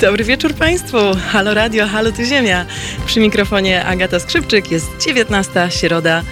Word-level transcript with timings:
Dobry 0.00 0.24
wieczór 0.24 0.54
Państwu. 0.54 0.96
Halo 1.32 1.54
Radio, 1.54 1.86
halo 1.86 2.12
tu 2.12 2.24
Ziemia. 2.24 2.66
Przy 3.06 3.20
mikrofonie 3.20 3.84
Agata 3.84 4.20
Skrzypczyk. 4.20 4.70
Jest 4.70 4.90
19 5.06 5.68
środa 5.70 6.22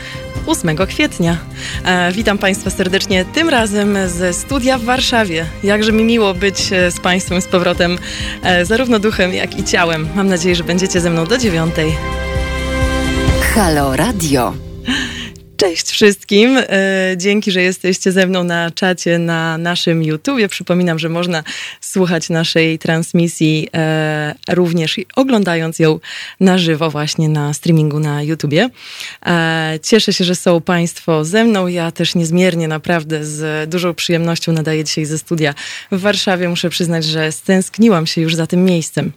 8 0.47 0.77
kwietnia. 0.77 1.37
E, 1.85 2.13
witam 2.13 2.39
Państwa 2.39 2.71
serdecznie 2.71 3.25
tym 3.25 3.49
razem 3.49 3.99
ze 4.09 4.33
studia 4.33 4.79
w 4.79 4.85
Warszawie. 4.85 5.47
Jakże 5.63 5.93
mi 5.93 6.05
miło 6.05 6.35
być 6.35 6.73
e, 6.73 6.91
z 6.91 7.01
Państwem 7.01 7.41
z 7.41 7.47
powrotem, 7.47 7.99
e, 8.43 8.65
zarówno 8.65 8.99
duchem, 8.99 9.35
jak 9.35 9.59
i 9.59 9.65
ciałem. 9.65 10.09
Mam 10.15 10.29
nadzieję, 10.29 10.55
że 10.55 10.65
będziecie 10.65 11.01
ze 11.01 11.11
mną 11.11 11.27
do 11.27 11.39
dziewiątej. 11.39 11.97
Halo 13.55 13.97
Radio. 13.97 14.55
Cześć 15.59 15.91
wszystkim. 15.91 16.59
E, 16.59 16.67
dzięki, 17.17 17.53
że 17.53 17.63
jesteście 17.63 18.13
ze 18.13 18.27
mną 18.27 18.45
na 18.45 18.71
czacie 18.71 19.19
na 19.19 19.59
naszym 19.59 20.03
YouTubie. 20.03 20.49
Przypominam, 20.49 20.99
że 20.99 21.09
można 21.09 21.45
słuchać 21.81 22.31
naszej 22.31 22.79
transmisji 22.79 23.69
e, 23.75 24.35
również 24.49 25.01
oglądając 25.17 25.79
ją 25.79 26.01
na 26.41 26.59
żywo 26.59 26.91
właśnie 26.91 27.29
na 27.29 27.55
streamingu 27.55 28.01
na 28.01 28.23
YouTubie. 28.23 28.69
E, 29.27 29.79
cieszę 29.83 30.13
się, 30.13 30.25
że 30.25 30.35
są 30.35 30.61
Państwo 30.61 31.25
ze 31.25 31.45
mną. 31.45 31.67
Ja 31.67 31.91
też 31.91 32.15
niezmiernie 32.15 32.69
naprawdę 32.69 33.25
z 33.25 33.71
dużą 33.71 33.95
przyjemnością 33.95 34.53
nadaję 34.53 34.85
dzisiaj 34.85 35.05
ze 35.05 35.19
studia 35.19 35.55
w 35.93 36.01
Warszawie. 36.01 36.49
Muszę 36.49 36.71
przyznać, 36.71 37.05
że 37.05 37.33
stęskniłam 37.33 38.07
się 38.07 38.21
już 38.21 38.35
za 38.35 38.47
tym 38.47 38.65
miejscem. 38.65 39.13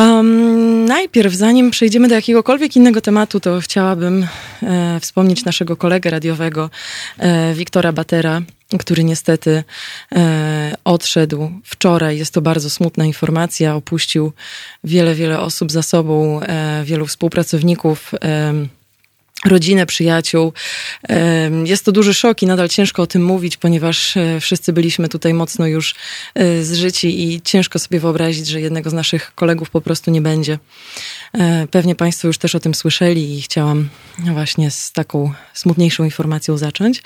Um, 0.00 0.84
najpierw, 0.84 1.34
zanim 1.34 1.70
przejdziemy 1.70 2.08
do 2.08 2.14
jakiegokolwiek 2.14 2.76
innego 2.76 3.00
tematu, 3.00 3.40
to 3.40 3.60
chciałabym 3.60 4.26
e, 4.62 5.00
wspomnieć 5.00 5.44
naszego 5.44 5.76
kolegę 5.76 6.10
radiowego, 6.10 6.70
e, 7.18 7.54
Wiktora 7.54 7.92
Batera, 7.92 8.42
który 8.78 9.04
niestety 9.04 9.64
e, 10.12 10.74
odszedł 10.84 11.50
wczoraj. 11.64 12.18
Jest 12.18 12.34
to 12.34 12.40
bardzo 12.40 12.70
smutna 12.70 13.04
informacja. 13.04 13.74
Opuścił 13.76 14.32
wiele, 14.84 15.14
wiele 15.14 15.40
osób 15.40 15.72
za 15.72 15.82
sobą, 15.82 16.40
e, 16.40 16.82
wielu 16.84 17.06
współpracowników 17.06 18.12
rodzinę, 19.44 19.86
przyjaciół. 19.86 20.52
Jest 21.64 21.84
to 21.84 21.92
duży 21.92 22.14
szok 22.14 22.42
i 22.42 22.46
nadal 22.46 22.68
ciężko 22.68 23.02
o 23.02 23.06
tym 23.06 23.24
mówić, 23.24 23.56
ponieważ 23.56 24.16
e, 24.16 24.40
wszyscy 24.40 24.72
byliśmy 24.72 25.08
tutaj 25.08 25.34
mocno 25.34 25.66
już 25.66 25.94
e, 26.34 26.62
zżyci 26.62 27.32
i 27.32 27.40
ciężko 27.42 27.78
sobie 27.78 28.00
wyobrazić, 28.00 28.46
że 28.46 28.60
jednego 28.60 28.90
z 28.90 28.92
naszych 28.92 29.34
kolegów 29.34 29.70
po 29.70 29.80
prostu 29.80 30.10
nie 30.10 30.20
będzie. 30.20 30.58
E, 31.32 31.66
pewnie 31.70 31.94
Państwo 31.94 32.26
już 32.28 32.38
też 32.38 32.54
o 32.54 32.60
tym 32.60 32.74
słyszeli 32.74 33.38
i 33.38 33.42
chciałam 33.42 33.88
właśnie 34.18 34.70
z 34.70 34.92
taką 34.92 35.32
smutniejszą 35.54 36.04
informacją 36.04 36.58
zacząć. 36.58 37.02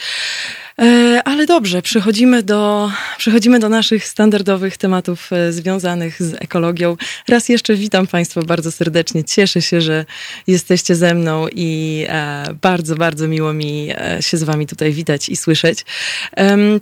E, 0.83 1.21
ale 1.25 1.47
dobrze, 1.47 1.83
przechodzimy 1.83 2.43
do, 2.43 2.91
przechodzimy 3.19 3.59
do 3.59 3.69
naszych 3.69 4.07
standardowych 4.07 4.77
tematów 4.77 5.33
e, 5.33 5.53
związanych 5.53 6.23
z 6.23 6.35
ekologią. 6.35 6.97
Raz 7.29 7.49
jeszcze 7.49 7.75
witam 7.75 8.07
Państwa 8.07 8.43
bardzo 8.43 8.73
serdecznie. 8.73 9.25
Cieszę 9.25 9.63
się, 9.63 9.81
że 9.81 10.05
jesteście 10.47 10.95
ze 10.95 11.15
mną 11.15 11.47
i 11.53 12.05
e, 12.09 12.45
bardzo, 12.63 12.95
bardzo 12.95 13.29
miło 13.29 13.53
mi 13.53 13.89
się 14.21 14.37
z 14.37 14.43
Wami 14.43 14.67
tutaj 14.67 14.93
witać 14.93 15.29
i 15.29 15.37
słyszeć. 15.37 15.85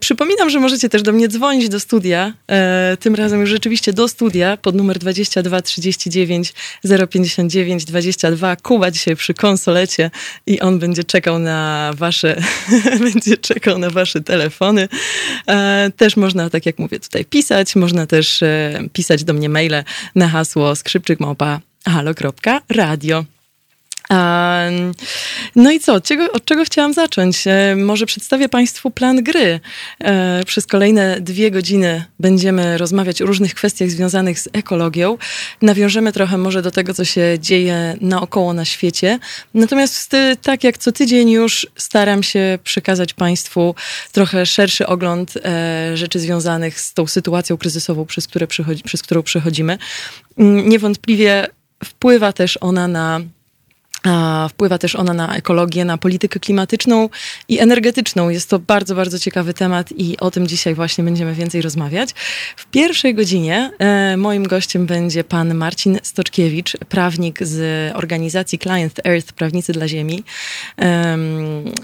Przypominam, 0.00 0.50
że 0.50 0.60
możecie 0.60 0.88
też 0.88 1.02
do 1.02 1.12
mnie 1.12 1.28
dzwonić 1.28 1.68
do 1.68 1.80
studia. 1.80 2.32
Tym 3.00 3.14
razem 3.14 3.40
już 3.40 3.50
rzeczywiście 3.50 3.92
do 3.92 4.08
studia 4.08 4.56
pod 4.56 4.74
numer 4.74 4.98
22 4.98 5.62
39 5.62 6.52
059 7.10 7.84
22. 7.84 8.56
Kuba 8.56 8.90
dzisiaj 8.90 9.16
przy 9.16 9.34
konsolecie 9.34 10.10
i 10.46 10.60
on 10.60 10.78
będzie 10.78 11.04
czekał 11.04 11.38
na 11.38 11.90
Wasze, 11.96 12.42
będzie 13.12 13.36
czekał 13.36 13.78
na 13.83 13.91
wasze 13.91 14.20
telefony. 14.20 14.88
E, 15.48 15.91
też 15.97 16.16
można, 16.16 16.50
tak 16.50 16.66
jak 16.66 16.78
mówię, 16.78 17.00
tutaj 17.00 17.25
pisać. 17.25 17.77
Można 17.77 18.06
też 18.06 18.42
e, 18.42 18.80
pisać 18.92 19.25
do 19.25 19.32
mnie 19.32 19.48
maile 19.48 19.84
na 20.15 20.28
hasło 20.28 20.76
skrzypczykmałpa 20.76 21.60
halo.radio. 21.84 23.25
No 25.56 25.73
i 25.73 25.81
co? 25.81 25.95
Od 26.33 26.45
czego 26.45 26.65
chciałam 26.65 26.93
zacząć? 26.93 27.47
E, 27.47 27.77
może 27.77 28.06
przedstawię 28.06 28.49
Państwu 28.49 28.91
plan 28.91 29.23
gry. 29.23 29.61
E, 30.00 30.45
przez 30.45 30.67
kolejne 30.67 31.21
dwie 31.21 31.50
godziny 31.50 32.05
będziemy 32.21 32.78
rozmawiać 32.78 33.23
o 33.23 33.27
różnych 33.27 33.55
kwestiach 33.55 33.91
związanych 33.91 34.41
z 34.41 34.49
ekologią. 34.53 35.19
Nawiążemy 35.62 36.12
trochę 36.12 36.39
może 36.39 36.62
do 36.62 36.71
tego, 36.71 36.95
co 36.95 37.05
się 37.05 37.37
dzieje 37.39 37.97
naokoło 38.00 38.53
na 38.53 38.65
świecie. 38.65 39.19
Natomiast 39.55 40.11
tak 40.43 40.65
jak 40.65 40.79
co 40.79 40.93
tydzień 40.93 41.31
już 41.31 41.67
staram 41.77 42.23
się 42.23 42.59
przekazać 42.65 43.15
Państwu 43.15 43.75
trochę 44.12 44.47
szerszy 44.47 44.87
ogląd 44.87 45.34
e, 45.37 45.97
rzeczy 45.97 46.21
związanych 46.21 46.81
z 46.81 46.94
tą 46.94 47.06
sytuacją 47.06 47.56
kryzysową, 47.56 48.06
przez, 48.06 48.27
które 48.27 48.47
przez 48.84 49.03
którą 49.03 49.23
przechodzimy. 49.23 49.79
Mm, 50.39 50.69
niewątpliwie 50.69 51.47
wpływa 51.84 52.33
też 52.33 52.59
ona 52.61 52.89
na 52.89 53.21
Wpływa 54.48 54.78
też 54.78 54.96
ona 54.96 55.14
na 55.14 55.36
ekologię, 55.36 55.84
na 55.84 55.98
politykę 55.98 56.40
klimatyczną 56.40 57.08
i 57.48 57.58
energetyczną. 57.58 58.28
Jest 58.28 58.50
to 58.50 58.58
bardzo, 58.58 58.94
bardzo 58.94 59.18
ciekawy 59.18 59.54
temat 59.54 59.92
i 59.96 60.18
o 60.20 60.30
tym 60.30 60.46
dzisiaj 60.46 60.74
właśnie 60.74 61.04
będziemy 61.04 61.34
więcej 61.34 61.62
rozmawiać. 61.62 62.10
W 62.56 62.66
pierwszej 62.66 63.14
godzinie 63.14 63.70
e, 63.78 64.16
moim 64.16 64.42
gościem 64.48 64.86
będzie 64.86 65.24
pan 65.24 65.54
Marcin 65.54 65.98
Stoczkiewicz, 66.02 66.76
prawnik 66.88 67.42
z 67.42 67.92
organizacji 67.96 68.58
Client 68.58 69.00
Earth, 69.06 69.32
Prawnicy 69.32 69.72
dla 69.72 69.88
Ziemi. 69.88 70.24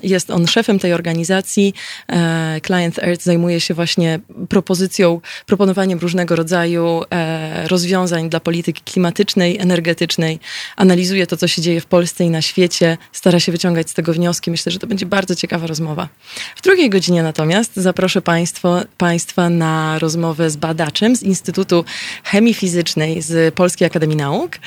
Jest 0.02 0.30
on 0.30 0.46
szefem 0.46 0.78
tej 0.78 0.92
organizacji. 0.92 1.74
E, 2.08 2.60
Client 2.66 2.98
Earth 2.98 3.24
zajmuje 3.24 3.60
się 3.60 3.74
właśnie 3.74 4.20
propozycją, 4.48 5.20
proponowaniem 5.46 5.98
różnego 5.98 6.36
rodzaju 6.36 7.02
e, 7.10 7.68
rozwiązań 7.68 8.30
dla 8.30 8.40
polityki 8.40 8.82
klimatycznej, 8.82 9.58
energetycznej. 9.58 10.38
Analizuje 10.76 11.26
to, 11.26 11.36
co 11.36 11.48
się 11.48 11.62
dzieje 11.62 11.80
w 11.80 11.86
Polsce 11.86 12.07
Polsce 12.08 12.24
i 12.24 12.30
na 12.30 12.42
świecie, 12.42 12.96
stara 13.12 13.40
się 13.40 13.52
wyciągać 13.52 13.90
z 13.90 13.94
tego 13.94 14.12
wnioski. 14.12 14.50
Myślę, 14.50 14.72
że 14.72 14.78
to 14.78 14.86
będzie 14.86 15.06
bardzo 15.06 15.34
ciekawa 15.34 15.66
rozmowa. 15.66 16.08
W 16.56 16.62
drugiej 16.62 16.90
godzinie 16.90 17.22
natomiast 17.22 17.76
zaproszę 17.76 18.22
państwo, 18.22 18.80
Państwa 18.98 19.50
na 19.50 19.98
rozmowę 19.98 20.50
z 20.50 20.56
badaczem 20.56 21.16
z 21.16 21.22
Instytutu 21.22 21.84
Chemii 22.24 22.54
Fizycznej 22.54 23.22
z 23.22 23.54
Polskiej 23.54 23.86
Akademii 23.86 24.16
Nauk. 24.16 24.58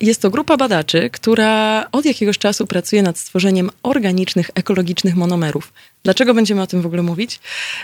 Jest 0.00 0.22
to 0.22 0.30
grupa 0.30 0.56
badaczy, 0.56 1.10
która 1.10 1.86
od 1.92 2.04
jakiegoś 2.04 2.38
czasu 2.38 2.66
pracuje 2.66 3.02
nad 3.02 3.18
stworzeniem 3.18 3.70
organicznych, 3.82 4.50
ekologicznych 4.54 5.16
monomerów. 5.16 5.72
Dlaczego 6.02 6.34
będziemy 6.34 6.62
o 6.62 6.66
tym 6.66 6.82
w 6.82 6.86
ogóle 6.86 7.02
mówić? 7.02 7.40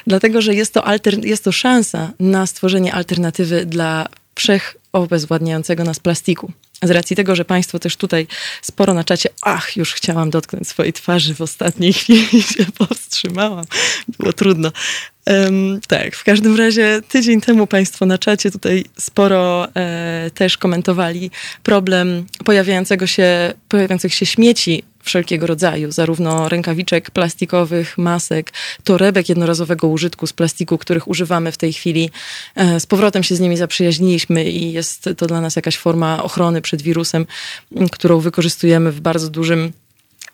Dlatego, 0.06 0.42
że 0.42 0.54
jest 0.54 0.74
to, 0.74 0.84
alter, 0.84 1.24
jest 1.24 1.44
to 1.44 1.52
szansa 1.52 2.10
na 2.20 2.46
stworzenie 2.46 2.94
alternatywy 2.94 3.66
dla 3.66 4.06
wszechobezwładniającego 4.34 5.84
nas 5.84 5.98
plastiku. 6.00 6.52
Z 6.82 6.90
racji 6.90 7.16
tego, 7.16 7.36
że 7.36 7.44
Państwo 7.44 7.78
też 7.78 7.96
tutaj 7.96 8.26
sporo 8.62 8.94
na 8.94 9.04
czacie, 9.04 9.28
ach, 9.42 9.76
już 9.76 9.94
chciałam 9.94 10.30
dotknąć 10.30 10.68
swojej 10.68 10.92
twarzy 10.92 11.34
w 11.34 11.40
ostatniej 11.40 11.92
chwili 11.98 12.42
się 12.42 12.66
powstrzymałam. 12.78 13.64
Było 14.18 14.32
trudno. 14.32 14.72
Um, 15.26 15.80
tak, 15.88 16.16
w 16.16 16.24
każdym 16.24 16.56
razie 16.56 17.00
tydzień 17.08 17.40
temu 17.40 17.66
Państwo 17.66 18.06
na 18.06 18.18
czacie 18.18 18.50
tutaj 18.50 18.84
sporo 18.98 19.68
e, 19.76 20.30
też 20.34 20.58
komentowali 20.58 21.30
problem 21.62 22.26
pojawiającego 22.44 23.06
się, 23.06 23.54
pojawiających 23.68 24.14
się 24.14 24.26
śmieci 24.26 24.84
wszelkiego 25.04 25.46
rodzaju, 25.46 25.92
zarówno 25.92 26.48
rękawiczek 26.48 27.10
plastikowych, 27.10 27.98
masek, 27.98 28.52
torebek 28.84 29.28
jednorazowego 29.28 29.88
użytku 29.88 30.26
z 30.26 30.32
plastiku, 30.32 30.78
których 30.78 31.08
używamy 31.08 31.52
w 31.52 31.56
tej 31.56 31.72
chwili. 31.72 32.10
E, 32.54 32.80
z 32.80 32.86
powrotem 32.86 33.22
się 33.22 33.36
z 33.36 33.40
nimi 33.40 33.56
zaprzyjaźniliśmy 33.56 34.44
i 34.50 34.72
jest 34.72 35.08
to 35.16 35.26
dla 35.26 35.40
nas 35.40 35.56
jakaś 35.56 35.76
forma 35.76 36.22
ochrony 36.22 36.62
przed 36.62 36.82
wirusem, 36.82 37.26
którą 37.92 38.20
wykorzystujemy 38.20 38.92
w 38.92 39.00
bardzo 39.00 39.30
dużym 39.30 39.72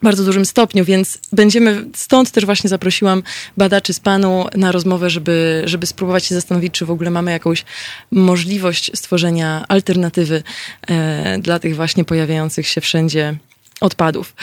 bardzo 0.03 0.25
dużym 0.25 0.45
stopniu, 0.45 0.85
więc 0.85 1.19
będziemy, 1.33 1.85
stąd 1.95 2.31
też 2.31 2.45
właśnie 2.45 2.71
zaprosiłam 2.71 3.23
badaczy 3.57 3.93
z 3.93 4.01
panu 4.01 4.47
na 4.57 4.73
rozmowę, 4.73 5.11
żeby, 5.11 5.63
żeby 5.65 5.87
spróbować 5.87 6.25
się 6.25 6.35
zastanowić, 6.35 6.73
czy 6.73 6.87
w 6.87 6.91
ogóle 6.91 7.11
mamy 7.11 7.31
jakąś 7.31 7.65
możliwość 8.11 8.91
stworzenia 8.95 9.65
alternatywy 9.69 10.43
e, 10.87 11.39
dla 11.39 11.59
tych 11.59 11.77
właśnie 11.77 12.05
pojawiających 12.05 12.69
się 12.69 12.81
wszędzie 12.81 13.37
odpadów. 13.81 14.35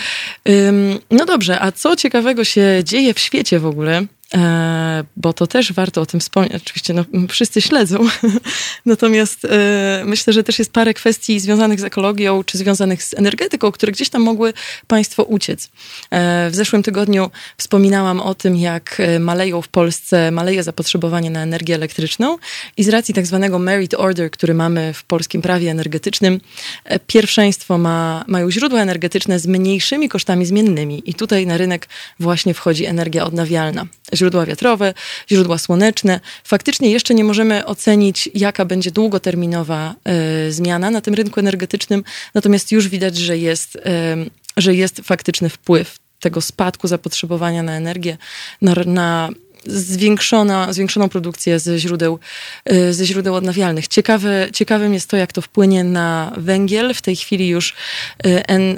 No 1.12 1.26
dobrze, 1.26 1.62
a 1.62 1.72
co 1.72 1.96
ciekawego 1.96 2.44
się 2.44 2.82
dzieje 2.84 3.14
w 3.14 3.20
świecie 3.20 3.60
w 3.60 3.66
ogóle? 3.66 4.06
E, 4.34 5.04
bo 5.18 5.34
to 5.34 5.48
też 5.48 5.74
warto 5.74 6.02
o 6.02 6.06
tym 6.06 6.20
wspomnieć. 6.20 6.54
Oczywiście 6.56 6.94
no, 6.94 7.06
wszyscy 7.30 7.62
śledzą, 7.62 8.00
natomiast 8.86 9.46
e, 9.46 10.04
myślę, 10.06 10.34
że 10.34 10.44
też 10.44 10.60
jest 10.60 10.72
parę 10.72 10.94
kwestii 10.94 11.40
związanych 11.40 11.80
z 11.80 11.84
ekologią 11.84 12.44
czy 12.44 12.58
związanych 12.58 13.04
z 13.04 13.14
energetyką, 13.14 13.72
które 13.72 13.92
gdzieś 13.92 14.10
tam 14.10 14.22
mogły 14.22 14.54
Państwo 14.88 15.24
uciec. 15.24 15.70
E, 16.12 16.50
w 16.50 16.56
zeszłym 16.56 16.84
tygodniu 16.84 17.32
wspominałam 17.58 18.20
o 18.20 18.36
tym, 18.36 18.56
jak 18.56 19.02
maleją 19.20 19.62
w 19.62 19.68
Polsce, 19.68 20.32
maleje 20.32 20.64
zapotrzebowanie 20.64 21.30
na 21.30 21.44
energię 21.44 21.76
elektryczną 21.76 22.38
i 22.78 22.84
z 22.84 22.90
racji 22.90 23.14
tak 23.14 23.26
zwanego 23.28 23.60
merit 23.60 23.94
order, 23.94 24.32
który 24.32 24.54
mamy 24.54 24.94
w 24.94 25.04
polskim 25.04 25.42
prawie 25.42 25.72
energetycznym, 25.72 26.42
pierwszeństwo 27.08 27.78
ma, 27.78 28.26
mają 28.28 28.52
źródła 28.52 28.82
energetyczne 28.82 29.40
z 29.40 29.48
mniejszymi 29.48 30.10
kosztami 30.10 30.46
zmiennymi 30.46 31.04
i 31.06 31.14
tutaj 31.14 31.48
na 31.48 31.58
rynek 31.58 31.88
właśnie 32.20 32.54
wchodzi 32.54 32.86
energia 32.86 33.26
odnawialna. 33.26 33.86
Źródła 34.16 34.46
wiatrowe, 34.46 34.94
źródła 35.32 35.58
słoneczne. 35.58 36.20
Faktycznie 36.44 36.92
jeszcze 36.92 37.14
nie 37.14 37.24
możemy 37.24 37.66
ocenić, 37.66 38.30
jaka 38.34 38.66
będzie 38.66 38.92
długoterminowa 38.92 39.96
y, 40.48 40.52
zmiana 40.52 40.92
na 40.92 41.02
tym 41.02 41.14
rynku 41.14 41.40
energetycznym, 41.40 42.04
natomiast 42.34 42.72
już 42.72 42.88
widać, 42.88 43.18
że 43.18 43.38
jest, 43.38 43.76
y, 43.76 43.82
że 44.58 44.76
jest 44.76 45.02
faktyczny 45.04 45.50
wpływ 45.50 45.98
tego 46.20 46.42
spadku 46.42 46.88
zapotrzebowania 46.88 47.64
na 47.64 47.74
energię, 47.74 48.18
na, 48.62 48.76
na 48.86 49.30
zwiększona, 49.66 50.74
zwiększoną 50.74 51.10
produkcję 51.10 51.60
ze 51.60 51.80
źródeł, 51.80 52.20
y, 52.72 52.94
ze 52.94 53.06
źródeł 53.06 53.36
odnawialnych. 53.36 53.88
Ciekawe, 53.88 54.48
ciekawym 54.54 54.94
jest 54.94 55.10
to, 55.10 55.18
jak 55.18 55.34
to 55.34 55.42
wpłynie 55.42 55.84
na 55.84 56.34
węgiel. 56.38 56.94
W 56.94 57.02
tej 57.02 57.16
chwili 57.16 57.48
już 57.48 57.76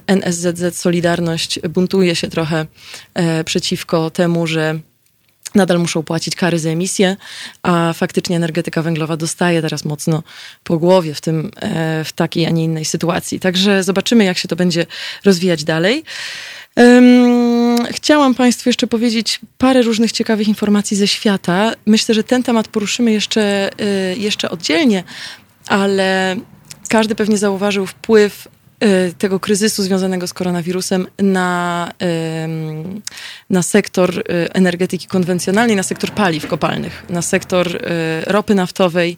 NSZZ 0.07 0.77
Solidarność 0.77 1.59
buntuje 1.59 2.15
się 2.15 2.27
trochę 2.27 2.65
e, 3.13 3.43
przeciwko 3.43 4.09
temu, 4.09 4.47
że 4.47 4.79
nadal 5.55 5.79
muszą 5.79 6.03
płacić 6.03 6.35
kary 6.35 6.59
za 6.59 6.69
emisję, 6.69 7.17
a 7.63 7.93
faktycznie 7.93 8.35
energetyka 8.35 8.81
węglowa 8.81 9.17
dostaje 9.17 9.61
teraz 9.61 9.85
mocno 9.85 10.23
po 10.63 10.77
głowie 10.77 11.13
w, 11.13 11.21
tym, 11.21 11.51
e, 11.61 12.03
w 12.03 12.13
takiej, 12.13 12.45
a 12.45 12.49
nie 12.49 12.63
innej 12.63 12.85
sytuacji. 12.85 13.39
Także 13.39 13.83
zobaczymy, 13.83 14.23
jak 14.23 14.37
się 14.37 14.47
to 14.47 14.55
będzie 14.55 14.85
rozwijać 15.25 15.63
dalej. 15.63 16.03
Chciałam 17.91 18.35
Państwu 18.35 18.69
jeszcze 18.69 18.87
powiedzieć 18.87 19.39
parę 19.57 19.81
różnych 19.81 20.11
ciekawych 20.11 20.47
informacji 20.47 20.97
ze 20.97 21.07
świata. 21.07 21.73
Myślę, 21.85 22.15
że 22.15 22.23
ten 22.23 22.43
temat 22.43 22.67
poruszymy 22.67 23.11
jeszcze, 23.11 23.69
y, 24.13 24.17
jeszcze 24.17 24.49
oddzielnie, 24.49 25.03
ale 25.67 26.35
każdy 26.89 27.15
pewnie 27.15 27.37
zauważył 27.37 27.85
wpływ 27.85 28.47
tego 29.17 29.39
kryzysu 29.39 29.83
związanego 29.83 30.27
z 30.27 30.33
koronawirusem 30.33 31.07
na, 31.19 31.91
na 33.49 33.63
sektor 33.63 34.17
y, 34.17 34.23
energetyki 34.53 35.07
konwencjonalnej, 35.07 35.75
na 35.75 35.83
sektor 35.83 36.11
paliw 36.11 36.47
kopalnych, 36.47 37.05
na 37.09 37.21
sektor 37.21 37.79
ropy 38.25 38.55
naftowej, 38.55 39.17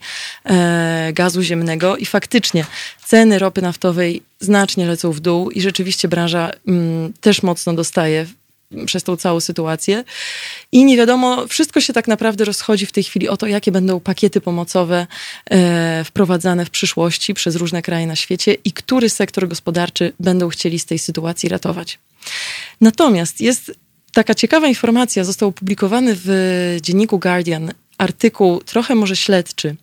gazu 1.13 1.42
ziemnego. 1.42 1.98
I 1.98 2.06
faktycznie 2.06 2.66
ceny 3.06 3.40
ropy 3.40 3.62
naftowej 3.62 4.24
znacznie 4.40 4.88
lecą 4.88 5.12
w 5.12 5.19
dół 5.19 5.50
i 5.50 5.62
rzeczywiście 5.62 6.07
branża 6.07 6.52
też 7.22 7.44
mocno 7.44 7.74
dostaje 7.74 8.25
przez 8.85 9.03
tą 9.03 9.18
całą 9.18 9.39
sytuację. 9.39 10.03
I 10.71 10.85
nie 10.85 10.97
wiadomo, 10.97 11.47
wszystko 11.47 11.81
się 11.81 11.94
tak 11.94 12.07
naprawdę 12.07 12.45
rozchodzi 12.45 12.85
w 12.85 12.91
tej 12.91 13.03
chwili 13.03 13.29
o 13.29 13.38
to, 13.38 13.47
jakie 13.47 13.71
będą 13.71 14.00
pakiety 14.00 14.41
pomocowe 14.41 15.07
e, 15.50 16.03
wprowadzane 16.03 16.65
w 16.65 16.69
przyszłości 16.69 17.33
przez 17.33 17.56
różne 17.56 17.81
kraje 17.81 18.07
na 18.07 18.15
świecie 18.15 18.53
i 18.53 18.71
który 18.71 19.09
sektor 19.09 19.47
gospodarczy 19.47 20.13
będą 20.19 20.50
chcieli 20.50 20.79
z 20.79 20.85
tej 20.85 21.00
sytuacji 21.00 21.50
ratować. 21.50 22.00
Natomiast 22.81 23.41
jest 23.41 23.71
taka 24.13 24.35
ciekawa 24.35 24.68
informacja, 24.68 25.23
został 25.23 25.50
opublikowany 25.50 26.18
w 26.25 26.77
dzienniku 26.81 27.19
Guardian 27.19 27.71
artykuł 27.97 28.62
trochę 28.62 28.95
może 28.95 29.15
śledczy 29.15 29.75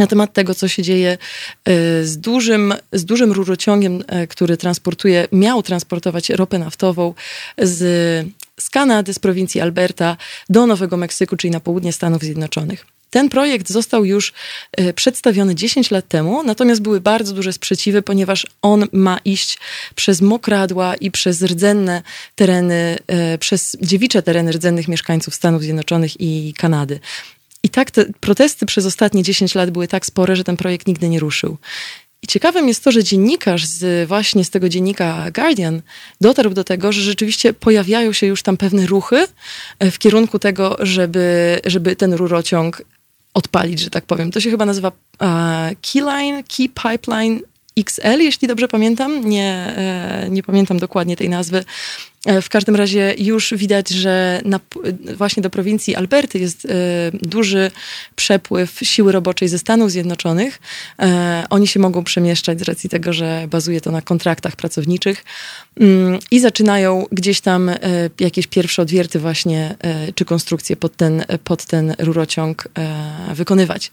na 0.00 0.06
temat 0.06 0.32
tego, 0.32 0.54
co 0.54 0.68
się 0.68 0.82
dzieje 0.82 1.18
e, 1.64 2.04
z 2.04 2.18
dużym, 2.18 2.74
z 2.92 3.04
dużym 3.04 3.32
rurociągiem, 3.32 4.04
e, 4.08 4.26
który 4.26 4.56
transportuje, 4.56 5.28
miał 5.32 5.62
transportować 5.62 6.30
ropę 6.30 6.58
naftową 6.58 7.14
z, 7.58 7.78
z 8.60 8.70
Kanady, 8.70 9.14
z 9.14 9.18
prowincji 9.18 9.60
Alberta 9.60 10.16
do 10.48 10.66
Nowego 10.66 10.96
Meksyku, 10.96 11.36
czyli 11.36 11.50
na 11.50 11.60
południe 11.60 11.92
Stanów 11.92 12.22
Zjednoczonych. 12.22 12.86
Ten 13.10 13.28
projekt 13.28 13.68
został 13.68 14.04
już 14.04 14.32
e, 14.72 14.92
przedstawiony 14.92 15.54
10 15.54 15.90
lat 15.90 16.08
temu, 16.08 16.42
natomiast 16.42 16.82
były 16.82 17.00
bardzo 17.00 17.32
duże 17.32 17.52
sprzeciwy, 17.52 18.02
ponieważ 18.02 18.46
on 18.62 18.86
ma 18.92 19.18
iść 19.24 19.58
przez 19.94 20.20
mokradła 20.20 20.94
i 20.94 21.10
przez 21.10 21.42
rdzenne 21.42 22.02
tereny, 22.34 22.98
przez 23.40 23.76
dziewicze 23.82 24.22
tereny 24.22 24.52
rdzennych 24.52 24.88
mieszkańców 24.88 25.34
Stanów 25.34 25.62
Zjednoczonych 25.62 26.20
i 26.20 26.54
Kanady. 26.56 27.00
I 27.62 27.68
tak 27.68 27.90
te 27.90 28.04
protesty 28.20 28.66
przez 28.66 28.86
ostatnie 28.86 29.22
10 29.22 29.54
lat 29.54 29.70
były 29.70 29.88
tak 29.88 30.06
spore, 30.06 30.36
że 30.36 30.44
ten 30.44 30.56
projekt 30.56 30.86
nigdy 30.86 31.08
nie 31.08 31.20
ruszył. 31.20 31.56
I 32.22 32.26
ciekawym 32.26 32.68
jest 32.68 32.84
to, 32.84 32.92
że 32.92 33.04
dziennikarz 33.04 33.66
z, 33.66 34.08
właśnie 34.08 34.44
z 34.44 34.50
tego 34.50 34.68
dziennika 34.68 35.30
Guardian 35.30 35.82
dotarł 36.20 36.54
do 36.54 36.64
tego, 36.64 36.92
że 36.92 37.02
rzeczywiście 37.02 37.52
pojawiają 37.52 38.12
się 38.12 38.26
już 38.26 38.42
tam 38.42 38.56
pewne 38.56 38.86
ruchy 38.86 39.26
e, 39.78 39.90
w 39.90 39.98
kierunku 39.98 40.38
tego, 40.38 40.76
żeby, 40.80 41.60
żeby 41.64 41.96
ten 41.96 42.14
rurociąg 42.14 42.82
odpalić, 43.34 43.80
że 43.80 43.90
tak 43.90 44.04
powiem. 44.04 44.30
To 44.30 44.40
się 44.40 44.50
chyba 44.50 44.66
nazywa 44.66 44.88
uh, 44.88 45.26
Keyline, 45.92 46.42
Key 46.44 46.68
Pipeline 46.68 47.40
XL, 47.76 48.20
jeśli 48.20 48.48
dobrze 48.48 48.68
pamiętam. 48.68 49.28
Nie, 49.28 49.74
e, 49.76 50.26
nie 50.30 50.42
pamiętam 50.42 50.78
dokładnie 50.78 51.16
tej 51.16 51.28
nazwy. 51.28 51.64
E, 52.26 52.42
w 52.42 52.48
każdym 52.48 52.76
razie 52.76 53.14
już 53.18 53.54
widać, 53.56 53.88
że 53.88 54.40
na, 54.44 54.60
właśnie 55.16 55.42
do 55.42 55.50
prowincji 55.50 55.96
Alberty 55.96 56.38
jest 56.38 56.64
e, 56.64 56.68
duży 57.12 57.70
przepływ 58.16 58.78
siły 58.82 59.12
roboczej 59.12 59.48
ze 59.48 59.58
Stanów 59.58 59.90
Zjednoczonych. 59.90 60.60
E, 60.98 61.44
oni 61.50 61.66
się 61.66 61.80
mogą 61.80 62.04
przemieszczać 62.04 62.58
z 62.58 62.62
racji 62.62 62.90
tego, 62.90 63.12
że 63.12 63.46
bazuje 63.50 63.80
to 63.80 63.90
na 63.90 64.02
kontraktach 64.02 64.56
pracowniczych 64.56 65.24
mm, 65.80 66.18
i 66.30 66.40
zaczynają 66.40 67.06
gdzieś 67.12 67.40
tam 67.40 67.70
jakieś 68.20 68.46
pierwsze 68.46 68.82
odwierty 68.82 69.18
właśnie, 69.18 69.76
czy 70.14 70.24
konstrukcje 70.24 70.76
pod 70.76 70.96
ten, 70.96 71.24
pod 71.44 71.64
ten 71.64 71.94
rurociąg 71.98 72.68
wykonywać. 73.34 73.90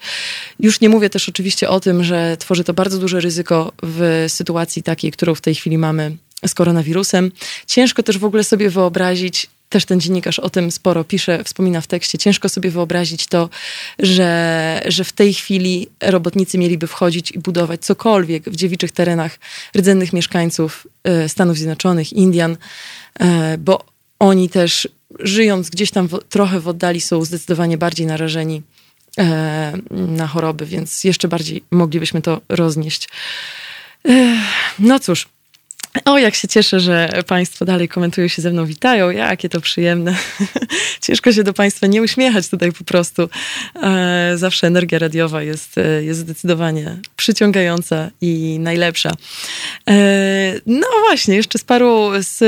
Już 0.60 0.82
nie 0.82 0.90
mówię 0.90 1.10
też 1.10 1.30
oczywiście 1.30 1.70
o 1.70 1.80
tym, 1.80 2.04
że 2.04 2.38
tworzy 2.40 2.64
to 2.64 2.74
bardzo 2.74 2.98
duże 2.98 3.20
ryzyko 3.20 3.72
w 3.84 4.26
sytuacji 4.28 4.84
takiej, 4.84 5.12
którą 5.12 5.36
w 5.36 5.42
tej 5.42 5.56
chwili 5.56 5.78
mamy 5.78 6.18
z 6.48 6.54
koronawirusem. 6.54 7.32
Ciężko 7.68 8.04
też 8.04 8.18
w 8.18 8.26
ogóle 8.26 8.44
sobie 8.44 8.70
wyobrazić, 8.70 9.50
też 9.70 9.86
ten 9.86 10.00
dziennikarz 10.00 10.40
o 10.40 10.50
tym 10.50 10.72
sporo 10.72 11.04
pisze, 11.04 11.44
wspomina 11.44 11.82
w 11.82 11.88
tekście, 11.88 12.18
ciężko 12.18 12.50
sobie 12.50 12.70
wyobrazić 12.72 13.28
to, 13.28 13.50
że, 14.00 14.82
że 14.86 15.04
w 15.04 15.12
tej 15.12 15.34
chwili 15.34 15.88
robotnicy 16.02 16.58
mieliby 16.58 16.88
wchodzić 16.88 17.32
i 17.32 17.40
budować 17.40 17.86
cokolwiek 17.86 18.44
w 18.50 18.56
dziewiczych 18.56 18.92
terenach 18.92 19.40
rdzennych 19.78 20.14
mieszkańców 20.14 20.88
e, 21.04 21.30
Stanów 21.30 21.58
Zjednoczonych, 21.58 22.14
Indian, 22.14 22.58
e, 23.20 23.58
bo 23.58 23.86
oni 24.20 24.50
też 24.50 24.88
żyjąc 25.20 25.70
gdzieś 25.70 25.92
tam 25.92 26.08
w, 26.08 26.20
trochę 26.30 26.60
w 26.60 26.68
oddali 26.68 27.02
są 27.02 27.26
zdecydowanie 27.26 27.78
bardziej 27.78 28.08
narażeni 28.08 28.62
e, 29.18 29.74
na 29.92 30.28
choroby, 30.28 30.66
więc 30.66 31.04
jeszcze 31.04 31.28
bardziej 31.28 31.64
moglibyśmy 31.72 32.22
to 32.22 32.42
roznieść. 32.50 33.10
No 34.80 35.00
cóż, 35.00 35.28
o, 36.06 36.18
jak 36.18 36.36
się 36.36 36.48
cieszę, 36.48 36.80
że 36.80 37.10
Państwo 37.28 37.66
dalej 37.66 37.90
komentują 37.90 38.28
się 38.28 38.42
ze 38.42 38.52
mną, 38.52 38.66
witają. 38.66 39.10
Jakie 39.10 39.50
to 39.50 39.62
przyjemne. 39.62 40.16
Ciężko 41.02 41.32
się 41.32 41.44
do 41.44 41.54
Państwa 41.54 41.88
nie 41.88 42.02
uśmiechać 42.02 42.50
tutaj 42.50 42.72
po 42.72 42.84
prostu. 42.84 43.30
E, 43.84 44.32
zawsze 44.36 44.68
energia 44.68 45.00
radiowa 45.00 45.44
jest, 45.44 45.78
e, 45.78 46.04
jest 46.04 46.20
zdecydowanie 46.20 46.98
przyciągająca 47.16 48.10
i 48.22 48.60
najlepsza. 48.60 49.12
E, 49.90 49.96
no 50.66 50.88
właśnie, 51.08 51.36
jeszcze 51.36 51.60
z 51.60 51.64
paru, 51.64 52.10
z, 52.20 52.40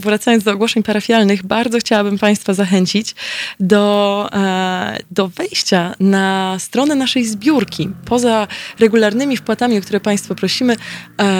wracając 0.00 0.44
do 0.44 0.52
ogłoszeń 0.52 0.82
parafialnych, 0.82 1.46
bardzo 1.46 1.78
chciałabym 1.78 2.18
Państwa 2.18 2.54
zachęcić 2.54 3.14
do, 3.60 4.28
do 5.10 5.28
wejścia 5.28 5.94
na 6.00 6.56
stronę 6.58 6.94
naszej 6.94 7.24
zbiórki. 7.24 7.88
Poza 8.04 8.48
regularnymi 8.78 9.36
wpłatami, 9.36 9.78
o 9.78 9.80
które 9.80 10.00
Państwo 10.00 10.34
prosimy, 10.34 10.76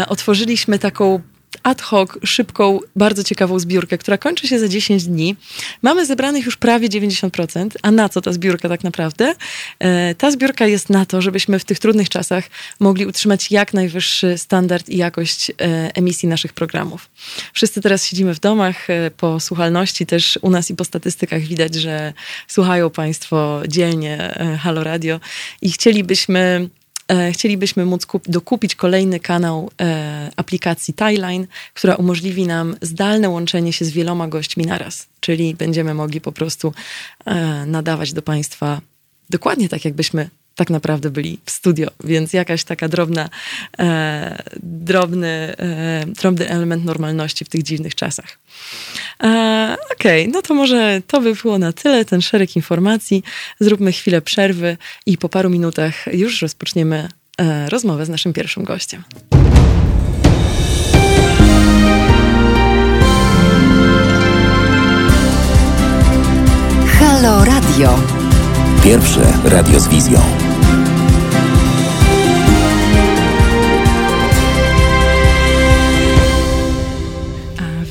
otworzyliśmy 0.09 0.79
taką 0.79 1.21
ad 1.67 1.83
hoc, 1.83 2.11
szybką, 2.25 2.81
bardzo 2.97 3.25
ciekawą 3.25 3.59
zbiórkę, 3.59 3.99
która 3.99 4.19
kończy 4.19 4.49
się 4.49 4.59
za 4.59 4.69
10 4.69 5.05
dni. 5.05 5.37
Mamy 5.83 6.07
zebranych 6.07 6.45
już 6.47 6.57
prawie 6.57 6.89
90%. 6.89 7.71
A 7.83 7.91
na 7.91 8.09
co 8.09 8.21
ta 8.21 8.33
zbiórka 8.33 8.69
tak 8.69 8.85
naprawdę? 8.85 9.35
E, 9.79 10.15
ta 10.15 10.31
zbiórka 10.31 10.67
jest 10.67 10.91
na 10.91 11.07
to, 11.07 11.23
żebyśmy 11.23 11.59
w 11.59 11.65
tych 11.65 11.79
trudnych 11.79 12.09
czasach 12.09 12.45
mogli 12.81 13.07
utrzymać 13.07 13.51
jak 13.51 13.75
najwyższy 13.75 14.39
standard 14.39 14.89
i 14.89 14.97
jakość 14.97 15.51
e, 15.51 15.55
emisji 15.95 16.29
naszych 16.29 16.53
programów. 16.53 17.09
Wszyscy 17.53 17.81
teraz 17.81 18.07
siedzimy 18.07 18.35
w 18.35 18.41
domach, 18.41 18.91
e, 18.91 19.11
po 19.11 19.41
słuchalności 19.41 20.07
też 20.07 20.39
u 20.43 20.51
nas 20.51 20.71
i 20.71 20.75
po 20.75 20.85
statystykach 20.85 21.43
widać, 21.43 21.75
że 21.75 22.13
słuchają 22.49 22.91
Państwo 22.91 23.63
dzielnie 23.69 24.39
Halo 24.61 24.85
Radio 24.85 25.21
i 25.63 25.73
chcielibyśmy 25.73 26.69
chcielibyśmy 27.33 27.85
móc 27.85 28.07
kup- 28.07 28.29
dokupić 28.29 28.75
kolejny 28.75 29.21
kanał 29.21 29.71
e, 29.81 30.31
aplikacji 30.37 30.95
Tyline, 30.95 31.47
która 31.75 31.95
umożliwi 31.95 32.47
nam 32.47 32.77
zdalne 32.83 33.29
łączenie 33.29 33.73
się 33.73 33.85
z 33.85 33.91
wieloma 33.91 34.29
gośćmi 34.29 34.67
naraz. 34.67 35.07
Czyli 35.21 35.55
będziemy 35.55 35.95
mogli 35.95 36.21
po 36.21 36.33
prostu 36.33 36.73
e, 37.25 37.67
nadawać 37.67 38.13
do 38.13 38.23
Państwa 38.23 38.81
dokładnie 39.31 39.69
tak, 39.69 39.85
jakbyśmy 39.85 40.31
tak 40.57 40.71
naprawdę 40.71 41.11
byli 41.11 41.39
w 41.45 41.51
studio, 41.51 41.91
więc 42.05 42.33
jakaś 42.33 42.65
taka 42.65 42.89
drobna, 42.89 43.29
e, 43.79 44.43
drobny, 44.63 45.57
e, 45.59 46.05
drobny 46.07 46.49
element 46.49 46.85
normalności 46.85 47.45
w 47.45 47.49
tych 47.49 47.63
dziwnych 47.63 47.95
czasach. 47.95 48.39
E, 49.23 49.77
Okej, 49.93 50.23
okay, 50.23 50.33
no 50.35 50.43
to 50.43 50.55
może 50.55 51.03
to 51.07 51.21
by 51.21 51.35
było 51.35 51.59
na 51.59 51.73
tyle, 51.73 52.05
ten 52.05 52.23
szereg 52.23 52.57
informacji. 52.57 53.23
Zróbmy 53.61 53.93
chwilę 53.93 54.23
przerwy 54.23 54.77
i 55.07 55.19
po 55.19 55.29
paru 55.29 55.51
minutach 55.51 55.95
już 56.13 56.43
rozpoczniemy 56.43 57.09
e, 57.39 57.69
rozmowę 57.69 58.07
z 58.07 58.09
naszym 58.09 58.33
pierwszym 58.33 58.65
gościem. 58.65 59.03
Radio. 67.77 67.99
Pierwsze 68.83 69.33
radio 69.45 69.81
z 69.81 69.89
wizją. 69.89 70.46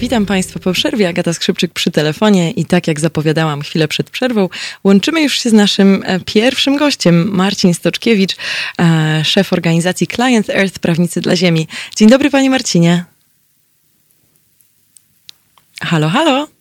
Witam 0.06 0.26
Państwa 0.26 0.60
po 0.60 0.74
przerwie. 0.74 1.10
Agata 1.10 1.34
Skrzypczyk 1.34 1.74
przy 1.74 1.92
telefonie 1.92 2.52
i 2.52 2.66
tak 2.66 2.88
jak 2.88 3.00
zapowiadałam 3.00 3.62
chwilę 3.62 3.88
przed 3.88 4.10
przerwą, 4.10 4.50
łączymy 4.84 5.22
już 5.22 5.42
się 5.42 5.50
z 5.50 5.54
naszym 5.54 6.04
e, 6.06 6.20
pierwszym 6.20 6.78
gościem, 6.78 7.30
Marcin 7.32 7.74
Stoczkiewicz, 7.74 8.36
e, 8.80 9.22
szef 9.26 9.54
organizacji 9.54 10.08
Client 10.08 10.50
Earth 10.50 10.80
Prawnicy 10.80 11.22
dla 11.22 11.36
Ziemi. 11.36 11.68
Dzień 11.96 12.10
dobry 12.10 12.30
Panie 12.30 12.50
Marcinie. 12.50 13.06
Halo, 15.82 16.10
halo. 16.10 16.55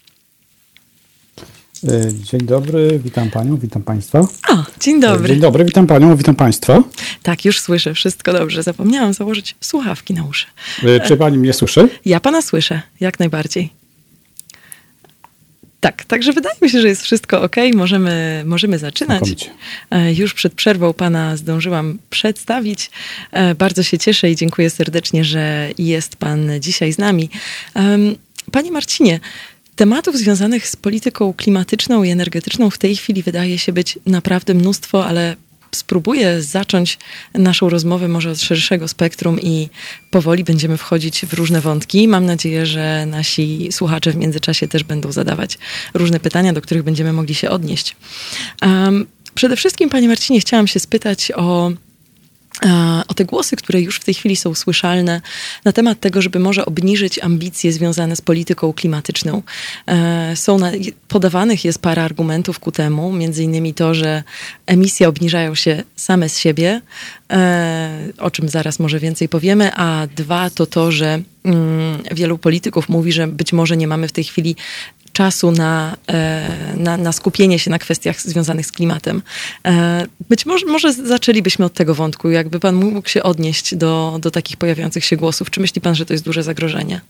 E, 1.88 2.14
dzień 2.14 2.40
dobry, 2.40 3.00
witam 3.04 3.30
Panią, 3.30 3.56
witam 3.56 3.82
Państwa. 3.82 4.20
O, 4.48 4.64
dzień 4.80 5.00
dobry. 5.00 5.28
Dzień 5.28 5.40
dobry, 5.40 5.64
witam 5.64 5.86
Panią, 5.86 6.16
witam 6.16 6.34
Państwa. 6.34 6.82
Tak, 7.22 7.44
już 7.44 7.60
słyszę, 7.60 7.94
wszystko 7.94 8.32
dobrze. 8.32 8.62
Zapomniałam 8.62 9.14
założyć 9.14 9.56
słuchawki 9.60 10.14
na 10.14 10.24
uszy. 10.24 10.46
E, 10.82 11.00
czy 11.00 11.16
Pani 11.16 11.38
mnie 11.38 11.52
słyszy? 11.52 11.88
Ja 12.04 12.20
Pana 12.20 12.42
słyszę, 12.42 12.82
jak 13.00 13.18
najbardziej. 13.18 13.70
Tak, 15.80 16.04
także 16.04 16.32
wydaje 16.32 16.56
mi 16.62 16.70
się, 16.70 16.80
że 16.80 16.88
jest 16.88 17.02
wszystko 17.02 17.42
ok, 17.42 17.56
możemy, 17.74 18.42
możemy 18.46 18.78
zaczynać. 18.78 19.18
Znakomicie. 19.18 19.50
E, 19.90 20.12
już 20.12 20.34
przed 20.34 20.54
przerwą 20.54 20.92
Pana 20.92 21.36
zdążyłam 21.36 21.98
przedstawić. 22.10 22.90
Bardzo 23.58 23.82
się 23.82 23.98
cieszę 23.98 24.30
i 24.30 24.36
dziękuję 24.36 24.70
serdecznie, 24.70 25.24
że 25.24 25.70
jest 25.78 26.16
Pan 26.16 26.50
dzisiaj 26.60 26.92
z 26.92 26.98
nami. 26.98 27.30
Panie 28.52 28.70
Marcinie, 28.70 29.20
Tematów 29.76 30.16
związanych 30.18 30.68
z 30.68 30.76
polityką 30.76 31.32
klimatyczną 31.32 32.02
i 32.02 32.10
energetyczną 32.10 32.70
w 32.70 32.78
tej 32.78 32.96
chwili 32.96 33.22
wydaje 33.22 33.58
się 33.58 33.72
być 33.72 33.98
naprawdę 34.06 34.54
mnóstwo, 34.54 35.06
ale 35.06 35.36
spróbuję 35.74 36.42
zacząć 36.42 36.98
naszą 37.34 37.68
rozmowę 37.68 38.08
może 38.08 38.30
od 38.30 38.40
szerszego 38.40 38.88
spektrum 38.88 39.40
i 39.40 39.68
powoli 40.10 40.44
będziemy 40.44 40.76
wchodzić 40.76 41.26
w 41.26 41.32
różne 41.32 41.60
wątki. 41.60 42.08
Mam 42.08 42.26
nadzieję, 42.26 42.66
że 42.66 43.06
nasi 43.06 43.68
słuchacze 43.72 44.12
w 44.12 44.16
międzyczasie 44.16 44.68
też 44.68 44.84
będą 44.84 45.12
zadawać 45.12 45.58
różne 45.94 46.20
pytania, 46.20 46.52
do 46.52 46.60
których 46.60 46.82
będziemy 46.82 47.12
mogli 47.12 47.34
się 47.34 47.50
odnieść. 47.50 47.96
Um, 48.62 49.06
przede 49.34 49.56
wszystkim, 49.56 49.90
Panie 49.90 50.08
Marcinie, 50.08 50.40
chciałam 50.40 50.66
się 50.66 50.80
spytać 50.80 51.32
o 51.36 51.72
o 53.08 53.14
te 53.14 53.24
głosy, 53.24 53.56
które 53.56 53.80
już 53.80 53.96
w 53.96 54.04
tej 54.04 54.14
chwili 54.14 54.36
są 54.36 54.54
słyszalne 54.54 55.20
na 55.64 55.72
temat 55.72 56.00
tego, 56.00 56.22
żeby 56.22 56.38
może 56.38 56.66
obniżyć 56.66 57.18
ambicje 57.18 57.72
związane 57.72 58.16
z 58.16 58.20
polityką 58.20 58.72
klimatyczną. 58.72 59.42
E, 59.86 60.36
są 60.36 60.58
na, 60.58 60.72
podawanych 61.08 61.64
jest 61.64 61.78
parę 61.78 62.02
argumentów 62.02 62.58
ku 62.58 62.72
temu, 62.72 63.12
między 63.12 63.42
innymi 63.42 63.74
to, 63.74 63.94
że 63.94 64.22
emisje 64.66 65.08
obniżają 65.08 65.54
się 65.54 65.82
same 65.96 66.28
z 66.28 66.38
siebie, 66.38 66.80
e, 67.30 68.08
o 68.18 68.30
czym 68.30 68.48
zaraz 68.48 68.78
może 68.78 69.00
więcej 69.00 69.28
powiemy, 69.28 69.70
a 69.74 70.06
dwa 70.16 70.50
to 70.50 70.66
to, 70.66 70.92
że 70.92 71.22
mm, 71.44 72.02
wielu 72.12 72.38
polityków 72.38 72.88
mówi, 72.88 73.12
że 73.12 73.26
być 73.26 73.52
może 73.52 73.76
nie 73.76 73.88
mamy 73.88 74.08
w 74.08 74.12
tej 74.12 74.24
chwili 74.24 74.56
czasu 75.14 75.52
na, 75.52 75.96
e, 76.08 76.76
na, 76.76 76.96
na, 76.96 77.12
skupienie 77.12 77.58
się 77.58 77.70
na 77.70 77.78
kwestiach 77.78 78.20
związanych 78.20 78.66
z 78.66 78.72
klimatem. 78.72 79.22
E, 79.66 80.06
być 80.28 80.46
może, 80.46 80.66
może 80.66 80.92
zaczęlibyśmy 80.92 81.64
od 81.64 81.74
tego 81.74 81.94
wątku, 81.94 82.30
jakby 82.30 82.60
pan 82.60 82.74
mógł 82.74 83.08
się 83.08 83.22
odnieść 83.22 83.74
do, 83.74 84.18
do 84.20 84.30
takich 84.30 84.56
pojawiających 84.56 85.04
się 85.04 85.16
głosów. 85.16 85.50
Czy 85.50 85.60
myśli 85.60 85.80
pan, 85.80 85.94
że 85.94 86.06
to 86.06 86.14
jest 86.14 86.24
duże 86.24 86.42
zagrożenie? 86.42 87.00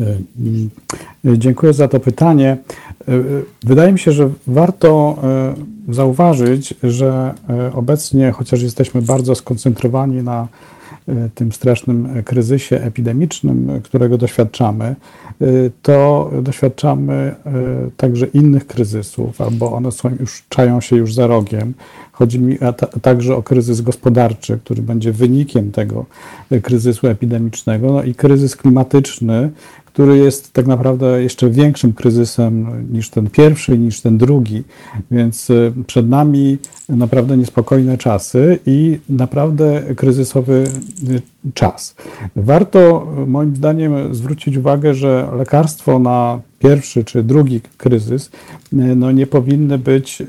E, 0.00 0.18
dziękuję 1.24 1.72
za 1.72 1.88
to 1.88 2.00
pytanie. 2.00 2.56
Wydaje 3.62 3.92
mi 3.92 3.98
się, 3.98 4.12
że 4.12 4.30
warto 4.46 5.18
zauważyć, 5.88 6.74
że 6.82 7.34
obecnie, 7.74 8.32
chociaż 8.32 8.62
jesteśmy 8.62 9.02
bardzo 9.02 9.34
skoncentrowani 9.34 10.22
na 10.22 10.48
tym 11.34 11.52
strasznym 11.52 12.22
kryzysie 12.24 12.80
epidemicznym, 12.80 13.80
którego 13.84 14.18
doświadczamy, 14.18 14.84
e, 14.84 15.46
to 15.82 16.30
doświadczamy 16.42 17.14
e, 17.14 17.52
także 17.96 18.26
innych 18.26 18.66
kryzysów, 18.66 19.40
albo 19.40 19.72
one 19.72 19.92
są 19.92 20.10
już, 20.20 20.44
czają 20.48 20.80
się 20.80 20.96
już 20.96 21.14
za 21.14 21.26
rogiem. 21.26 21.74
Chodzi 22.18 22.40
mi 22.40 22.58
także 23.02 23.36
o 23.36 23.42
kryzys 23.42 23.80
gospodarczy, 23.80 24.58
który 24.64 24.82
będzie 24.82 25.12
wynikiem 25.12 25.72
tego 25.72 26.06
kryzysu 26.62 27.06
epidemicznego, 27.06 27.92
no 27.92 28.02
i 28.02 28.14
kryzys 28.14 28.56
klimatyczny, 28.56 29.50
który 29.96 30.18
jest 30.18 30.52
tak 30.52 30.66
naprawdę 30.66 31.22
jeszcze 31.22 31.50
większym 31.50 31.92
kryzysem 31.92 32.86
niż 32.92 33.10
ten 33.10 33.30
pierwszy, 33.30 33.78
niż 33.78 34.00
ten 34.00 34.18
drugi. 34.18 34.62
Więc 35.10 35.50
y, 35.50 35.72
przed 35.86 36.08
nami 36.08 36.58
naprawdę 36.88 37.36
niespokojne 37.36 37.98
czasy 37.98 38.58
i 38.66 38.98
naprawdę 39.08 39.82
kryzysowy 39.96 40.64
y, 41.08 41.52
czas. 41.54 41.96
Warto 42.36 43.06
moim 43.26 43.56
zdaniem 43.56 44.14
zwrócić 44.14 44.56
uwagę, 44.56 44.94
że 44.94 45.28
lekarstwo 45.38 45.98
na 45.98 46.40
pierwszy 46.58 47.04
czy 47.04 47.22
drugi 47.22 47.60
kryzys 47.76 48.26
y, 48.26 48.30
no 48.72 49.12
nie 49.12 49.26
powinny 49.26 49.78
być, 49.78 50.22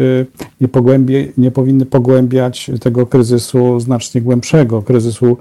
nie, 0.62 0.67
pogłębie, 0.67 1.27
nie 1.38 1.51
powinny 1.51 1.86
pogłębiać 1.86 2.72
tego 2.81 3.05
kryzysu 3.05 3.79
znacznie 3.79 4.22
głębszego, 4.22 4.81
kryzysu 4.81 5.38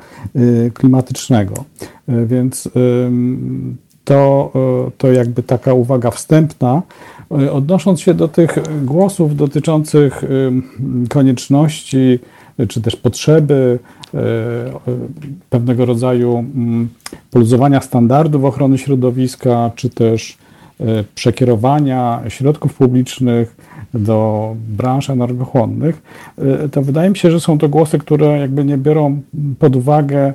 klimatycznego. 0.75 1.65
Więc 2.27 2.69
to, 4.07 4.53
e, 4.55 4.91
to 4.99 5.13
jakby 5.13 5.43
taka 5.43 5.75
uwaga 5.75 6.11
wstępna. 6.11 6.83
E, 7.31 7.53
odnosząc 7.53 8.01
się 8.01 8.15
do 8.15 8.29
tych 8.29 8.59
głosów 8.85 9.37
dotyczących 9.37 10.25
e, 10.25 10.29
konieczności 11.09 12.19
czy 12.69 12.81
też 12.81 12.97
potrzeby 12.97 13.79
pewnego 15.51 15.85
rodzaju 15.85 16.39
mm, 16.39 16.89
poluzowania 17.31 17.81
standardów 17.81 18.45
ochrony 18.45 18.79
środowiska, 18.79 19.71
czy 19.75 19.91
też 19.91 20.39
przekierowania 21.15 22.21
środków 22.29 22.75
publicznych 22.75 23.57
do 23.95 24.55
branż 24.69 25.11
energochłonnych, 25.11 26.03
to 26.73 26.83
wydaje 26.83 27.11
mi 27.11 27.17
się, 27.17 27.31
że 27.31 27.41
są 27.41 27.59
to 27.59 27.69
głosy, 27.69 27.99
które 27.99 28.39
jakby 28.39 28.65
nie 28.65 28.79
biorą 28.79 29.21
pod 29.59 29.77
uwagę 29.77 30.33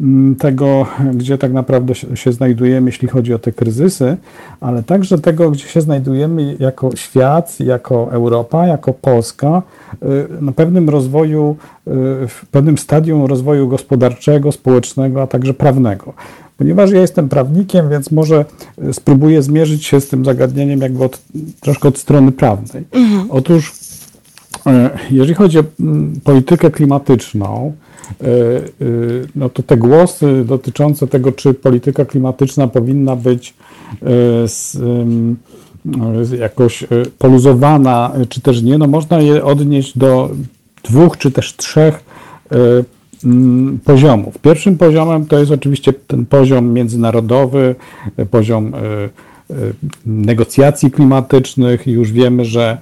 Mm, 0.00 0.36
tego, 0.36 0.86
gdzie 1.14 1.38
tak 1.38 1.52
naprawdę 1.52 1.94
się 1.94 2.32
znajdujemy, 2.32 2.88
jeśli 2.88 3.08
chodzi 3.08 3.34
o 3.34 3.38
te 3.38 3.52
kryzysy, 3.52 4.16
ale 4.60 4.82
także 4.82 5.18
tego, 5.18 5.50
gdzie 5.50 5.64
się 5.64 5.80
znajdujemy 5.80 6.56
jako 6.58 6.96
świat, 6.96 7.60
jako 7.60 8.12
Europa, 8.12 8.66
jako 8.66 8.92
Polska, 8.92 9.62
y, 9.94 10.42
na 10.42 10.52
pewnym 10.52 10.88
rozwoju, 10.88 11.56
y, 11.86 11.90
w 12.28 12.46
pewnym 12.50 12.78
stadium 12.78 13.24
rozwoju 13.24 13.68
gospodarczego, 13.68 14.52
społecznego, 14.52 15.22
a 15.22 15.26
także 15.26 15.54
prawnego. 15.54 16.12
Ponieważ 16.60 16.90
ja 16.90 17.00
jestem 17.00 17.28
prawnikiem, 17.28 17.90
więc 17.90 18.10
może 18.10 18.44
y, 18.88 18.92
spróbuję 18.92 19.42
zmierzyć 19.42 19.86
się 19.86 20.00
z 20.00 20.08
tym 20.08 20.24
zagadnieniem 20.24 20.80
jakby 20.80 21.04
od, 21.04 21.20
troszkę 21.60 21.88
od 21.88 21.98
strony 21.98 22.32
prawnej. 22.32 22.84
Mhm. 22.92 23.30
Otóż, 23.30 23.72
jeżeli 25.10 25.34
chodzi 25.34 25.58
o 25.58 25.64
mm, 25.80 26.20
politykę 26.24 26.70
klimatyczną, 26.70 27.72
E, 28.10 28.26
e, 28.26 28.60
no 29.36 29.48
to 29.48 29.62
te 29.62 29.76
głosy 29.76 30.44
dotyczące 30.44 31.06
tego, 31.06 31.32
czy 31.32 31.54
polityka 31.54 32.04
klimatyczna 32.04 32.68
powinna 32.68 33.16
być 33.16 33.54
e, 34.02 34.06
jakoś 36.38 36.84
poluzowana, 37.18 38.12
czy 38.28 38.40
też 38.40 38.62
nie, 38.62 38.78
no 38.78 38.86
można 38.86 39.20
je 39.20 39.44
odnieść 39.44 39.98
do 39.98 40.30
dwóch 40.84 41.18
czy 41.18 41.30
też 41.30 41.56
trzech 41.56 42.04
poziomów. 43.84 44.38
Pierwszym 44.38 44.78
poziomem 44.78 45.26
to 45.26 45.38
jest 45.38 45.50
oczywiście 45.50 45.92
ten 45.92 46.26
poziom 46.26 46.72
międzynarodowy, 46.72 47.74
poziom 48.30 48.72
negocjacji 50.06 50.90
klimatycznych. 50.90 51.86
Już 51.86 52.12
wiemy, 52.12 52.44
że 52.44 52.78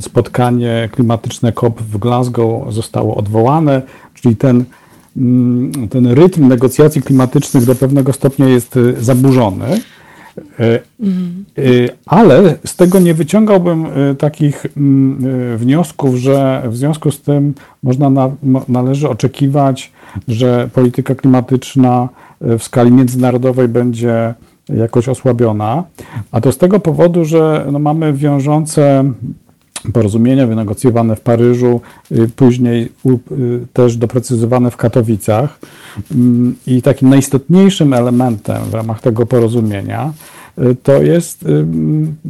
spotkanie 0.00 0.88
klimatyczne 0.92 1.52
COP 1.52 1.82
w 1.82 1.98
Glasgow 1.98 2.74
zostało 2.74 3.14
odwołane, 3.16 3.82
czyli 4.14 4.36
ten, 4.36 4.64
mm, 5.16 5.88
ten 5.88 6.06
rytm 6.06 6.48
negocjacji 6.48 7.02
klimatycznych 7.02 7.64
do 7.64 7.74
pewnego 7.74 8.12
stopnia 8.12 8.48
jest 8.48 8.78
zaburzony. 8.98 9.80
Mhm. 11.00 11.44
Ale 12.06 12.54
z 12.66 12.76
tego 12.76 12.98
nie 12.98 13.14
wyciągałbym 13.14 13.86
takich 14.18 14.66
mm, 14.76 15.58
wniosków, 15.58 16.16
że 16.16 16.62
w 16.68 16.76
związku 16.76 17.10
z 17.10 17.20
tym 17.20 17.54
można 17.82 18.10
na, 18.10 18.30
należy 18.68 19.08
oczekiwać, 19.08 19.92
że 20.28 20.68
polityka 20.72 21.14
klimatyczna 21.14 22.08
w 22.40 22.62
skali 22.62 22.92
międzynarodowej 22.92 23.68
będzie 23.68 24.34
jakoś 24.68 25.08
osłabiona, 25.08 25.84
a 26.32 26.40
to 26.40 26.52
z 26.52 26.58
tego 26.58 26.80
powodu, 26.80 27.24
że 27.24 27.66
no 27.72 27.78
mamy 27.78 28.12
wiążące 28.12 29.04
porozumienia 29.92 30.46
wynegocjowane 30.46 31.16
w 31.16 31.20
Paryżu, 31.20 31.80
y, 32.12 32.28
później 32.36 32.92
y, 33.06 33.66
też 33.72 33.96
doprecyzowane 33.96 34.70
w 34.70 34.76
Katowicach. 34.76 35.58
Mm, 36.14 36.54
I 36.66 36.82
takim 36.82 37.08
najistotniejszym 37.08 37.94
elementem 37.94 38.62
w 38.70 38.74
ramach 38.74 39.00
tego 39.00 39.26
porozumienia 39.26 40.12
to 40.82 41.02
jest 41.02 41.44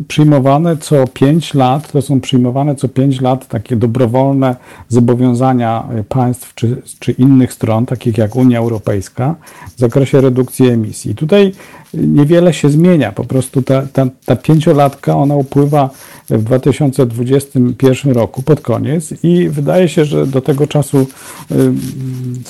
przyjmowane 0.09 0.77
co 0.77 1.07
5 1.07 1.55
lat, 1.55 1.93
to 1.93 2.03
są 2.03 2.21
przyjmowane 2.21 2.75
co 2.75 2.89
5 2.89 3.21
lat 3.21 3.49
takie 3.49 3.77
dobrowolne 3.77 4.57
zobowiązania 4.89 5.89
państw 6.09 6.55
czy, 6.55 6.83
czy 6.99 7.13
innych 7.13 7.53
stron, 7.53 7.87
takich 7.87 8.19
jak 8.19 8.37
Unia 8.37 8.59
Europejska, 8.59 9.35
w 9.77 9.79
zakresie 9.79 10.21
redukcji 10.21 10.69
emisji. 10.69 11.15
Tutaj 11.15 11.53
niewiele 11.95 12.55
się 12.55 12.71
zmienia, 12.71 13.13
po 13.13 13.25
prostu 13.25 13.63
ta, 13.63 14.37
pięciolatka, 14.43 15.17
ona 15.17 15.37
upływa 15.37 15.91
w 16.31 16.43
2021 16.43 18.13
roku 18.13 18.43
pod 18.43 18.61
koniec 18.61 19.15
i 19.23 19.49
wydaje 19.49 19.89
się, 19.89 20.05
że 20.05 20.27
do 20.27 20.41
tego 20.41 20.67
czasu 20.67 21.07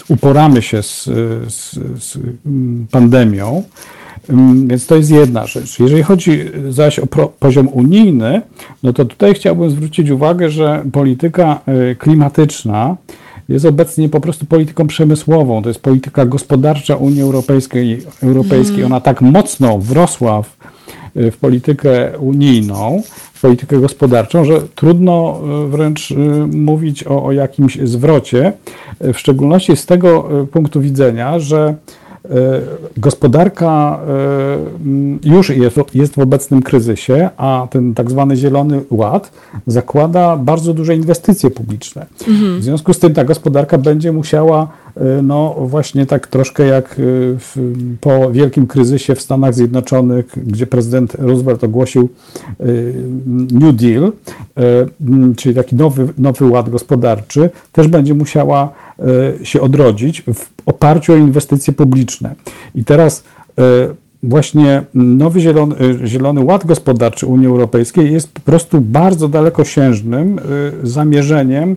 uporamy 0.08 0.62
się 0.62 0.82
z, 0.82 1.04
z, 1.48 1.70
z 2.04 2.18
pandemią. 2.90 3.62
Więc 4.66 4.86
to 4.86 4.96
jest 4.96 5.10
jedna 5.10 5.46
rzecz. 5.46 5.78
Jeżeli 5.80 6.02
chodzi 6.02 6.40
zaś 6.68 6.98
o 6.98 7.06
poziom 7.40 7.68
unijny, 7.68 8.42
no 8.82 8.92
to 8.92 9.04
tutaj 9.04 9.34
chciałbym 9.34 9.70
zwrócić 9.70 10.10
uwagę, 10.10 10.50
że 10.50 10.84
polityka 10.92 11.60
y, 11.90 11.96
klimatyczna 11.96 12.96
jest 13.48 13.64
obecnie 13.64 14.08
po 14.08 14.20
prostu 14.20 14.46
polityką 14.46 14.86
przemysłową. 14.86 15.62
To 15.62 15.68
jest 15.68 15.80
polityka 15.80 16.26
gospodarcza 16.26 16.96
Unii 16.96 17.22
Europejskiej. 17.22 18.02
Europejskiej. 18.22 18.78
Mm. 18.78 18.86
Ona 18.86 19.00
tak 19.00 19.20
mocno 19.20 19.78
wrosła 19.78 20.42
w, 20.42 20.56
w 21.14 21.36
politykę 21.36 22.18
unijną, 22.18 23.02
w 23.32 23.40
politykę 23.40 23.80
gospodarczą, 23.80 24.44
że 24.44 24.60
trudno 24.74 25.40
y, 25.66 25.68
wręcz 25.68 26.10
y, 26.10 26.16
mówić 26.52 27.04
o, 27.06 27.24
o 27.24 27.32
jakimś 27.32 27.78
zwrocie, 27.84 28.52
w 29.00 29.18
szczególności 29.18 29.76
z 29.76 29.86
tego 29.86 30.28
punktu 30.52 30.80
widzenia, 30.80 31.38
że 31.38 31.74
gospodarka 32.96 34.00
e, 35.24 35.28
już 35.28 35.50
jest, 35.50 35.76
jest 35.94 36.14
w 36.14 36.18
obecnym 36.18 36.62
kryzysie, 36.62 37.28
a 37.36 37.66
ten 37.70 37.94
tak 37.94 38.10
zwany 38.10 38.36
Zielony 38.36 38.82
Ład 38.90 39.32
zakłada 39.66 40.36
bardzo 40.36 40.74
duże 40.74 40.94
inwestycje 40.94 41.50
publiczne. 41.50 42.06
Mhm. 42.28 42.60
W 42.60 42.64
związku 42.64 42.92
z 42.92 42.98
tym 42.98 43.14
ta 43.14 43.24
gospodarka 43.24 43.78
będzie 43.78 44.12
musiała, 44.12 44.68
e, 44.91 44.91
no 45.22 45.56
właśnie 45.60 46.06
tak 46.06 46.26
troszkę 46.26 46.66
jak 46.66 46.94
w, 46.98 47.72
po 48.00 48.30
wielkim 48.30 48.66
kryzysie 48.66 49.14
w 49.14 49.22
Stanach 49.22 49.54
Zjednoczonych, 49.54 50.26
gdzie 50.46 50.66
prezydent 50.66 51.14
Roosevelt 51.14 51.64
ogłosił 51.64 52.08
New 53.52 53.74
Deal, 53.76 54.12
czyli 55.36 55.54
taki 55.54 55.76
nowy, 55.76 56.08
nowy 56.18 56.46
ład 56.46 56.70
gospodarczy, 56.70 57.50
też 57.72 57.88
będzie 57.88 58.14
musiała 58.14 58.72
się 59.42 59.60
odrodzić 59.60 60.22
w 60.34 60.50
oparciu 60.66 61.12
o 61.12 61.16
inwestycje 61.16 61.72
publiczne. 61.72 62.34
I 62.74 62.84
teraz 62.84 63.24
właśnie 64.22 64.82
nowy 64.94 65.40
zielony, 65.40 65.76
zielony 66.04 66.40
Ład 66.44 66.66
Gospodarczy 66.66 67.26
Unii 67.26 67.46
Europejskiej 67.46 68.12
jest 68.12 68.32
po 68.32 68.40
prostu 68.40 68.80
bardzo 68.80 69.28
dalekosiężnym 69.28 70.40
zamierzeniem 70.82 71.76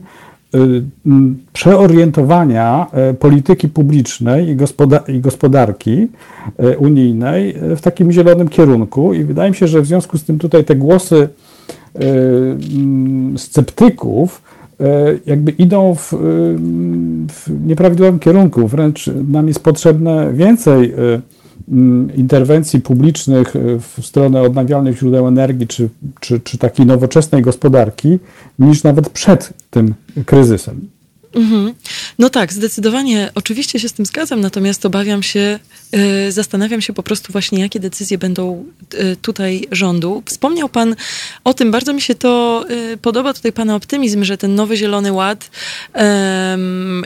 przeorientowania 1.53 2.87
polityki 3.19 3.67
publicznej 3.67 4.57
i, 5.07 5.19
gospodarki 5.21 6.07
unijnej 6.77 7.55
w 7.75 7.81
takim 7.81 8.11
zielonym 8.11 8.47
kierunku. 8.47 9.13
I 9.13 9.23
wydaje 9.23 9.49
mi 9.49 9.55
się, 9.55 9.67
że 9.67 9.81
w 9.81 9.85
związku 9.85 10.17
z 10.17 10.23
tym 10.23 10.39
tutaj 10.39 10.63
te 10.63 10.75
głosy 10.75 11.29
sceptyków 13.37 14.41
jakby 15.25 15.51
idą 15.51 15.95
w, 15.95 16.13
w 17.29 17.67
nieprawidłowym 17.67 18.19
kierunku. 18.19 18.67
Wręcz 18.67 19.09
nam 19.27 19.47
jest 19.47 19.63
potrzebne 19.63 20.33
więcej 20.33 20.93
interwencji 22.15 22.81
publicznych 22.81 23.53
w 23.79 24.05
stronę 24.05 24.41
odnawialnych 24.41 24.97
źródeł 24.97 25.27
energii 25.27 25.67
czy, 25.67 25.89
czy, 26.19 26.39
czy 26.39 26.57
takiej 26.57 26.85
nowoczesnej 26.85 27.41
gospodarki 27.41 28.19
niż 28.59 28.83
nawet 28.83 29.09
przed 29.09 29.53
tym 29.69 29.93
kryzysem. 30.25 30.94
Mhm. 31.35 31.73
No 32.19 32.29
tak, 32.29 32.53
zdecydowanie. 32.53 33.31
Oczywiście 33.35 33.79
się 33.79 33.89
z 33.89 33.93
tym 33.93 34.05
zgadzam, 34.05 34.41
natomiast 34.41 34.85
obawiam 34.85 35.23
się, 35.23 35.59
yy, 35.91 36.31
zastanawiam 36.31 36.81
się 36.81 36.93
po 36.93 37.03
prostu 37.03 37.31
właśnie, 37.31 37.59
jakie 37.59 37.79
decyzje 37.79 38.17
będą 38.17 38.65
yy, 38.93 39.15
tutaj 39.15 39.67
rządu. 39.71 40.23
Wspomniał 40.25 40.69
Pan 40.69 40.95
o 41.43 41.53
tym, 41.53 41.71
bardzo 41.71 41.93
mi 41.93 42.01
się 42.01 42.15
to 42.15 42.65
yy, 42.69 42.97
podoba, 42.97 43.33
tutaj 43.33 43.53
Pana 43.53 43.75
optymizm, 43.75 44.23
że 44.23 44.37
ten 44.37 44.55
nowy 44.55 44.77
Zielony 44.77 45.11
Ład 45.11 45.51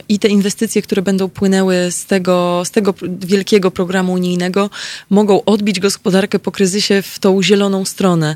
i 0.10 0.20
te 0.20 0.28
inwestycje, 0.28 0.82
które 0.82 1.02
będą 1.02 1.30
płynęły 1.30 1.76
z 1.92 2.06
tego, 2.06 2.62
z 2.66 2.72
tego 2.72 2.94
wielkiego 3.20 3.72
programu 3.72 4.14
unijnego, 4.14 4.70
mogą 5.10 5.44
odbić 5.46 5.80
gospodarkę 5.80 6.40
po 6.40 6.52
kryzysie 6.52 7.02
w 7.02 7.20
tą 7.20 7.44
zieloną 7.44 7.86
stronę 7.86 8.36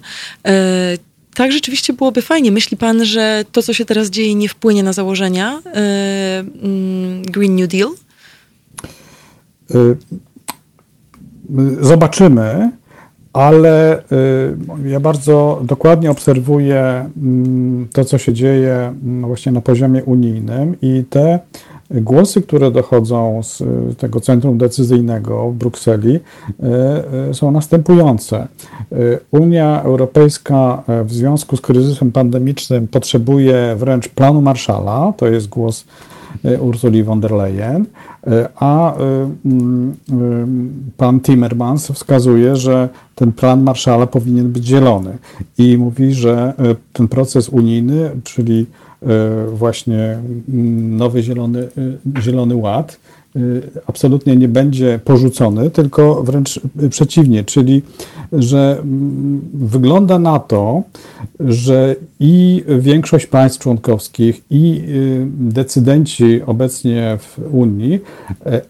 tak 1.34 1.52
rzeczywiście 1.52 1.94
byłoby 1.94 2.22
fajnie. 2.22 2.52
Myśli 2.52 2.78
pan, 2.78 3.06
że 3.06 3.46
to, 3.52 3.62
co 3.62 3.74
się 3.74 3.86
teraz 3.86 4.10
dzieje, 4.10 4.36
nie 4.36 4.50
wpłynie 4.50 4.84
na 4.84 4.94
założenia 4.94 5.62
yy, 5.66 5.72
Green 7.32 7.56
New 7.56 7.68
Deal? 7.68 7.90
Y, 9.76 9.98
zobaczymy, 11.82 12.72
ale 13.34 14.00
y, 14.00 14.90
ja 14.90 15.00
bardzo 15.00 15.62
dokładnie 15.64 16.12
obserwuję 16.12 17.10
mm, 17.18 17.88
to, 17.94 18.06
co 18.06 18.18
się 18.18 18.34
dzieje 18.34 18.74
mm, 18.74 19.28
właśnie 19.28 19.52
na 19.52 19.62
poziomie 19.62 20.04
unijnym 20.04 20.76
i 20.82 21.04
te 21.10 21.40
Głosy, 21.94 22.42
które 22.42 22.72
dochodzą 22.72 23.44
z 23.44 23.62
e, 23.62 23.66
tego 23.98 24.20
centrum 24.20 24.58
decyzyjnego 24.58 25.52
w 25.52 25.56
Brukseli, 25.56 26.16
e, 26.16 27.30
e, 27.30 27.34
są 27.34 27.52
następujące. 27.52 28.48
Unia 29.32 29.82
Europejska 29.84 30.84
w 31.06 31.14
związku 31.14 31.58
z 31.58 31.62
kryzysem 31.62 32.12
pandemicznym 32.12 32.88
potrzebuje 32.88 33.76
wręcz 33.78 34.10
planu 34.10 34.42
Marszala, 34.42 35.14
to 35.18 35.28
jest 35.28 35.50
głos 35.50 35.86
Ursuli 36.60 37.04
von 37.04 37.22
der 37.22 37.32
Leyen, 37.32 37.86
a 38.56 38.96
mm, 38.96 39.96
pan 40.98 41.20
Timmermans 41.20 41.92
wskazuje, 41.92 42.56
że 42.56 42.90
ten 43.16 43.32
plan 43.32 43.64
Marszala 43.64 44.08
powinien 44.08 44.52
być 44.52 44.66
zielony 44.66 45.18
i 45.58 45.78
mówi, 45.78 46.14
że 46.14 46.54
ten 46.94 47.08
proces 47.08 47.50
unijny, 47.50 48.12
czyli 48.24 48.66
właśnie 49.54 50.18
mm, 50.50 50.98
nowy 50.98 51.24
zielony, 51.24 51.68
e, 52.18 52.22
zielony 52.22 52.56
ład 52.56 53.00
e, 53.36 53.40
absolutnie 53.88 54.36
nie 54.36 54.48
będzie 54.48 55.00
porzucony, 55.04 55.70
tylko 55.70 56.24
wręcz 56.24 56.60
przeciwnie, 56.90 57.44
czyli 57.44 57.82
że 58.34 58.78
mm, 58.80 59.42
wygląda 59.54 60.20
na 60.20 60.40
to, 60.40 60.84
że 61.40 61.96
i 62.20 62.64
większość 62.80 63.26
państw 63.26 63.60
członkowskich, 63.60 64.42
i 64.50 64.84
decydenci 65.38 66.42
obecnie 66.46 67.18
w 67.22 67.40
Unii, 67.52 68.00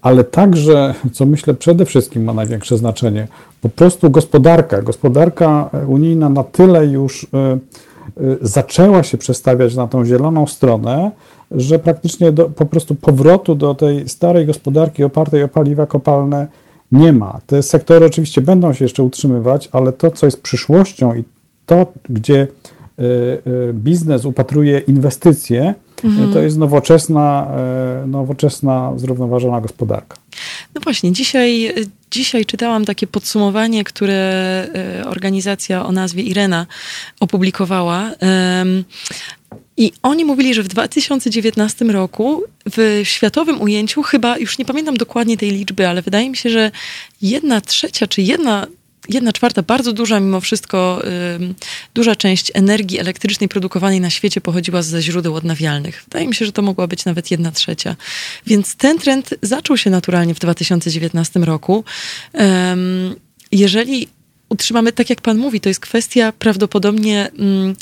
ale 0.01 0.23
także, 0.23 0.93
co 1.11 1.25
myślę 1.25 1.53
przede 1.53 1.85
wszystkim 1.85 2.23
ma 2.23 2.33
największe 2.33 2.77
znaczenie, 2.77 3.27
po 3.61 3.69
prostu 3.69 4.09
gospodarka, 4.09 4.81
gospodarka 4.81 5.69
unijna 5.87 6.29
na 6.29 6.43
tyle 6.43 6.87
już 6.87 7.23
Y, 7.23 7.27
zaczęła 8.41 9.03
się 9.03 9.17
przestawiać 9.17 9.75
na 9.75 9.87
tą 9.87 10.05
zieloną 10.05 10.47
stronę, 10.47 11.11
że 11.51 11.79
praktycznie 11.79 12.31
do, 12.31 12.49
po 12.49 12.65
prostu 12.65 12.95
powrotu 12.95 13.55
do 13.55 13.75
tej 13.75 14.09
starej 14.09 14.45
gospodarki 14.45 15.03
opartej 15.03 15.43
o 15.43 15.47
paliwa 15.47 15.85
kopalne 15.85 16.47
nie 16.91 17.13
ma. 17.13 17.39
Te 17.47 17.63
sektory 17.63 18.05
oczywiście 18.05 18.41
będą 18.41 18.73
się 18.73 18.85
jeszcze 18.85 19.03
utrzymywać, 19.03 19.69
ale 19.71 19.93
to, 19.93 20.11
co 20.11 20.25
jest 20.25 20.41
przyszłością 20.41 21.15
i 21.15 21.23
to, 21.65 21.85
gdzie 22.09 22.47
y, 22.99 23.03
y, 23.03 23.73
biznes 23.73 24.25
upatruje 24.25 24.79
inwestycje, 24.79 25.73
mhm. 26.03 26.33
to 26.33 26.39
jest 26.39 26.57
nowoczesna, 26.57 27.47
nowoczesna, 28.07 28.93
zrównoważona 28.95 29.61
gospodarka. 29.61 30.17
No 30.75 30.81
właśnie, 30.81 31.11
dzisiaj, 31.11 31.73
dzisiaj 32.11 32.45
czytałam 32.45 32.85
takie 32.85 33.07
podsumowanie, 33.07 33.83
które 33.83 34.13
e, 34.13 35.05
organizacja 35.07 35.85
o 35.85 35.91
nazwie 35.91 36.23
Irena 36.23 36.65
opublikowała. 37.19 38.11
I 39.77 39.91
oni 40.03 40.25
mówili, 40.25 40.53
że 40.53 40.63
w 40.63 40.67
2019 40.67 41.85
roku 41.85 42.43
w 42.65 43.01
światowym 43.03 43.61
ujęciu, 43.61 44.03
chyba 44.03 44.37
już 44.37 44.57
nie 44.57 44.65
pamiętam 44.65 44.97
dokładnie 44.97 45.37
tej 45.37 45.51
liczby, 45.51 45.87
ale 45.87 46.01
wydaje 46.01 46.29
mi 46.29 46.37
się, 46.37 46.49
że 46.49 46.71
jedna 47.21 47.61
trzecia 47.61 48.07
czy 48.07 48.21
jedna 48.21 48.67
jedna 49.09 49.33
czwarta, 49.33 49.61
bardzo 49.61 49.93
duża 49.93 50.19
mimo 50.19 50.41
wszystko, 50.41 51.01
duża 51.93 52.15
część 52.15 52.51
energii 52.53 52.99
elektrycznej 52.99 53.49
produkowanej 53.49 54.01
na 54.01 54.09
świecie 54.09 54.41
pochodziła 54.41 54.81
ze 54.81 55.01
źródeł 55.01 55.35
odnawialnych. 55.35 56.03
Wydaje 56.03 56.27
mi 56.27 56.35
się, 56.35 56.45
że 56.45 56.51
to 56.51 56.61
mogła 56.61 56.87
być 56.87 57.05
nawet 57.05 57.31
jedna 57.31 57.51
trzecia. 57.51 57.95
Więc 58.47 58.75
ten 58.75 58.99
trend 58.99 59.35
zaczął 59.41 59.77
się 59.77 59.89
naturalnie 59.89 60.35
w 60.35 60.39
2019 60.39 61.39
roku. 61.39 61.83
jeżeli 63.51 64.07
utrzymamy, 64.53 64.91
tak 64.91 65.09
jak 65.09 65.21
Pan 65.21 65.37
mówi, 65.37 65.61
to 65.61 65.69
jest 65.69 65.79
kwestia 65.79 66.33
prawdopodobnie 66.39 67.29
mm, 67.39 67.75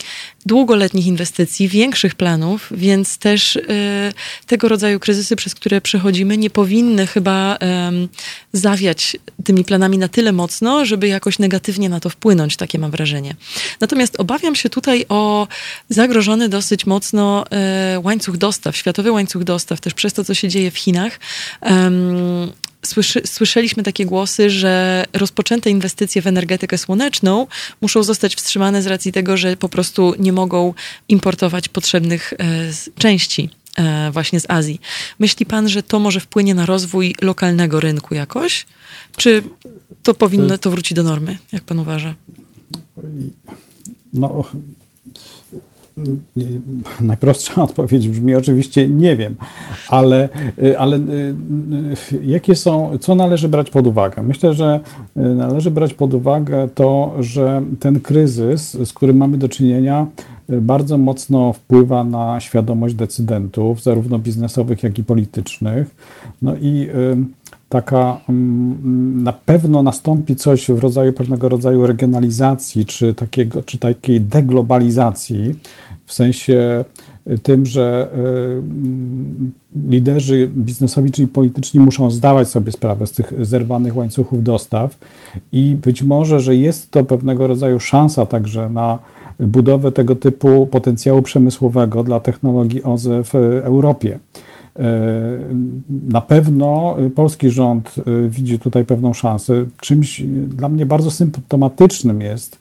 długoletnich 0.45 1.07
inwestycji, 1.07 1.67
większych 1.67 2.15
planów, 2.15 2.67
więc 2.71 3.17
też 3.17 3.55
y, 3.55 4.13
tego 4.47 4.67
rodzaju 4.67 4.99
kryzysy, 4.99 5.35
przez 5.35 5.55
które 5.55 5.81
przechodzimy, 5.81 6.37
nie 6.37 6.49
powinny 6.49 7.07
chyba 7.07 7.57
zawiać 8.53 9.17
tymi 9.43 9.63
planami 9.63 9.97
na 9.97 10.07
tyle 10.07 10.31
mocno, 10.31 10.85
żeby 10.85 11.07
jakoś 11.07 11.39
negatywnie 11.39 11.89
na 11.89 11.99
to 11.99 12.09
wpłynąć, 12.09 12.57
takie 12.57 12.79
mam 12.79 12.91
wrażenie. 12.91 13.35
Natomiast 13.79 14.19
obawiam 14.19 14.55
się 14.55 14.69
tutaj 14.69 15.05
o 15.09 15.47
zagrożony 15.89 16.49
dosyć 16.49 16.85
mocno 16.85 17.45
y, 17.95 17.99
łańcuch 17.99 18.37
dostaw, 18.37 18.77
światowy 18.77 19.11
łańcuch 19.11 19.43
dostaw, 19.43 19.81
też 19.81 19.93
przez 19.93 20.13
to, 20.13 20.23
co 20.23 20.33
się 20.33 20.49
dzieje 20.49 20.71
w 20.71 20.77
Chinach. 20.77 21.19
Słyszy, 22.85 23.21
słyszeliśmy 23.25 23.83
takie 23.83 24.05
głosy, 24.05 24.49
że 24.49 25.05
rozpoczęte 25.13 25.69
inwestycje 25.69 26.21
w 26.21 26.27
energetykę 26.27 26.77
słoneczną 26.77 27.47
muszą 27.81 28.03
zostać 28.03 28.35
wstrzymane 28.35 28.81
z 28.81 28.87
racji 28.87 29.11
tego, 29.11 29.37
że 29.37 29.57
po 29.57 29.69
prostu 29.69 30.13
nie 30.19 30.33
mogą 30.33 30.73
importować 31.09 31.69
potrzebnych 31.69 32.33
e, 32.33 32.37
części 32.97 33.49
e, 33.77 34.11
właśnie 34.11 34.39
z 34.39 34.45
Azji. 34.49 34.81
Myśli 35.19 35.45
pan, 35.45 35.69
że 35.69 35.83
to 35.83 35.99
może 35.99 36.19
wpłynie 36.19 36.55
na 36.55 36.65
rozwój 36.65 37.15
lokalnego 37.21 37.79
rynku 37.79 38.15
jakoś? 38.15 38.65
Czy 39.17 39.43
to 40.03 40.13
powinno 40.13 40.57
to 40.57 40.71
wrócić 40.71 40.95
do 40.95 41.03
normy, 41.03 41.37
jak 41.51 41.63
pan 41.63 41.79
uważa? 41.79 42.15
No, 44.13 44.45
Najprostsza 47.01 47.61
odpowiedź 47.63 48.09
brzmi 48.09 48.35
oczywiście 48.35 48.89
nie 48.89 49.17
wiem, 49.17 49.35
ale, 49.89 50.29
ale 50.77 50.97
y, 50.97 51.01
y, 52.13 52.23
jakie 52.23 52.55
są, 52.55 52.97
co 52.99 53.15
należy 53.15 53.49
brać 53.49 53.69
pod 53.69 53.87
uwagę? 53.87 54.23
Myślę, 54.23 54.53
że 54.53 54.79
y, 55.17 55.19
należy 55.21 55.71
brać 55.71 55.93
pod 55.93 56.13
uwagę 56.13 56.67
to, 56.75 57.13
że 57.19 57.61
ten 57.79 57.99
kryzys, 57.99 58.71
z 58.71 58.93
którym 58.93 59.17
mamy 59.17 59.37
do 59.37 59.49
czynienia, 59.49 60.07
bardzo 60.61 60.97
mocno 60.97 61.53
wpływa 61.53 62.03
na 62.03 62.39
świadomość 62.39 62.95
decydentów, 62.95 63.83
zarówno 63.83 64.19
biznesowych, 64.19 64.83
jak 64.83 64.99
i 64.99 65.03
politycznych. 65.03 65.95
No 66.41 66.55
i 66.55 66.87
taka 67.71 68.21
mm, 68.29 69.23
na 69.23 69.33
pewno 69.33 69.83
nastąpi 69.83 70.35
coś 70.35 70.67
w 70.71 70.79
rodzaju 70.79 71.13
pewnego 71.13 71.49
rodzaju 71.49 71.87
regionalizacji, 71.87 72.85
czy, 72.85 73.13
takiego, 73.13 73.63
czy 73.63 73.77
takiej 73.77 74.21
deglobalizacji, 74.21 75.55
w 76.05 76.13
sensie 76.13 76.85
tym, 77.43 77.65
że 77.65 78.07
y, 79.75 79.89
liderzy 79.89 80.49
biznesowi, 80.57 81.11
czyli 81.11 81.27
polityczni 81.27 81.79
muszą 81.79 82.11
zdawać 82.11 82.47
sobie 82.47 82.71
sprawę 82.71 83.07
z 83.07 83.11
tych 83.11 83.33
zerwanych 83.41 83.97
łańcuchów 83.97 84.43
dostaw 84.43 84.97
i 85.51 85.75
być 85.83 86.03
może, 86.03 86.39
że 86.39 86.55
jest 86.55 86.91
to 86.91 87.03
pewnego 87.03 87.47
rodzaju 87.47 87.79
szansa 87.79 88.25
także 88.25 88.69
na 88.69 88.99
budowę 89.39 89.91
tego 89.91 90.15
typu 90.15 90.67
potencjału 90.67 91.21
przemysłowego 91.21 92.03
dla 92.03 92.19
technologii 92.19 92.83
OZE 92.83 93.23
w 93.23 93.35
Europie. 93.63 94.19
E, 94.79 95.39
na 96.09 96.21
pewno 96.21 96.97
polski 97.15 97.49
rząd 97.49 97.95
e, 97.97 98.29
widzi 98.29 98.59
tutaj 98.59 98.85
pewną 98.85 99.13
szansę. 99.13 99.65
Czymś 99.81 100.21
dla 100.47 100.69
mnie 100.69 100.85
bardzo 100.85 101.11
symptomatycznym 101.11 102.21
jest 102.21 102.60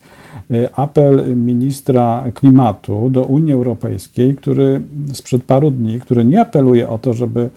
apel 0.77 1.37
ministra 1.37 2.25
klimatu 2.35 3.11
do 3.11 3.23
Unii 3.23 3.53
Europejskiej, 3.53 4.35
który 4.35 4.81
sprzed 5.13 5.45
paru 5.45 5.71
dni, 5.71 6.01
który 6.01 6.25
nie 6.25 6.41
apeluje 6.41 6.89
o 6.89 6.99
to, 6.99 7.13
żeby 7.13 7.51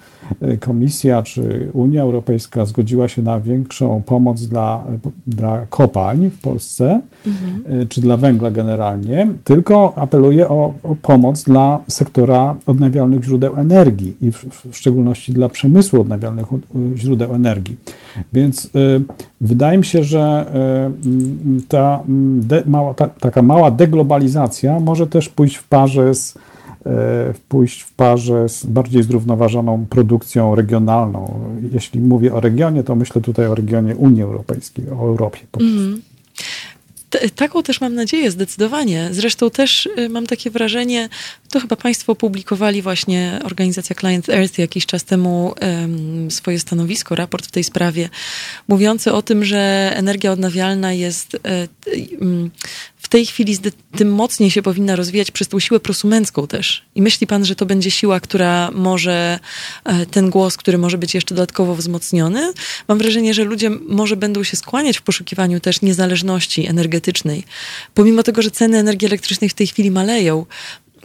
Komisja 0.59 1.23
czy 1.23 1.69
Unia 1.73 2.01
Europejska 2.01 2.65
zgodziła 2.65 3.07
się 3.07 3.21
na 3.21 3.39
większą 3.39 4.01
pomoc 4.05 4.41
dla, 4.41 4.83
dla 5.27 5.65
kopalń 5.69 6.29
w 6.29 6.41
Polsce, 6.41 7.01
mhm. 7.27 7.87
czy 7.87 8.01
dla 8.01 8.17
węgla 8.17 8.51
generalnie, 8.51 9.27
tylko 9.43 9.93
apeluje 9.95 10.49
o, 10.49 10.73
o, 10.83 10.95
pomoc 10.95 11.43
dla 11.43 11.79
sektora 11.87 12.55
odnawialnych 12.65 13.23
źródeł 13.23 13.55
energii 13.55 14.15
i 14.21 14.31
w, 14.31 14.45
w 14.71 14.77
szczególności 14.77 15.33
dla 15.33 15.49
przemysłu 15.49 16.01
odnawialnych 16.01 16.45
źródeł 16.95 17.35
energii. 17.35 17.77
Więc 18.33 18.65
y, 18.65 18.69
wydaje 19.41 19.77
mi 19.77 19.85
się, 19.85 20.03
że 20.03 20.45
y, 21.59 21.67
ta, 21.67 22.03
de, 22.39 22.63
mała, 22.65 22.93
ta, 22.93 23.07
taka 23.07 23.41
mała 23.41 23.71
deglobalizacja 23.71 24.79
może 24.79 25.07
też 25.07 25.29
pójść 25.29 25.55
w 25.55 25.67
parze 25.67 26.13
z 26.13 26.37
E, 26.85 27.33
pójść 27.49 27.81
w 27.81 27.93
parze 27.93 28.49
z 28.49 28.65
bardziej 28.65 29.03
zrównoważoną 29.03 29.85
produkcją 29.89 30.55
regionalną. 30.55 31.39
Jeśli 31.71 32.01
mówię 32.01 32.33
o 32.33 32.39
regionie, 32.39 32.83
to 32.83 32.95
myślę 32.95 33.21
tutaj 33.21 33.47
o 33.47 33.55
regionie 33.55 33.95
Unii 33.95 34.21
Europejskiej, 34.21 34.89
o 34.89 34.99
Europie 34.99 35.39
po 35.51 35.59
prostu. 35.59 35.79
Mm. 35.79 36.01
Taką 37.35 37.63
też 37.63 37.81
mam 37.81 37.95
nadzieję, 37.95 38.31
zdecydowanie. 38.31 39.09
Zresztą 39.11 39.49
też 39.49 39.85
y, 39.85 40.09
mam 40.09 40.27
takie 40.27 40.51
wrażenie, 40.51 41.09
to 41.49 41.59
chyba 41.59 41.75
Państwo 41.75 42.11
opublikowali 42.11 42.81
właśnie 42.81 43.39
organizacja 43.43 43.95
Client 43.95 44.29
Earth 44.29 44.59
jakiś 44.59 44.85
czas 44.85 45.03
temu 45.03 45.53
swoje 46.29 46.59
stanowisko, 46.59 47.15
raport 47.15 47.45
w 47.45 47.51
tej 47.51 47.63
sprawie, 47.63 48.09
mówiący 48.67 49.13
o 49.13 49.21
tym, 49.21 49.45
że 49.45 49.91
energia 49.95 50.31
odnawialna 50.31 50.93
jest 50.93 51.37
um, 52.19 52.51
w 53.03 53.09
tej 53.09 53.25
chwili 53.25 53.57
tym 53.97 54.13
mocniej 54.13 54.51
się 54.51 54.61
powinna 54.61 54.95
rozwijać 54.95 55.31
przez 55.31 55.47
tą 55.47 55.59
siłę 55.59 55.79
prosumencką 55.79 56.47
też. 56.47 56.85
I 56.95 57.01
myśli 57.01 57.27
pan, 57.27 57.45
że 57.45 57.55
to 57.55 57.65
będzie 57.65 57.91
siła, 57.91 58.19
która 58.19 58.71
może, 58.71 59.39
e, 59.85 60.05
ten 60.05 60.29
głos, 60.29 60.57
który 60.57 60.77
może 60.77 60.97
być 60.97 61.13
jeszcze 61.13 61.35
dodatkowo 61.35 61.75
wzmocniony? 61.75 62.53
Mam 62.87 62.97
wrażenie, 62.97 63.33
że 63.33 63.43
ludzie 63.43 63.69
może 63.69 64.17
będą 64.17 64.43
się 64.43 64.57
skłaniać 64.57 64.97
w 64.97 65.01
poszukiwaniu 65.01 65.59
też 65.59 65.81
niezależności 65.81 66.67
energetycznej. 66.67 67.43
Pomimo 67.93 68.23
tego, 68.23 68.41
że 68.41 68.51
ceny 68.51 68.77
energii 68.77 69.05
elektrycznej 69.05 69.49
w 69.49 69.53
tej 69.53 69.67
chwili 69.67 69.91
maleją, 69.91 70.45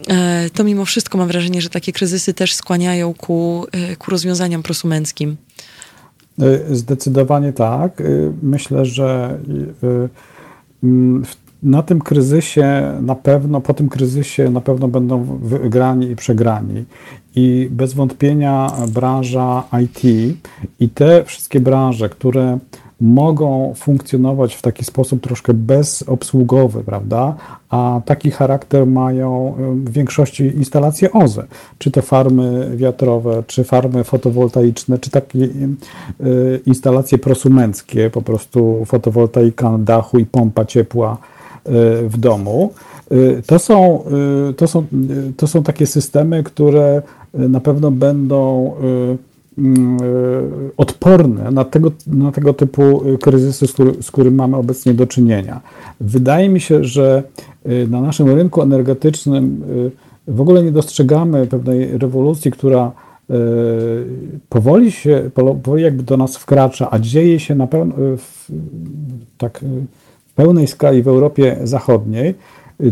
e, 0.07 0.49
to 0.49 0.63
mimo 0.63 0.85
wszystko 0.85 1.17
mam 1.17 1.27
wrażenie, 1.27 1.61
że 1.61 1.69
takie 1.69 1.91
kryzysy 1.91 2.33
też 2.33 2.53
skłaniają 2.53 3.13
ku, 3.13 3.67
e, 3.71 3.95
ku 3.95 4.11
rozwiązaniom 4.11 4.63
prosumenckim. 4.63 5.37
Zdecydowanie 6.71 7.53
tak. 7.53 8.03
Myślę, 8.41 8.85
że 8.85 9.39
w 9.81 10.09
na 11.63 11.83
tym 11.83 12.01
kryzysie 12.01 12.97
na 13.01 13.15
pewno, 13.15 13.61
po 13.61 13.73
tym 13.73 13.89
kryzysie 13.89 14.49
na 14.49 14.61
pewno 14.61 14.87
będą 14.87 15.23
wygrani 15.41 16.09
i 16.09 16.15
przegrani. 16.15 16.85
I 17.35 17.67
bez 17.71 17.93
wątpienia 17.93 18.71
branża 18.93 19.63
IT 19.83 20.03
i 20.79 20.89
te 20.89 21.23
wszystkie 21.23 21.59
branże, 21.59 22.09
które 22.09 22.59
mogą 23.01 23.73
funkcjonować 23.75 24.55
w 24.55 24.61
taki 24.61 24.85
sposób 24.85 25.21
troszkę 25.21 25.53
bezobsługowy, 25.53 26.83
prawda? 26.83 27.35
A 27.69 28.01
taki 28.05 28.31
charakter 28.31 28.87
mają 28.87 29.55
w 29.57 29.91
większości 29.91 30.43
instalacje 30.43 31.11
OZE, 31.11 31.47
czy 31.77 31.91
to 31.91 32.01
farmy 32.01 32.71
wiatrowe, 32.75 33.43
czy 33.47 33.63
farmy 33.63 34.03
fotowoltaiczne, 34.03 34.99
czy 34.99 35.09
takie 35.09 35.39
y, 35.39 36.61
instalacje 36.65 37.17
prosumenckie, 37.17 38.09
po 38.09 38.21
prostu 38.21 38.85
fotowoltaika 38.85 39.71
na 39.71 39.77
dachu 39.77 40.19
i 40.19 40.25
pompa 40.25 40.65
ciepła 40.65 41.17
w 42.07 42.13
domu. 42.17 42.73
Y, 43.11 43.41
to 43.45 43.59
są, 43.59 44.03
y, 44.49 44.53
to, 44.53 44.67
są, 44.67 44.79
y, 45.29 45.33
to 45.37 45.47
są 45.47 45.63
takie 45.63 45.85
systemy, 45.85 46.43
które 46.43 47.01
na 47.33 47.59
pewno 47.59 47.91
będą 47.91 48.73
mm, 49.57 49.97
odporne 50.77 51.51
na 51.51 51.65
tego, 51.65 51.91
na 52.07 52.31
tego 52.31 52.53
typu 52.53 53.01
kryzysy, 53.21 53.67
z, 53.67 53.73
który, 53.73 54.03
z 54.03 54.11
którym 54.11 54.35
mamy 54.35 54.57
obecnie 54.57 54.93
do 54.93 55.07
czynienia. 55.07 55.61
Wydaje 56.01 56.49
mi 56.49 56.59
się, 56.59 56.83
że 56.83 57.23
na 57.87 58.01
naszym 58.01 58.29
rynku 58.29 58.61
energetycznym 58.61 59.63
w 60.27 60.41
ogóle 60.41 60.63
nie 60.63 60.71
dostrzegamy 60.71 61.47
pewnej 61.47 61.97
rewolucji, 61.97 62.51
która 62.51 62.91
powoli 64.49 64.91
się, 64.91 65.29
powoli 65.33 65.83
jakby 65.83 66.03
do 66.03 66.17
nas 66.17 66.37
wkracza, 66.37 66.87
a 66.91 66.99
dzieje 66.99 67.39
się 67.39 67.55
na 67.55 67.67
pewno 67.67 67.95
tak 69.37 69.65
pełnej 70.39 70.67
skali 70.67 71.03
w 71.03 71.07
Europie 71.07 71.57
Zachodniej, 71.63 72.35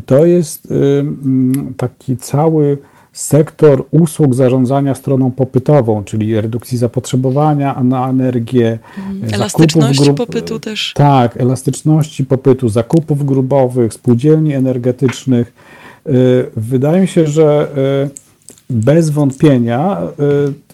to 0.05 0.25
jest 0.25 0.65
y, 0.65 0.75
mm, 0.75 1.73
taki 1.77 2.17
cały 2.17 2.77
sektor 3.13 3.85
usług 3.91 4.35
zarządzania 4.35 4.95
stroną 4.95 5.31
popytową, 5.31 6.03
czyli 6.03 6.41
redukcji 6.41 6.77
zapotrzebowania 6.77 7.83
na 7.83 8.09
energię, 8.09 8.79
mm, 8.97 9.33
elastyczności 9.33 10.13
popytu 10.13 10.59
też. 10.59 10.93
Tak, 10.95 11.37
elastyczności 11.41 12.25
popytu, 12.25 12.69
zakupów 12.69 13.25
grubowych, 13.25 13.93
spółdzielni 13.93 14.53
energetycznych. 14.53 15.53
Y, 16.07 16.11
wydaje 16.55 17.01
mi 17.01 17.07
się, 17.07 17.27
że 17.27 17.67
y, 18.07 18.09
bez 18.69 19.09
wątpienia 19.09 19.97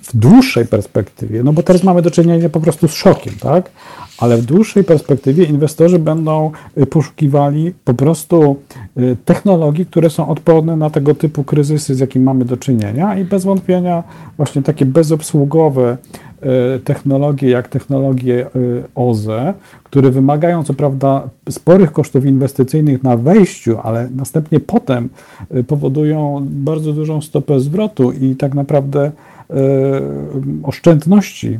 w 0.02 0.10
dłuższej 0.14 0.66
perspektywie, 0.66 1.44
no 1.44 1.54
bo 1.54 1.64
teraz 1.64 1.84
mamy 1.84 2.02
do 2.02 2.12
czynienia 2.12 2.50
po 2.50 2.60
prostu 2.60 2.88
z 2.88 2.94
szokiem, 2.94 3.34
tak? 3.40 3.72
Ale 4.18 4.38
w 4.38 4.46
dłuższej 4.46 4.84
perspektywie 4.84 5.44
inwestorzy 5.44 6.00
będą 6.00 6.52
y, 6.78 6.86
poszukiwali 6.86 7.74
po 7.86 7.94
prostu 7.94 8.56
y, 8.98 9.18
technologii, 9.26 9.86
które 9.86 10.10
są 10.10 10.30
odporne 10.30 10.76
na 10.76 10.90
tego 10.90 11.16
typu 11.16 11.44
kryzysy, 11.44 11.96
z 11.96 12.00
jakim 12.00 12.24
mamy 12.24 12.46
do 12.46 12.58
czynienia 12.58 13.18
i 13.20 13.26
bez 13.26 13.44
wątpienia 13.44 14.04
właśnie 14.38 14.62
takie 14.62 14.86
bezobsługowe 14.86 15.98
technologie 16.84 17.50
jak 17.50 17.68
technologie 17.68 18.48
OZE, 18.96 19.54
które 19.84 20.12
wymagają 20.12 20.64
co 20.64 20.74
prawda 20.74 21.30
sporych 21.50 21.92
kosztów 21.92 22.26
inwestycyjnych 22.26 23.04
na 23.04 23.18
wejściu, 23.18 23.78
ale 23.84 24.10
następnie 24.16 24.60
potem 24.60 25.10
powodują 25.68 26.46
bardzo 26.50 26.94
dużą 26.94 27.22
stopę 27.22 27.60
zwrotu 27.60 28.12
i 28.12 28.36
tak 28.36 28.54
naprawdę 28.54 29.12
oszczędności 30.64 31.60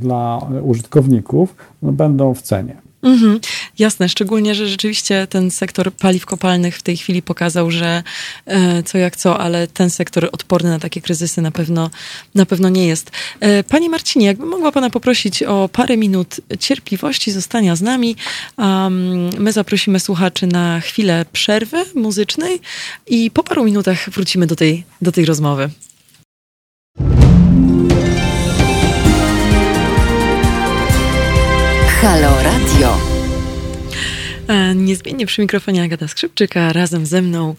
dla 0.00 0.38
użytkowników 0.62 1.54
no, 1.82 1.92
będą 1.92 2.34
w 2.34 2.42
cenie. 2.42 2.76
Mhm, 3.02 3.40
jasne, 3.78 4.08
szczególnie, 4.08 4.54
że 4.54 4.68
rzeczywiście 4.68 5.26
ten 5.26 5.50
sektor 5.50 5.92
paliw 5.92 6.26
kopalnych 6.26 6.76
w 6.76 6.82
tej 6.82 6.96
chwili 6.96 7.22
pokazał, 7.22 7.70
że 7.70 8.02
e, 8.46 8.82
co 8.82 8.98
jak 8.98 9.16
co, 9.16 9.40
ale 9.40 9.66
ten 9.66 9.90
sektor 9.90 10.28
odporny 10.32 10.70
na 10.70 10.78
takie 10.78 11.00
kryzysy 11.00 11.42
na 11.42 11.50
pewno, 11.50 11.90
na 12.34 12.46
pewno 12.46 12.68
nie 12.68 12.86
jest. 12.86 13.10
E, 13.40 13.64
Panie 13.64 13.90
Marcinie, 13.90 14.26
jakbym 14.26 14.48
mogła 14.48 14.72
Pana 14.72 14.90
poprosić 14.90 15.42
o 15.42 15.68
parę 15.72 15.96
minut 15.96 16.40
cierpliwości, 16.58 17.32
zostania 17.32 17.76
z 17.76 17.82
nami. 17.82 18.16
Um, 18.56 19.30
my 19.38 19.52
zaprosimy 19.52 20.00
słuchaczy 20.00 20.46
na 20.46 20.80
chwilę 20.80 21.24
przerwy 21.32 21.84
muzycznej 21.94 22.60
i 23.06 23.30
po 23.30 23.42
paru 23.42 23.64
minutach 23.64 24.10
wrócimy 24.10 24.46
do 24.46 24.56
tej, 24.56 24.84
do 25.02 25.12
tej 25.12 25.24
rozmowy. 25.24 25.70
Niezmiennie 34.90 35.26
przy 35.26 35.40
mikrofonie 35.40 35.82
Agata 35.82 36.08
Skrzypczyka, 36.08 36.72
razem 36.72 37.06
ze 37.06 37.22
mną 37.22 37.54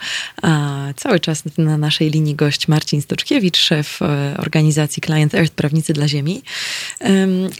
cały 0.96 1.20
czas 1.20 1.44
na 1.58 1.78
naszej 1.78 2.10
linii 2.12 2.36
gość 2.36 2.68
Marcin 2.68 3.02
Stoczkiewicz, 3.02 3.58
szef 3.58 4.02
e, 4.02 4.36
organizacji 4.38 5.02
Client 5.02 5.36
Earth 5.36 5.54
Prawnicy 5.54 5.94
dla 5.94 6.08
Ziemi. 6.08 6.42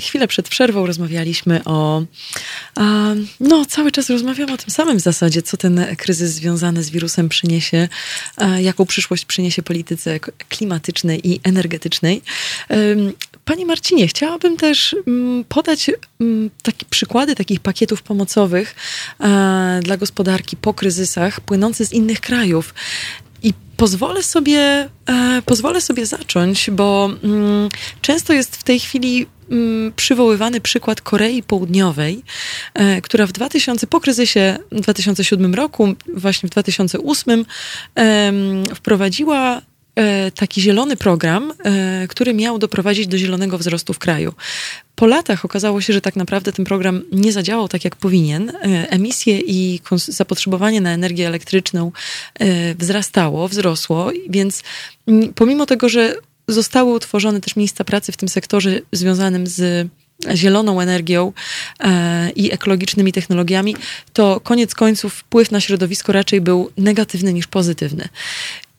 Chwilę 0.02 0.28
przed 0.28 0.50
przerwą 0.50 0.86
rozmawialiśmy 0.86 1.64
o, 1.64 2.04
no 3.40 3.66
cały 3.66 3.92
czas 3.92 4.10
rozmawiamy 4.10 4.54
o 4.54 4.58
tym 4.58 4.70
samym 4.70 4.98
w 4.98 5.02
zasadzie, 5.02 5.42
co 5.42 5.58
ten 5.58 5.96
kryzys 5.98 6.32
związany 6.32 6.84
z 6.84 6.90
wirusem 6.90 7.30
przyniesie, 7.30 7.88
jaką 8.60 8.86
przyszłość 8.86 9.26
przyniesie 9.26 9.64
polityce 9.64 10.20
klimatycznej 10.50 11.30
i 11.30 11.40
energetycznej. 11.44 12.22
Panie 13.46 13.66
Marcinie, 13.66 14.08
chciałabym 14.08 14.58
też 14.58 14.96
mm, 15.08 15.44
podać 15.44 15.92
mm, 16.20 16.50
takie 16.64 16.86
przykłady 16.90 17.36
takich 17.36 17.60
pakietów 17.60 18.02
pomocowych 18.02 18.76
e, 19.20 19.80
dla 19.84 19.98
gospodarki 19.98 20.58
po 20.58 20.74
kryzysach 20.74 21.42
płynące 21.42 21.86
z 21.86 21.94
innych 21.94 22.22
krajów. 22.22 22.74
I 23.44 23.54
pozwolę 23.78 24.24
sobie, 24.24 24.90
e, 25.06 25.42
pozwolę 25.46 25.82
sobie 25.82 26.06
zacząć, 26.06 26.70
bo 26.72 27.10
mm, 27.24 27.70
często 28.02 28.34
jest 28.34 28.56
w 28.56 28.64
tej 28.64 28.80
chwili 28.80 29.28
przywoływany 29.96 30.62
przykład 30.62 31.02
Korei 31.02 31.44
Południowej, 31.44 32.24
e, 32.74 33.02
która 33.02 33.28
w 33.28 33.32
2000, 33.32 33.88
po 33.88 34.00
kryzysie 34.00 34.58
w 34.72 34.82
2007 34.82 35.56
roku, 35.56 35.94
właśnie 36.14 36.50
w 36.50 36.52
2008 36.52 37.46
wprowadziła 38.76 39.62
taki 40.36 40.62
zielony 40.62 40.98
program, 40.98 41.54
e, 41.64 42.08
który 42.08 42.34
miał 42.34 42.60
doprowadzić 42.60 43.08
do 43.08 43.18
zielonego 43.18 43.58
wzrostu 43.58 43.94
w 43.94 44.00
kraju. 44.00 44.34
Po 44.96 45.06
latach 45.06 45.46
okazało 45.46 45.82
się, 45.82 45.94
że 45.94 46.02
tak 46.02 46.16
naprawdę 46.16 46.54
ten 46.54 46.66
program 46.66 47.02
nie 47.12 47.32
zadziałał 47.32 47.68
tak, 47.68 47.84
jak 47.84 47.96
powinien. 47.96 48.50
E, 48.50 48.90
emisje 48.90 49.40
i 49.40 49.80
zapotrzebowanie 49.96 50.82
na 50.82 50.92
energię 50.92 51.28
elektryczną 51.28 51.92
wzrastało, 52.80 53.48
wzrosło, 53.48 54.12
więc 54.30 54.64
pomimo 55.36 55.66
tego, 55.66 55.90
że 55.90 56.16
zostały 56.48 56.94
utworzone 56.94 57.42
też 57.42 57.56
miejsca 57.56 57.84
pracy 57.84 58.12
w 58.12 58.18
tym 58.18 58.30
sektorze 58.30 58.80
związanym 58.92 59.48
z 59.48 59.88
zieloną 60.36 60.82
energią 60.82 61.34
i 62.36 62.52
ekologicznymi 62.52 63.12
technologiami, 63.12 63.76
to 64.14 64.40
koniec 64.40 64.76
końców 64.76 65.14
wpływ 65.14 65.52
na 65.52 65.60
środowisko 65.60 66.12
raczej 66.12 66.42
był 66.42 66.72
negatywny 66.78 67.34
niż 67.34 67.48
pozytywny. 67.48 68.10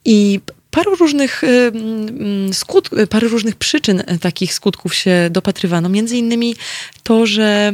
I 0.04 0.40
paru 0.72 0.94
różnych 0.96 1.44
y, 1.44 1.46
mm, 1.46 2.54
skut, 2.54 2.90
parę 3.10 3.28
różnych 3.28 3.56
przyczyn 3.56 4.00
y, 4.00 4.18
takich 4.18 4.54
skutków 4.54 4.94
się 4.94 5.28
dopatrywano. 5.30 5.88
Między 5.88 6.16
innymi 6.16 6.54
to, 7.02 7.26
że 7.26 7.72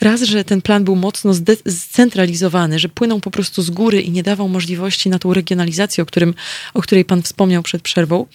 Raz, 0.00 0.22
że 0.22 0.44
ten 0.44 0.62
plan 0.62 0.84
był 0.84 0.96
mocno 0.96 1.32
zcentralizowany, 1.68 2.78
że 2.78 2.88
płynął 2.88 3.20
po 3.20 3.30
prostu 3.30 3.62
z 3.62 3.70
góry 3.70 4.02
i 4.02 4.10
nie 4.10 4.22
dawał 4.22 4.48
możliwości 4.48 5.10
na 5.10 5.18
tą 5.18 5.34
regionalizację, 5.34 6.02
o, 6.02 6.06
którym, 6.06 6.34
o 6.74 6.82
której 6.82 7.04
Pan 7.04 7.22
wspomniał 7.22 7.62
przed 7.62 7.82
przerwą, 7.82 8.26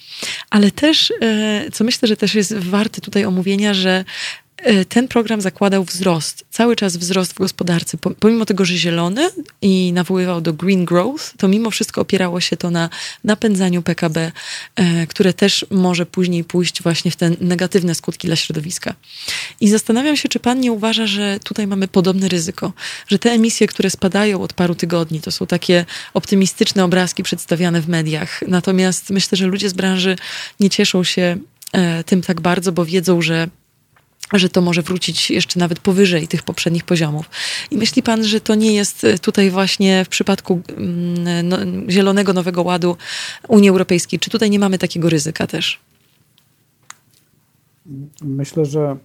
ale 0.50 0.70
też, 0.70 1.12
co 1.72 1.84
myślę, 1.84 2.08
że 2.08 2.16
też 2.16 2.34
jest 2.34 2.54
warte 2.54 3.00
tutaj 3.00 3.24
omówienia, 3.24 3.74
że 3.74 4.04
ten 4.88 5.08
program 5.08 5.40
zakładał 5.40 5.84
wzrost, 5.84 6.44
cały 6.50 6.76
czas 6.76 6.96
wzrost 6.96 7.32
w 7.32 7.38
gospodarce. 7.38 7.98
Pomimo 8.20 8.46
tego, 8.46 8.64
że 8.64 8.76
zielony 8.76 9.30
i 9.62 9.92
nawoływał 9.92 10.40
do 10.40 10.52
green 10.52 10.84
growth, 10.84 11.32
to 11.36 11.48
mimo 11.48 11.70
wszystko 11.70 12.00
opierało 12.00 12.40
się 12.40 12.56
to 12.56 12.70
na 12.70 12.90
napędzaniu 13.24 13.82
PKB, 13.82 14.32
e, 14.76 15.06
które 15.06 15.32
też 15.32 15.66
może 15.70 16.06
później 16.06 16.44
pójść 16.44 16.82
właśnie 16.82 17.10
w 17.10 17.16
te 17.16 17.30
negatywne 17.40 17.94
skutki 17.94 18.26
dla 18.26 18.36
środowiska. 18.36 18.94
I 19.60 19.68
zastanawiam 19.68 20.16
się, 20.16 20.28
czy 20.28 20.40
pan 20.40 20.60
nie 20.60 20.72
uważa, 20.72 21.06
że 21.06 21.40
tutaj 21.44 21.66
mamy 21.66 21.88
podobne 21.88 22.28
ryzyko, 22.28 22.72
że 23.08 23.18
te 23.18 23.30
emisje, 23.30 23.66
które 23.66 23.90
spadają 23.90 24.42
od 24.42 24.52
paru 24.52 24.74
tygodni, 24.74 25.20
to 25.20 25.30
są 25.30 25.46
takie 25.46 25.84
optymistyczne 26.14 26.84
obrazki 26.84 27.22
przedstawiane 27.22 27.80
w 27.80 27.88
mediach. 27.88 28.40
Natomiast 28.48 29.10
myślę, 29.10 29.36
że 29.36 29.46
ludzie 29.46 29.68
z 29.68 29.72
branży 29.72 30.16
nie 30.60 30.70
cieszą 30.70 31.04
się 31.04 31.36
e, 31.72 32.04
tym 32.04 32.22
tak 32.22 32.40
bardzo, 32.40 32.72
bo 32.72 32.84
wiedzą, 32.84 33.22
że 33.22 33.48
że 34.38 34.48
to 34.48 34.60
może 34.60 34.82
wrócić 34.82 35.30
jeszcze 35.30 35.60
nawet 35.60 35.78
powyżej 35.78 36.28
tych 36.28 36.42
poprzednich 36.42 36.84
poziomów. 36.84 37.30
I 37.70 37.76
myśli 37.76 38.02
pan, 38.02 38.24
że 38.24 38.40
to 38.40 38.54
nie 38.54 38.74
jest 38.74 39.04
e, 39.04 39.18
tutaj 39.18 39.50
właśnie 39.50 40.04
w 40.04 40.08
przypadku 40.08 40.60
mm, 40.68 41.48
no, 41.48 41.56
Zielonego 41.90 42.32
Nowego 42.32 42.62
Ładu 42.62 42.96
Unii 43.48 43.68
Europejskiej? 43.68 44.20
Czy 44.20 44.30
tutaj 44.30 44.50
nie 44.50 44.58
mamy 44.58 44.78
takiego 44.78 45.10
ryzyka 45.10 45.46
też? 45.46 45.80
Myślę, 48.22 48.64
że 48.64 48.96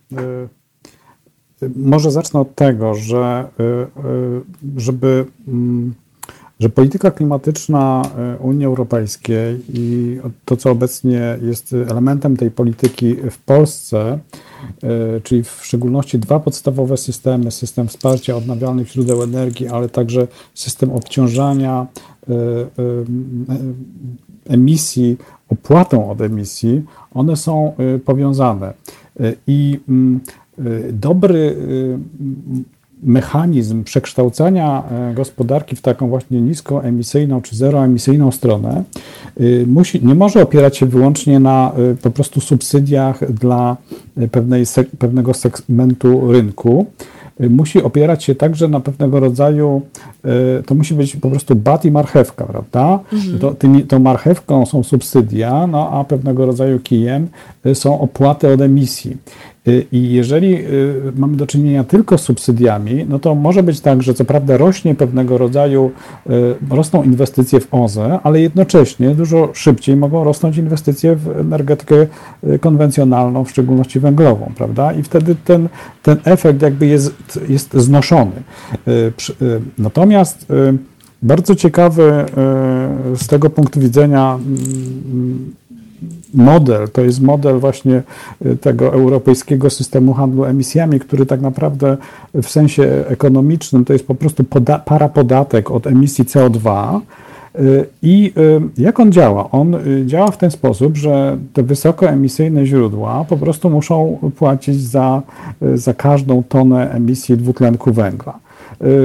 y, 1.64 1.70
może 1.76 2.12
zacznę 2.12 2.40
od 2.40 2.56
tego, 2.56 2.96
że 2.96 3.50
y, 3.60 3.64
y, 3.64 4.82
żeby 4.82 5.26
mm, 5.48 5.94
że 6.60 6.70
polityka 6.70 7.12
klimatyczna 7.12 8.02
Unii 8.40 8.66
Europejskiej 8.66 9.62
i 9.74 10.18
to, 10.46 10.58
co 10.58 10.72
obecnie 10.72 11.38
jest 11.42 11.74
elementem 11.74 12.38
tej 12.38 12.52
polityki 12.52 13.16
w 13.16 13.38
Polsce, 13.38 14.20
E, 14.84 15.22
czyli 15.22 15.44
w 15.44 15.60
szczególności 15.66 16.20
dwa 16.20 16.40
podstawowe 16.40 16.98
systemy: 16.98 17.52
system 17.52 17.88
wsparcia 17.88 18.36
odnawialnych 18.36 18.92
źródeł 18.92 19.24
energii, 19.24 19.68
ale 19.68 19.90
także 19.90 20.28
system 20.54 20.92
obciążania 20.92 21.88
e, 22.30 22.34
e, 22.34 22.38
emisji 24.50 25.18
opłatą 25.50 26.12
od 26.12 26.22
emisji, 26.22 26.84
one 27.14 27.36
są 27.36 27.74
powiązane. 28.06 28.74
I 29.48 29.80
mm, 29.90 30.20
dobry 30.92 31.56
mechanizm 33.06 33.84
przekształcania 33.84 34.84
e, 34.92 35.14
gospodarki 35.14 35.76
w 35.76 35.82
taką 35.82 36.08
właśnie 36.08 36.42
niskoemisyjną 36.42 37.42
czy 37.42 37.56
zeroemisyjną 37.56 38.32
stronę 38.32 38.84
y, 39.42 39.66
musi, 39.68 40.06
nie 40.06 40.16
może 40.16 40.42
opierać 40.42 40.78
się 40.78 40.86
wyłącznie 40.86 41.40
na 41.40 41.72
y, 41.94 41.96
po 41.96 42.12
prostu 42.12 42.42
subsydiach 42.42 43.32
dla 43.34 43.78
y, 44.18 44.28
pewnej, 44.28 44.64
pewnego 45.00 45.34
segmentu 45.34 46.32
rynku. 46.32 46.86
Musi 47.50 47.84
opierać 47.84 48.24
się 48.24 48.36
także 48.36 48.68
na 48.68 48.80
pewnego 48.80 49.20
rodzaju, 49.20 49.82
to 50.66 50.76
musi 50.76 50.94
być 50.94 51.16
po 51.16 51.30
prostu 51.30 51.56
bat 51.56 51.86
i 51.86 51.92
marchewka, 51.92 52.46
prawda? 52.46 53.00
Mhm. 53.14 53.40
To, 53.40 53.52
tymi, 53.52 53.84
tą 53.84 54.00
marchewką 54.00 54.66
są 54.66 54.84
subsydia, 54.84 55.68
no 55.68 55.90
a 55.92 56.04
pewnego 56.04 56.46
rodzaju 56.46 56.80
kijem 56.80 57.28
są 57.74 58.00
opłaty 58.00 58.54
od 58.54 58.62
emisji. 58.62 59.18
Y, 59.68 59.86
I 59.92 60.12
jeżeli 60.12 60.56
y, 60.56 61.12
mamy 61.16 61.38
do 61.38 61.48
czynienia 61.48 61.84
tylko 61.84 62.18
z 62.18 62.22
subsydiami, 62.22 63.06
no 63.10 63.20
to 63.20 63.36
może 63.36 63.64
być 63.64 63.80
tak, 63.82 64.04
że 64.04 64.14
co 64.14 64.26
prawda 64.26 64.58
rośnie 64.58 64.96
pewnego 64.96 65.38
rodzaju, 65.38 65.92
y, 66.30 66.32
rosną 66.70 67.04
inwestycje 67.04 67.60
w 67.60 67.68
OZE, 67.74 68.20
ale 68.24 68.42
jednocześnie 68.42 69.16
dużo 69.16 69.50
szybciej 69.54 69.96
mogą 69.96 70.24
rosnąć 70.24 70.58
inwestycje 70.58 71.16
w 71.16 71.40
energetykę 71.40 72.08
konwencjonalną, 72.60 73.44
w 73.44 73.50
szczególności 73.50 74.00
węglową, 74.00 74.52
prawda? 74.58 74.94
I 74.94 75.04
wtedy 75.04 75.36
ten, 75.46 75.70
ten 76.04 76.18
efekt 76.26 76.62
jakby 76.62 76.86
jest, 76.86 77.40
jest 77.50 77.74
znoszony. 77.74 78.32
Natomiast 79.78 80.46
bardzo 81.24 81.56
ciekawy 81.56 82.26
z 83.16 83.28
tego 83.28 83.50
punktu 83.50 83.80
widzenia 83.80 84.40
mm, 84.40 85.54
model, 86.36 86.90
to 86.90 87.02
jest 87.02 87.22
model 87.22 87.60
właśnie 87.60 88.04
y, 88.46 88.58
tego 88.58 88.94
europejskiego 88.94 89.70
systemu 89.70 90.14
handlu 90.14 90.46
emisjami, 90.46 91.00
który 91.00 91.26
tak 91.26 91.42
naprawdę 91.42 91.98
w 92.34 92.50
sensie 92.50 93.04
ekonomicznym 93.08 93.86
to 93.86 93.94
jest 93.94 94.08
po 94.08 94.16
prostu 94.16 94.44
poda 94.44 94.80
parapodatek 94.80 95.72
od 95.72 95.88
emisji 95.88 96.26
CO2, 96.26 97.00
I 98.02 98.34
jak 98.78 99.00
on 99.00 99.12
działa? 99.12 99.52
On 99.52 99.76
działa 100.06 100.32
w 100.32 100.38
ten 100.38 100.52
sposób, 100.52 100.98
że 100.98 101.38
te 101.54 101.64
wysokoemisyjne 101.64 102.66
źródła 102.66 103.26
po 103.30 103.38
prostu 103.38 103.70
muszą 103.70 104.18
płacić 104.38 104.82
za, 104.82 105.22
za 105.76 105.94
każdą 105.94 106.44
tonę 106.44 106.92
emisji 106.92 107.38
dwutlenku 107.38 107.94
węgla. 107.94 108.40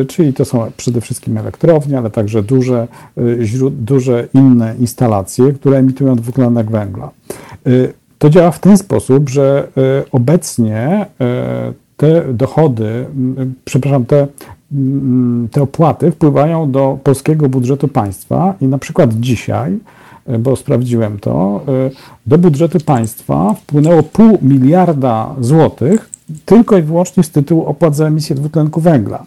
Czyli 0.08 0.32
to 0.32 0.44
są 0.44 0.70
przede 0.76 1.00
wszystkim 1.00 1.38
elektrownie, 1.38 1.98
ale 1.98 2.10
także 2.10 2.42
duże, 2.42 2.88
duże 3.70 4.28
inne 4.34 4.74
instalacje, 4.80 5.52
które 5.52 5.78
emitują 5.78 6.16
dwutlenek 6.16 6.70
węgla. 6.70 7.10
To 8.18 8.30
działa 8.30 8.50
w 8.50 8.58
ten 8.58 8.78
sposób, 8.78 9.28
że 9.28 9.68
obecnie 10.12 11.06
te 11.96 12.32
dochody, 12.32 13.06
przepraszam, 13.64 14.04
te, 14.04 14.26
te 15.50 15.62
opłaty 15.62 16.10
wpływają 16.10 16.70
do 16.70 16.98
polskiego 17.04 17.48
budżetu 17.48 17.88
państwa 17.88 18.54
i 18.60 18.66
na 18.66 18.78
przykład 18.78 19.14
dzisiaj, 19.14 19.78
bo 20.38 20.56
sprawdziłem 20.56 21.18
to, 21.18 21.64
do 22.26 22.38
budżetu 22.38 22.78
państwa 22.80 23.54
wpłynęło 23.54 24.02
pół 24.02 24.38
miliarda 24.42 25.34
złotych 25.40 26.10
tylko 26.44 26.78
i 26.78 26.82
wyłącznie 26.82 27.22
z 27.22 27.30
tytułu 27.30 27.64
opłat 27.64 27.96
za 27.96 28.06
emisję 28.06 28.36
dwutlenku 28.36 28.80
węgla. 28.80 29.24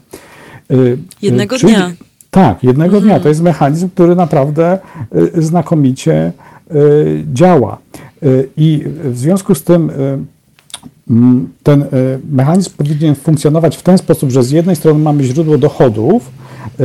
E, 0.72 0.76
jednego 1.22 1.58
Czyli, 1.58 1.74
dnia. 1.74 1.92
Tak, 2.32 2.64
jednego 2.64 2.98
mhm. 2.98 3.04
dnia. 3.04 3.20
To 3.20 3.30
jest 3.30 3.42
mechanizm, 3.42 3.90
który 3.90 4.16
naprawdę 4.16 4.80
znakomicie 5.38 6.32
działa. 7.34 7.78
I 8.58 8.84
w 9.04 9.18
związku 9.18 9.56
z 9.56 9.64
tym 9.64 9.92
ten 11.64 11.86
mechanizm 12.32 12.70
powinien 12.78 13.16
funkcjonować 13.16 13.78
w 13.78 13.84
ten 13.84 13.98
sposób, 13.98 14.32
że 14.32 14.44
z 14.44 14.52
jednej 14.52 14.76
strony 14.76 15.00
mamy 15.00 15.24
źródło 15.24 15.58
dochodów, 15.58 16.32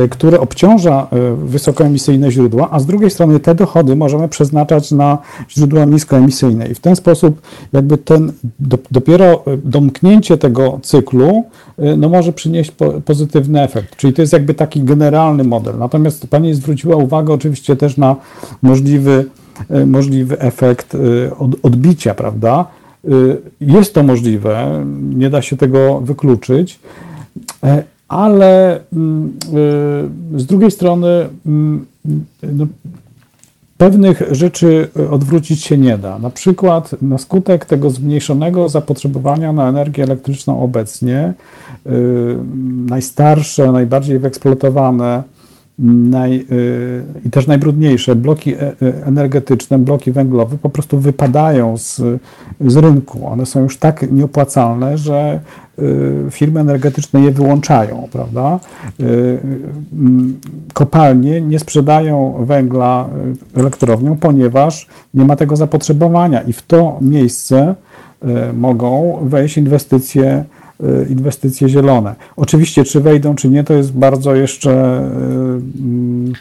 które 0.09 0.39
obciąża 0.39 1.07
e, 1.11 1.35
wysokoemisyjne 1.35 2.31
źródła, 2.31 2.67
a 2.71 2.79
z 2.79 2.85
drugiej 2.85 3.09
strony 3.09 3.39
te 3.39 3.55
dochody 3.55 3.95
możemy 3.95 4.27
przeznaczać 4.27 4.91
na 4.91 5.17
źródła 5.49 5.85
niskoemisyjne. 5.85 6.67
I 6.67 6.75
w 6.75 6.79
ten 6.79 6.95
sposób 6.95 7.41
jakby 7.73 7.97
ten 7.97 8.31
dopiero 8.91 9.43
domknięcie 9.63 10.37
tego 10.37 10.79
cyklu 10.83 11.43
no, 11.97 12.09
może 12.09 12.33
przynieść 12.33 12.71
pozytywny 13.05 13.61
efekt. 13.61 13.95
Czyli 13.95 14.13
to 14.13 14.21
jest 14.21 14.33
jakby 14.33 14.53
taki 14.53 14.83
generalny 14.83 15.43
model. 15.43 15.77
Natomiast 15.77 16.27
Pani 16.27 16.53
zwróciła 16.53 16.95
uwagę 16.95 17.33
oczywiście 17.33 17.75
też 17.75 17.97
na 17.97 18.15
możliwy, 18.61 19.25
możliwy 19.85 20.39
efekt 20.39 20.97
odbicia, 21.63 22.13
prawda? 22.13 22.65
Y, 23.05 23.37
jest 23.61 23.93
to 23.93 24.03
możliwe, 24.03 24.85
nie 25.15 25.29
da 25.29 25.41
się 25.41 25.57
tego 25.57 26.01
wykluczyć, 26.01 26.79
e, 27.63 27.83
ale 28.09 28.79
mm, 28.93 29.33
y, 30.35 30.39
z 30.39 30.45
drugiej 30.45 30.71
strony 30.71 31.29
mm, 31.45 31.85
no, 32.43 32.67
pewnych 33.77 34.21
rzeczy 34.31 34.87
odwrócić 35.11 35.63
się 35.63 35.77
nie 35.77 35.97
da. 35.97 36.19
Na 36.19 36.29
przykład 36.29 37.01
na 37.01 37.17
skutek 37.17 37.65
tego 37.65 37.89
zmniejszonego 37.89 38.69
zapotrzebowania 38.69 39.53
na 39.53 39.69
energię 39.69 40.03
elektryczną 40.03 40.63
obecnie, 40.63 41.33
y, 41.87 41.89
najstarsze, 42.89 43.71
najbardziej 43.71 44.19
wyeksploatowane, 44.19 45.23
naj, 45.79 46.45
y, 46.51 47.03
i 47.25 47.29
też 47.29 47.47
najbrudniejsze 47.47 48.15
bloki 48.15 48.53
e, 48.53 48.61
e, 48.61 48.73
energetyczne, 49.05 49.79
bloki 49.79 50.11
węglowe 50.11 50.57
po 50.61 50.69
prostu 50.69 50.99
wypadają 50.99 51.77
z, 51.77 52.01
z 52.61 52.77
rynku. 52.77 53.27
One 53.27 53.45
są 53.45 53.63
już 53.63 53.77
tak 53.77 54.11
nieopłacalne, 54.11 54.97
że 54.97 55.39
y, 55.79 56.31
firmy 56.31 56.59
energetyczne 56.59 57.21
je 57.21 57.31
wyłączają, 57.31 58.07
prawda? 58.11 58.59
Y, 58.99 59.39
kopalnie 60.73 61.41
nie 61.41 61.59
sprzedają 61.59 62.45
węgla 62.45 63.09
elektrowniom, 63.55 64.17
ponieważ 64.17 64.87
nie 65.13 65.25
ma 65.25 65.35
tego 65.35 65.55
zapotrzebowania 65.55 66.41
i 66.41 66.53
w 66.53 66.61
to 66.61 66.97
miejsce 67.01 67.75
mogą 68.53 69.19
wejść 69.21 69.57
inwestycje 69.57 70.43
inwestycje 71.09 71.69
zielone. 71.69 72.15
Oczywiście, 72.35 72.83
czy 72.83 73.01
wejdą, 73.01 73.35
czy 73.35 73.49
nie, 73.49 73.63
to 73.63 73.73
jest 73.73 73.93
bardzo 73.93 74.35
jeszcze 74.35 74.71
y, 74.71 75.81
mm, 75.81 76.33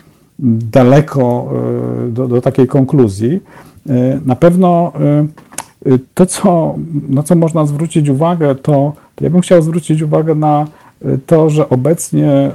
daleko 0.72 1.52
y, 2.08 2.12
do, 2.12 2.28
do 2.28 2.40
takiej 2.40 2.66
konkluzji. 2.66 3.40
Na 4.26 4.36
pewno 4.36 4.92
to, 6.14 6.26
co, 6.26 6.74
na 7.08 7.22
co 7.22 7.34
można 7.34 7.66
zwrócić 7.66 8.08
uwagę, 8.08 8.54
to, 8.54 8.92
ja 9.20 9.30
bym 9.30 9.40
chciał 9.40 9.62
zwrócić 9.62 10.02
uwagę 10.02 10.34
na 10.34 10.66
to, 11.26 11.50
że 11.50 11.68
obecnie 11.68 12.50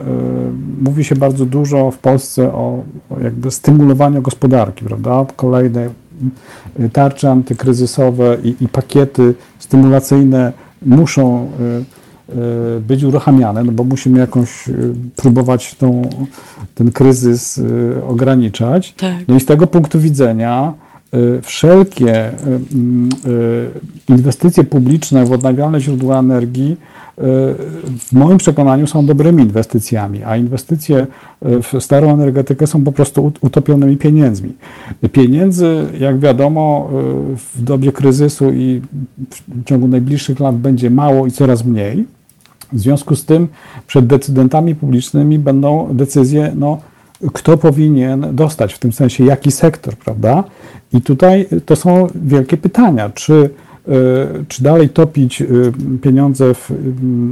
mówi 0.82 1.04
się 1.04 1.16
bardzo 1.16 1.46
dużo 1.46 1.92
w 1.92 1.98
Polsce 1.98 2.54
o, 2.54 2.84
o 3.10 3.20
jakby 3.20 3.52
stymulowaniu 3.52 4.22
gospodarki, 4.22 4.86
prawda? 4.86 5.26
Kolejne 5.36 5.90
tarcze 6.94 7.32
antykryzysowe 7.32 8.38
i, 8.44 8.56
i 8.62 8.68
pakiety 8.68 9.34
stymulacyjne 9.60 10.54
muszą 10.86 11.50
y, 12.30 12.36
y, 12.78 12.80
być 12.80 13.04
uruchamiane, 13.04 13.64
no 13.64 13.72
bo 13.72 13.84
musimy 13.84 14.20
jakąś 14.20 14.68
y, 14.68 14.94
próbować 15.16 15.76
tą, 15.76 16.10
ten 16.76 16.92
kryzys 16.92 17.62
ograniczać. 18.08 18.94
Tak. 18.94 19.16
No 19.28 19.36
i 19.36 19.40
z 19.40 19.46
tego 19.46 19.68
punktu 19.68 20.00
widzenia 20.00 20.74
wszelkie 21.42 22.32
inwestycje 24.10 24.64
publiczne 24.64 25.26
w 25.26 25.32
odnawialne 25.32 25.82
źródła 25.82 26.20
energii 26.20 26.78
w 27.18 28.08
moim 28.12 28.38
przekonaniu 28.38 28.88
są 28.88 29.06
dobrymi 29.06 29.44
inwestycjami, 29.44 30.24
a 30.24 30.38
inwestycje 30.38 31.08
w 31.42 31.84
starą 31.84 32.14
energetykę 32.14 32.68
są 32.68 32.84
po 32.84 32.92
prostu 32.92 33.32
utopionymi 33.42 33.98
pieniędzmi. 33.98 34.54
Pieniędzy, 35.12 35.86
jak 36.00 36.20
wiadomo, 36.20 36.90
w 37.54 37.62
dobie 37.62 37.92
kryzysu 37.92 38.52
i 38.52 38.82
w 39.48 39.64
ciągu 39.66 39.88
najbliższych 39.88 40.40
lat 40.40 40.56
będzie 40.56 40.90
mało 40.90 41.28
i 41.28 41.32
coraz 41.32 41.66
mniej. 41.66 42.06
W 42.74 42.80
związku 42.80 43.16
z 43.16 43.26
tym 43.26 43.48
przed 43.88 44.08
decydentami 44.08 44.76
publicznymi 44.76 45.40
będą 45.40 45.88
decyzje, 45.92 46.52
no, 46.56 46.78
kto 47.34 47.58
powinien 47.58 48.28
dostać, 48.32 48.74
w 48.74 48.80
tym 48.80 48.94
sensie 48.94 49.26
jaki 49.26 49.52
sektor, 49.52 49.96
prawda? 49.96 50.44
I 50.94 51.02
tutaj 51.02 51.46
to 51.66 51.76
są 51.76 52.08
wielkie 52.16 52.58
pytania, 52.58 53.10
czy 53.10 53.50
E, 53.60 53.63
czy 54.48 54.64
dalej 54.64 54.90
topić 54.90 55.42
e, 55.42 55.46
pieniądze 56.02 56.54
w 56.54 56.72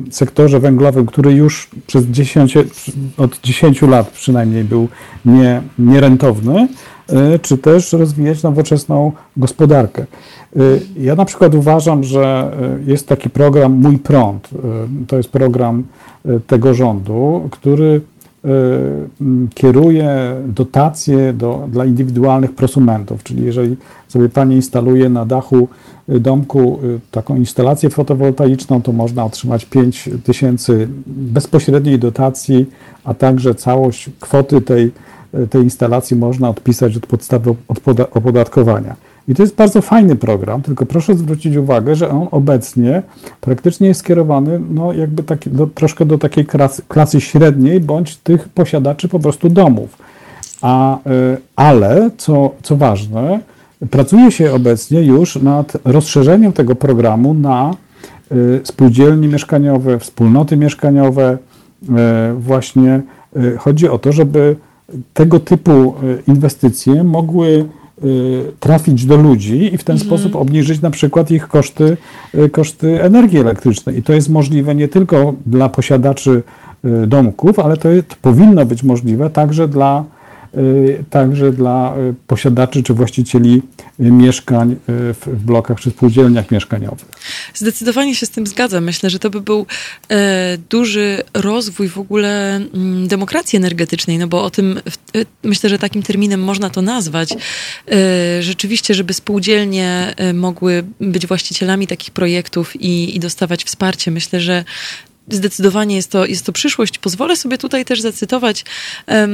sektorze 0.09 0.59
węglowym, 0.59 1.05
który 1.05 1.33
już 1.33 1.69
przez 1.87 2.05
10, 2.05 2.57
od 3.17 3.39
10 3.39 3.81
lat 3.81 4.09
przynajmniej 4.09 4.63
był 4.63 4.87
nie, 5.25 5.61
nierentowny, 5.79 6.67
e, 7.09 7.39
czy 7.39 7.57
też 7.57 7.93
rozwijać 7.93 8.43
nowoczesną 8.43 9.11
gospodarkę. 9.37 10.05
Ja 10.97 11.15
na 11.15 11.25
przykład 11.25 11.55
uważam, 11.55 12.03
że 12.03 12.51
jest 12.85 13.07
taki 13.07 13.29
program 13.29 13.73
Mój 13.73 13.97
Prąd. 13.97 14.49
To 15.07 15.17
jest 15.17 15.29
program 15.29 15.83
tego 16.47 16.73
rządu, 16.73 17.47
który 17.51 18.01
kieruje 19.55 20.35
dotacje 20.47 21.33
do, 21.33 21.67
dla 21.71 21.85
indywidualnych 21.85 22.55
prosumentów, 22.55 23.23
czyli 23.23 23.45
jeżeli 23.45 23.77
sobie 24.07 24.29
pani 24.29 24.55
instaluje 24.55 25.09
na 25.09 25.25
dachu 25.25 25.67
domku 26.07 26.79
y, 26.83 26.99
taką 27.11 27.35
instalację 27.35 27.89
fotowoltaiczną, 27.89 28.81
to 28.81 28.91
można 28.91 29.25
otrzymać 29.25 29.65
5 29.65 30.09
tysięcy 30.23 30.87
bezpośredniej 31.07 31.99
dotacji, 31.99 32.65
a 33.03 33.13
także 33.13 33.55
całość 33.55 34.09
kwoty 34.19 34.61
tej, 34.61 34.91
tej 35.49 35.63
instalacji 35.63 36.17
można 36.17 36.49
odpisać 36.49 36.97
od 36.97 37.05
podstawy 37.05 37.55
opodatkowania. 38.11 38.95
I 39.27 39.35
to 39.35 39.43
jest 39.43 39.55
bardzo 39.55 39.81
fajny 39.81 40.15
program, 40.15 40.61
tylko 40.61 40.85
proszę 40.85 41.15
zwrócić 41.15 41.55
uwagę, 41.55 41.95
że 41.95 42.09
on 42.09 42.27
obecnie 42.31 43.03
praktycznie 43.41 43.87
jest 43.87 43.99
skierowany 43.99 44.61
no, 44.69 44.93
jakby 44.93 45.23
taki, 45.23 45.49
do, 45.49 45.67
troszkę 45.67 46.05
do 46.05 46.17
takiej 46.17 46.45
klasy, 46.45 46.81
klasy 46.87 47.21
średniej, 47.21 47.79
bądź 47.79 48.17
tych 48.17 48.49
posiadaczy 48.49 49.07
po 49.07 49.19
prostu 49.19 49.49
domów. 49.49 49.97
A, 50.61 50.97
y, 50.97 51.37
ale, 51.55 52.11
co, 52.17 52.51
co 52.61 52.77
ważne, 52.77 53.39
Pracuje 53.89 54.31
się 54.31 54.53
obecnie 54.53 55.01
już 55.01 55.35
nad 55.35 55.77
rozszerzeniem 55.85 56.53
tego 56.53 56.75
programu 56.75 57.33
na 57.33 57.73
y, 58.31 58.61
spółdzielnie 58.63 59.27
mieszkaniowe, 59.27 59.99
wspólnoty 59.99 60.57
mieszkaniowe. 60.57 61.37
Y, 61.83 61.87
właśnie 62.33 63.01
chodzi 63.57 63.89
o 63.89 63.99
to, 63.99 64.11
żeby 64.11 64.55
tego 65.13 65.39
typu 65.39 65.93
inwestycje 66.27 67.03
mogły 67.03 67.65
trafić 68.59 69.05
do 69.05 69.17
ludzi 69.17 69.73
i 69.73 69.77
w 69.77 69.83
ten 69.83 69.95
mhm. 69.95 70.09
sposób 70.09 70.35
obniżyć 70.35 70.81
na 70.81 70.89
przykład 70.89 71.31
ich 71.31 71.47
koszty, 71.47 71.97
koszty 72.51 73.03
energii 73.03 73.39
elektrycznej. 73.39 73.97
I 73.97 74.03
to 74.03 74.13
jest 74.13 74.29
możliwe 74.29 74.75
nie 74.75 74.87
tylko 74.87 75.33
dla 75.45 75.69
posiadaczy 75.69 76.43
domków, 77.07 77.59
ale 77.59 77.77
to, 77.77 77.89
jest, 77.89 78.07
to 78.07 78.15
powinno 78.21 78.65
być 78.65 78.83
możliwe 78.83 79.29
także 79.29 79.67
dla 79.67 80.03
także 81.09 81.51
dla 81.51 81.95
posiadaczy 82.27 82.83
czy 82.83 82.93
właścicieli 82.93 83.61
mieszkań 83.99 84.75
w 84.87 85.43
blokach 85.45 85.79
czy 85.79 85.89
spółdzielniach 85.89 86.51
mieszkaniowych. 86.51 87.05
Zdecydowanie 87.53 88.15
się 88.15 88.25
z 88.25 88.29
tym 88.29 88.47
zgadzam. 88.47 88.83
Myślę, 88.83 89.09
że 89.09 89.19
to 89.19 89.29
by 89.29 89.41
był 89.41 89.65
duży 90.69 91.23
rozwój 91.33 91.89
w 91.89 91.97
ogóle 91.97 92.55
mm, 92.55 93.07
demokracji 93.07 93.57
energetycznej, 93.57 94.17
no 94.17 94.27
bo 94.27 94.43
o 94.43 94.49
tym 94.49 94.81
myślę, 95.43 95.69
że 95.69 95.79
takim 95.79 96.03
terminem 96.03 96.43
można 96.43 96.69
to 96.69 96.81
nazwać. 96.81 97.33
Rzeczywiście, 98.39 98.93
żeby 98.93 99.13
spółdzielnie 99.13 100.15
mogły 100.33 100.83
być 100.99 101.27
właścicielami 101.27 101.87
takich 101.87 102.11
projektów 102.11 102.75
i, 102.75 103.15
i 103.15 103.19
dostawać 103.19 103.63
wsparcie. 103.63 104.11
Myślę, 104.11 104.39
że 104.39 104.63
zdecydowanie 105.29 105.95
jest 105.95 106.11
to, 106.11 106.25
jest 106.25 106.45
to 106.45 106.51
przyszłość. 106.51 106.97
Pozwolę 106.97 107.35
sobie 107.35 107.57
tutaj 107.57 107.85
też 107.85 108.01
zacytować 108.01 108.65
um, 109.07 109.31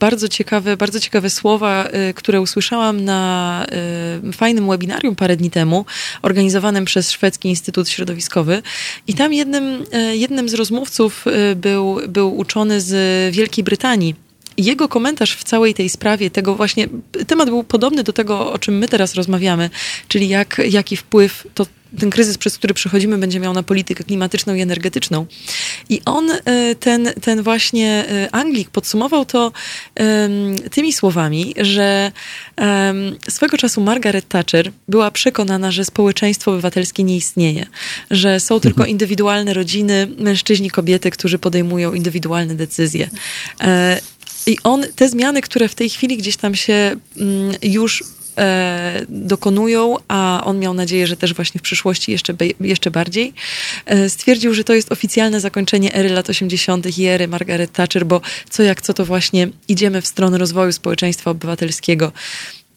bardzo, 0.00 0.28
ciekawe, 0.28 0.76
bardzo 0.76 1.00
ciekawe 1.00 1.30
słowa, 1.30 1.88
y, 2.10 2.14
które 2.14 2.40
usłyszałam 2.40 3.04
na 3.04 3.66
y, 4.28 4.32
fajnym 4.32 4.68
webinarium 4.68 5.16
parę 5.16 5.36
dni 5.36 5.50
temu, 5.50 5.84
organizowanym 6.22 6.84
przez 6.84 7.10
Szwedzki 7.10 7.48
Instytut 7.48 7.88
Środowiskowy. 7.88 8.62
I 9.06 9.14
tam 9.14 9.32
jednym, 9.32 9.84
y, 9.94 10.16
jednym 10.16 10.48
z 10.48 10.54
rozmówców 10.54 11.26
y, 11.26 11.56
był, 11.56 11.98
był 12.08 12.36
uczony 12.38 12.80
z 12.80 13.34
Wielkiej 13.34 13.64
Brytanii 13.64 14.23
jego 14.58 14.88
komentarz 14.88 15.36
w 15.36 15.44
całej 15.44 15.74
tej 15.74 15.88
sprawie, 15.88 16.30
tego 16.30 16.54
właśnie, 16.54 16.88
temat 17.26 17.48
był 17.48 17.64
podobny 17.64 18.02
do 18.02 18.12
tego, 18.12 18.52
o 18.52 18.58
czym 18.58 18.78
my 18.78 18.88
teraz 18.88 19.14
rozmawiamy, 19.14 19.70
czyli 20.08 20.28
jak, 20.28 20.60
jaki 20.68 20.96
wpływ 20.96 21.46
to 21.54 21.66
ten 22.00 22.10
kryzys, 22.10 22.38
przez 22.38 22.58
który 22.58 22.74
przechodzimy, 22.74 23.18
będzie 23.18 23.40
miał 23.40 23.52
na 23.52 23.62
politykę 23.62 24.04
klimatyczną 24.04 24.54
i 24.54 24.60
energetyczną. 24.60 25.26
I 25.88 26.00
on, 26.04 26.30
e, 26.30 26.74
ten, 26.74 27.10
ten 27.20 27.42
właśnie 27.42 28.04
e, 28.08 28.34
Anglik, 28.34 28.70
podsumował 28.70 29.24
to 29.24 29.52
tymi 30.70 30.92
słowami, 30.92 31.54
że 31.56 32.12
swego 33.28 33.58
czasu 33.58 33.80
Margaret 33.80 34.28
Thatcher 34.28 34.72
była 34.88 35.10
przekonana, 35.10 35.70
że 35.70 35.84
społeczeństwo 35.84 36.52
obywatelskie 36.52 37.04
nie 37.04 37.16
istnieje, 37.16 37.66
że 38.10 38.40
są 38.40 38.60
tylko 38.60 38.76
mhm. 38.76 38.90
indywidualne 38.90 39.54
rodziny, 39.54 40.08
mężczyźni, 40.18 40.70
kobiety, 40.70 41.10
którzy 41.10 41.38
podejmują 41.38 41.92
indywidualne 41.92 42.54
decyzje. 42.54 43.10
I 44.46 44.58
on, 44.64 44.84
te 44.96 45.08
zmiany, 45.08 45.42
które 45.42 45.68
w 45.68 45.74
tej 45.74 45.90
chwili 45.90 46.16
gdzieś 46.16 46.36
tam 46.36 46.54
się 46.54 46.96
mm, 47.16 47.54
już 47.62 48.04
e, 48.38 49.06
dokonują, 49.08 49.96
a 50.08 50.42
on 50.44 50.58
miał 50.58 50.74
nadzieję, 50.74 51.06
że 51.06 51.16
też 51.16 51.34
właśnie 51.34 51.58
w 51.58 51.62
przyszłości 51.62 52.12
jeszcze, 52.12 52.34
jeszcze 52.60 52.90
bardziej, 52.90 53.32
e, 53.86 54.10
stwierdził, 54.10 54.54
że 54.54 54.64
to 54.64 54.74
jest 54.74 54.92
oficjalne 54.92 55.40
zakończenie 55.40 55.94
ery 55.94 56.08
lat 56.08 56.30
80. 56.30 56.98
i 56.98 57.06
ery 57.06 57.28
Margaret 57.28 57.72
Thatcher, 57.72 58.06
bo 58.06 58.20
co 58.50 58.62
jak 58.62 58.82
co 58.82 58.94
to 58.94 59.04
właśnie 59.04 59.48
idziemy 59.68 60.02
w 60.02 60.06
stronę 60.06 60.38
rozwoju 60.38 60.72
społeczeństwa 60.72 61.30
obywatelskiego. 61.30 62.12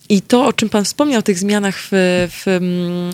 I 0.09 0.21
to, 0.21 0.45
o 0.45 0.53
czym 0.53 0.69
Pan 0.69 0.85
wspomniał, 0.85 1.21
tych 1.21 1.39
zmianach 1.39 1.75
w, 1.79 1.87
w, 1.91 2.43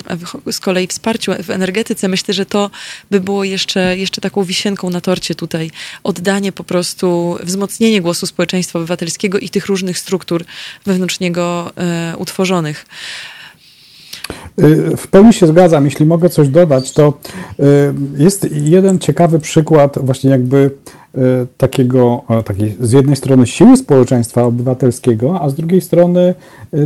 w, 0.10 0.54
z 0.54 0.60
kolei 0.60 0.88
wsparciu 0.88 1.32
w 1.44 1.50
energetyce, 1.50 2.08
myślę, 2.08 2.34
że 2.34 2.46
to 2.46 2.70
by 3.12 3.20
było 3.20 3.44
jeszcze, 3.44 3.98
jeszcze 3.98 4.22
taką 4.22 4.44
wisienką 4.44 4.90
na 4.90 5.02
torcie 5.02 5.36
tutaj. 5.36 5.72
Oddanie 6.04 6.52
po 6.52 6.64
prostu, 6.64 7.38
wzmocnienie 7.44 8.02
głosu 8.02 8.26
społeczeństwa 8.26 8.80
obywatelskiego 8.80 9.40
i 9.40 9.50
tych 9.50 9.66
różnych 9.66 9.98
struktur 9.98 10.46
wewnątrz 10.86 11.20
niego 11.20 11.72
e, 11.78 12.18
utworzonych. 12.18 12.86
Y, 14.60 14.98
w 14.98 15.08
pełni 15.08 15.34
się 15.34 15.48
zgadzam. 15.48 15.86
Jeśli 15.86 16.06
mogę 16.06 16.30
coś 16.30 16.48
dodać, 16.48 16.92
to 16.92 17.20
y, 17.60 17.64
jest 18.18 18.48
jeden 18.52 19.00
ciekawy 19.00 19.40
przykład 19.40 20.06
właśnie 20.06 20.30
jakby 20.30 20.72
takiego, 21.58 22.22
takiej 22.46 22.78
z 22.80 22.92
jednej 22.92 23.16
strony 23.16 23.48
siły 23.48 23.78
społeczeństwa 23.78 24.44
obywatelskiego, 24.44 25.42
a 25.42 25.50
z 25.50 25.56
drugiej 25.56 25.82
strony 25.82 26.36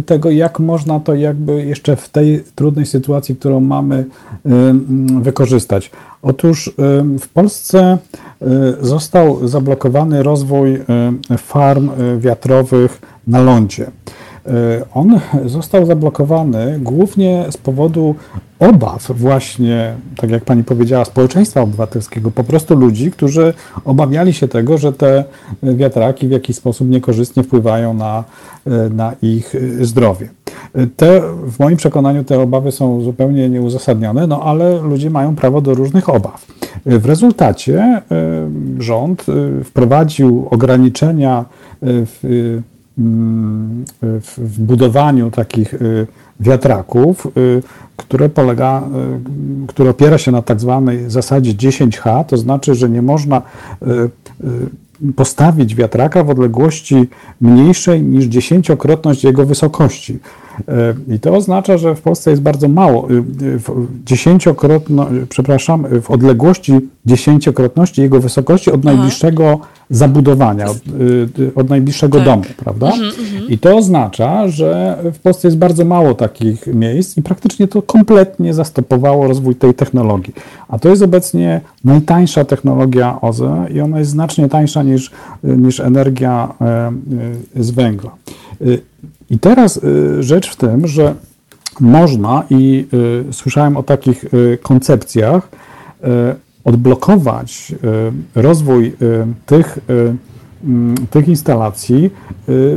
tego, 0.06 0.32
jak 0.32 0.60
można 0.60 1.00
to 1.00 1.16
jakby 1.16 1.66
jeszcze 1.66 1.96
w 1.96 2.10
tej 2.10 2.44
trudnej 2.56 2.86
sytuacji, 2.86 3.36
którą 3.36 3.60
mamy, 3.60 4.06
mm, 4.46 5.24
wykorzystać. 5.24 5.92
Otóż 6.22 6.74
w 7.20 7.28
Polsce 7.34 7.98
został 8.82 9.48
zablokowany 9.48 10.24
rozwój 10.24 10.80
farm 11.38 11.90
wiatrowych 12.20 13.02
na 13.28 13.42
lądzie. 13.42 13.92
E, 14.48 14.86
on 14.94 15.20
został 15.46 15.86
zablokowany 15.86 16.80
głównie 16.82 17.46
z 17.50 17.58
powodu 17.58 18.16
obaw 18.60 19.12
właśnie, 19.12 19.94
tak 20.18 20.30
jak 20.30 20.46
pani 20.46 20.64
powiedziała, 20.64 21.06
społeczeństwa 21.06 21.62
obywatelskiego, 21.62 22.32
po 22.32 22.44
prostu 22.44 22.76
ludzi, 22.76 23.12
którzy 23.12 23.54
obawiali 23.86 24.34
się 24.34 24.48
tego, 24.48 24.78
że 24.78 24.94
te 24.94 25.24
wiatraki 25.64 26.28
w 26.28 26.32
jakiś 26.32 26.56
sposób 26.56 26.90
niekorzystnie 26.90 27.44
wpływają 27.44 27.94
na, 27.94 28.24
e, 28.68 28.90
na 28.90 29.14
ich 29.22 29.56
zdrowie. 29.82 30.30
Te, 30.98 31.22
w 31.48 31.60
moim 31.60 31.78
przekonaniu 31.78 32.24
te 32.24 32.40
obawy 32.40 32.72
są 32.72 33.02
zupełnie 33.02 33.50
nieuzasadnione, 33.50 34.28
no 34.28 34.42
ale 34.44 34.82
ludzie 34.82 35.10
mają 35.10 35.36
prawo 35.36 35.62
do 35.62 35.74
różnych 35.74 36.10
obaw. 36.10 36.46
W 36.86 37.06
rezultacie 37.06 37.82
e, 37.82 38.02
rząd 38.80 39.26
wprowadził 39.64 40.48
ograniczenia 40.52 41.46
w 41.82 42.60
w 42.98 44.56
budowaniu 44.60 45.32
takich 45.32 45.74
y, 45.74 46.08
wiatraków, 46.40 47.28
y, 47.38 47.64
które 47.98 48.30
polega, 48.30 48.84
y, 49.64 49.68
które 49.68 49.90
opiera 49.90 50.18
się 50.18 50.32
na 50.32 50.42
tak 50.42 50.60
zwanej 50.60 51.10
zasadzie 51.10 51.54
10H, 51.54 52.26
to 52.26 52.38
znaczy, 52.38 52.76
że 52.76 52.90
nie 52.90 53.02
można 53.02 53.42
postawić 55.16 55.76
wiatraka 55.76 56.24
w 56.24 56.30
odległości 56.30 57.10
mniejszej 57.42 58.02
niż 58.02 58.26
dziesięciokrotność 58.26 59.24
jego 59.24 59.46
wysokości. 59.46 60.20
E, 60.68 60.94
I 61.16 61.20
to 61.20 61.36
oznacza, 61.36 61.78
że 61.78 61.96
w 61.96 62.02
Polsce 62.02 62.30
jest 62.30 62.42
bardzo 62.42 62.68
mało, 62.68 63.12
y, 63.12 63.14
y, 63.14 63.60
dziesięciokrotno, 64.06 65.08
przepraszam, 65.30 65.86
w 66.02 66.12
odległości 66.12 66.74
dziesięciokrotności 67.06 68.02
jego 68.02 68.20
wysokości 68.20 68.72
od 68.72 68.84
najbliższego 68.84 69.60
zabudowania, 69.90 70.66
od, 70.70 70.78
y, 71.40 71.52
od 71.56 71.70
najbliższego 71.70 72.18
tak. 72.18 72.26
domu, 72.26 72.44
prawda? 72.58 72.88
Mhm, 72.88 73.12
mhm. 73.20 73.50
I 73.50 73.58
to 73.58 73.78
oznacza, 73.78 74.48
że 74.48 74.98
w 75.14 75.20
Polsce 75.20 75.48
jest 75.48 75.58
bardzo 75.58 75.86
mało 75.86 76.14
takich 76.14 76.68
miejsc 76.68 77.18
i 77.18 77.22
praktycznie 77.22 77.68
to 77.68 77.82
kompletnie 77.82 78.54
zastopowało 78.54 79.28
rozwój 79.28 79.56
tej 79.56 79.74
technologii. 79.74 80.34
A 80.68 80.80
to 80.80 80.90
jest 80.90 81.02
obecnie 81.02 81.62
najtańsza 81.84 82.46
technologia 82.46 83.22
OZE 83.22 83.68
i 83.74 83.82
ona 83.82 84.00
jest 84.00 84.12
znacznie 84.12 84.50
tańsza 84.50 84.84
niż, 84.84 85.12
niż 85.44 85.80
energia 85.80 86.54
e, 86.62 86.92
z 87.56 87.72
węgla. 87.72 88.12
I 89.30 89.40
teraz 89.40 89.78
y, 89.78 90.24
rzecz 90.24 90.50
w 90.50 90.56
tym, 90.56 90.88
że 90.88 91.16
można 91.80 92.44
i 92.50 92.88
y, 93.30 93.34
słyszałem 93.34 93.78
o 93.78 93.84
takich 93.84 94.34
y, 94.34 94.58
koncepcjach 94.62 95.50
odblokować 96.64 97.76
rozwój 98.36 98.94
tych, 99.46 99.80
mm, 100.64 100.96
tych 101.10 101.28
instalacji 101.28 102.10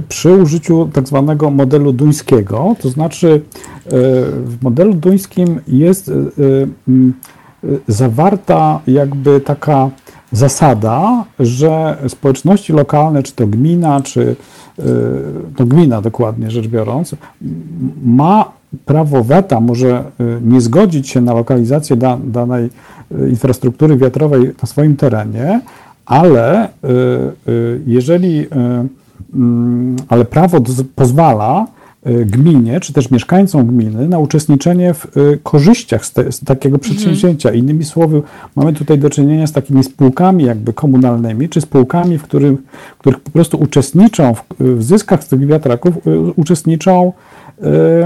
przy 0.09 0.35
użyciu 0.35 0.91
tak 0.93 1.09
zwanego 1.09 1.51
modelu 1.51 1.93
duńskiego. 1.93 2.77
To 2.81 2.89
znaczy 2.89 3.43
w 4.45 4.57
modelu 4.63 4.95
duńskim 4.95 5.61
jest 5.69 6.11
zawarta 7.89 8.81
jakby 8.87 9.41
taka 9.41 9.91
zasada, 10.33 11.25
że 11.41 11.97
społeczności 12.09 12.73
lokalne, 12.73 13.23
czy 13.23 13.33
to 13.33 13.47
gmina, 13.47 14.01
czy 14.01 14.37
to 15.57 15.67
gmina 15.67 16.01
dokładnie 16.01 16.51
rzecz 16.51 16.69
biorąc, 16.69 17.15
ma 18.05 18.53
prawo 18.85 19.25
weta, 19.25 19.61
może 19.61 20.05
y, 20.21 20.41
nie 20.45 20.61
zgodzić 20.61 21.09
się 21.09 21.21
na 21.21 21.33
lokalizację 21.33 21.97
da, 21.97 22.19
danej 22.25 22.71
y, 23.13 23.31
infrastruktury 23.31 23.97
wiatrowej 23.97 24.53
na 24.63 24.67
swoim 24.69 24.97
terenie, 24.97 25.61
ale 26.07 26.69
jeżeli, 27.87 28.47
mm, 29.35 29.97
ale 30.09 30.25
prawo 30.25 30.61
pozwala 30.95 31.67
Y, 31.67 31.80
gminie, 32.27 32.81
czy 32.81 32.93
też 32.93 33.11
mieszkańcom 33.11 33.67
gminy 33.67 34.09
na 34.09 34.19
uczestniczenie 34.19 34.95
w 34.95 35.17
y, 35.17 35.39
korzyściach 35.43 36.07
z, 36.07 36.13
te, 36.13 36.33
z 36.33 36.41
takiego 36.41 36.77
mhm. 36.77 36.81
przedsięwzięcia. 36.81 37.49
Mhm. 37.49 37.65
Innymi 37.65 37.85
słowy, 37.85 38.23
mamy 38.57 38.73
tutaj 38.73 38.99
do 38.99 39.11
czynienia 39.11 39.47
z 39.47 39.53
takimi 39.53 39.85
spółkami 39.85 40.45
jakby 40.45 40.73
komunalnymi, 40.73 41.49
czy 41.49 41.61
spółkami, 41.61 42.19
w 42.19 42.23
których, 42.23 42.59
w 42.95 42.99
których 42.99 43.21
po 43.21 43.31
prostu 43.31 43.59
uczestniczą 43.61 44.35
w, 44.35 44.45
w 44.61 44.83
zyskach 44.83 45.25
z 45.25 45.29
tych 45.29 45.47
wiatraków, 45.47 46.07
y, 46.07 46.21
uczestniczą 46.37 47.13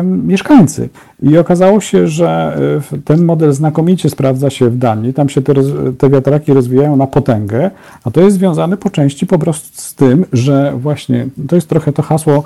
mieszkańcy. 0.02 0.88
I 1.22 1.38
okazało 1.38 1.80
się, 1.80 2.08
że 2.08 2.58
ten 3.04 3.24
model 3.24 3.52
znakomicie 3.52 4.10
sprawdza 4.10 4.50
się 4.50 4.70
w 4.70 4.78
Danii. 4.78 5.14
Tam 5.14 5.28
się 5.28 5.42
te, 5.42 5.54
te 5.98 6.10
wiatraki 6.10 6.52
rozwijają 6.52 6.96
na 6.96 7.06
potęgę, 7.06 7.70
a 8.04 8.10
to 8.10 8.20
jest 8.20 8.36
związane 8.36 8.76
po 8.76 8.90
części 8.90 9.26
po 9.26 9.38
prostu 9.38 9.68
z 9.72 9.94
tym, 9.94 10.24
że 10.32 10.72
właśnie 10.76 11.26
to 11.48 11.54
jest 11.56 11.68
trochę 11.68 11.92
to 11.92 12.02
hasło 12.02 12.42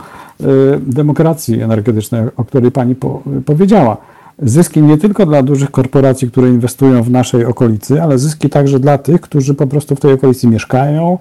demokracji 0.80 1.62
energetycznej, 1.62 2.22
o 2.36 2.44
której 2.44 2.70
pani 2.70 2.94
po, 2.94 3.22
powiedziała. 3.46 3.96
Zyski 4.42 4.82
nie 4.82 4.98
tylko 4.98 5.26
dla 5.26 5.42
dużych 5.42 5.70
korporacji, 5.70 6.30
które 6.30 6.48
inwestują 6.48 7.02
w 7.02 7.10
naszej 7.10 7.44
okolicy, 7.44 8.02
ale 8.02 8.18
zyski 8.18 8.50
także 8.50 8.80
dla 8.80 8.98
tych, 8.98 9.20
którzy 9.20 9.54
po 9.54 9.66
prostu 9.66 9.96
w 9.96 10.00
tej 10.00 10.12
okolicy 10.12 10.46
mieszkają 10.46 11.18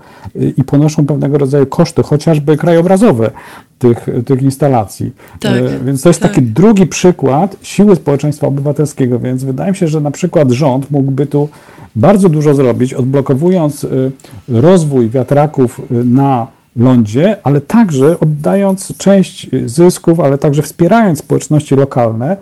i 0.58 0.64
ponoszą 0.64 1.06
pewnego 1.06 1.38
rodzaju 1.38 1.66
koszty, 1.66 2.04
chociażby 2.04 2.58
krajobrazowe 2.58 3.32
tych, 3.80 4.08
tych 4.26 4.42
instalacji. 4.42 5.12
Tak, 5.40 5.54
E, 5.58 5.86
Więc 5.86 6.02
to 6.02 6.10
jest 6.10 6.22
tak. 6.22 6.32
taki 6.32 6.46
drugi 6.46 6.88
przykład 6.88 7.56
siły 7.62 7.96
społeczeństwa 7.96 8.48
obywatelskiego, 8.48 9.20
więc 9.20 9.44
wydaje 9.44 9.72
mi 9.72 9.78
się, 9.78 9.88
że 9.88 10.02
na 10.02 10.12
przykład 10.12 10.52
rząd 10.52 10.92
mógłby 10.92 11.26
tu 11.26 11.50
bardzo 11.96 12.30
dużo 12.30 12.54
zrobić, 12.54 12.94
odblokowując 12.94 13.84
y, 13.84 14.12
rozwój 14.48 15.10
wiatraków 15.10 15.82
y, 15.92 16.04
na 16.04 16.48
lądzie, 16.78 17.38
ale 17.44 17.62
także 17.62 18.20
oddając 18.20 18.98
część 18.98 19.48
zysków, 19.66 20.20
ale 20.20 20.38
także 20.38 20.62
wspierając 20.62 21.20
społeczności 21.20 21.76
lokalne, 21.76 22.38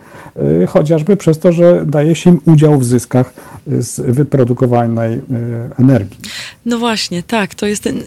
y, 0.63 0.67
chociażby 0.67 1.17
przez 1.17 1.39
to, 1.39 1.51
że 1.51 1.85
daje 1.85 2.15
się 2.15 2.29
im 2.29 2.41
udział 2.45 2.79
w 2.79 2.85
zyskach 2.85 3.33
z 3.67 3.99
wyprodukowanej 3.99 5.13
y, 5.13 5.21
energii. 5.79 6.17
No 6.65 6.79
właśnie, 6.79 7.23
tak. 7.23 7.55
To 7.55 7.65
jest 7.65 7.83
ten, 7.83 8.03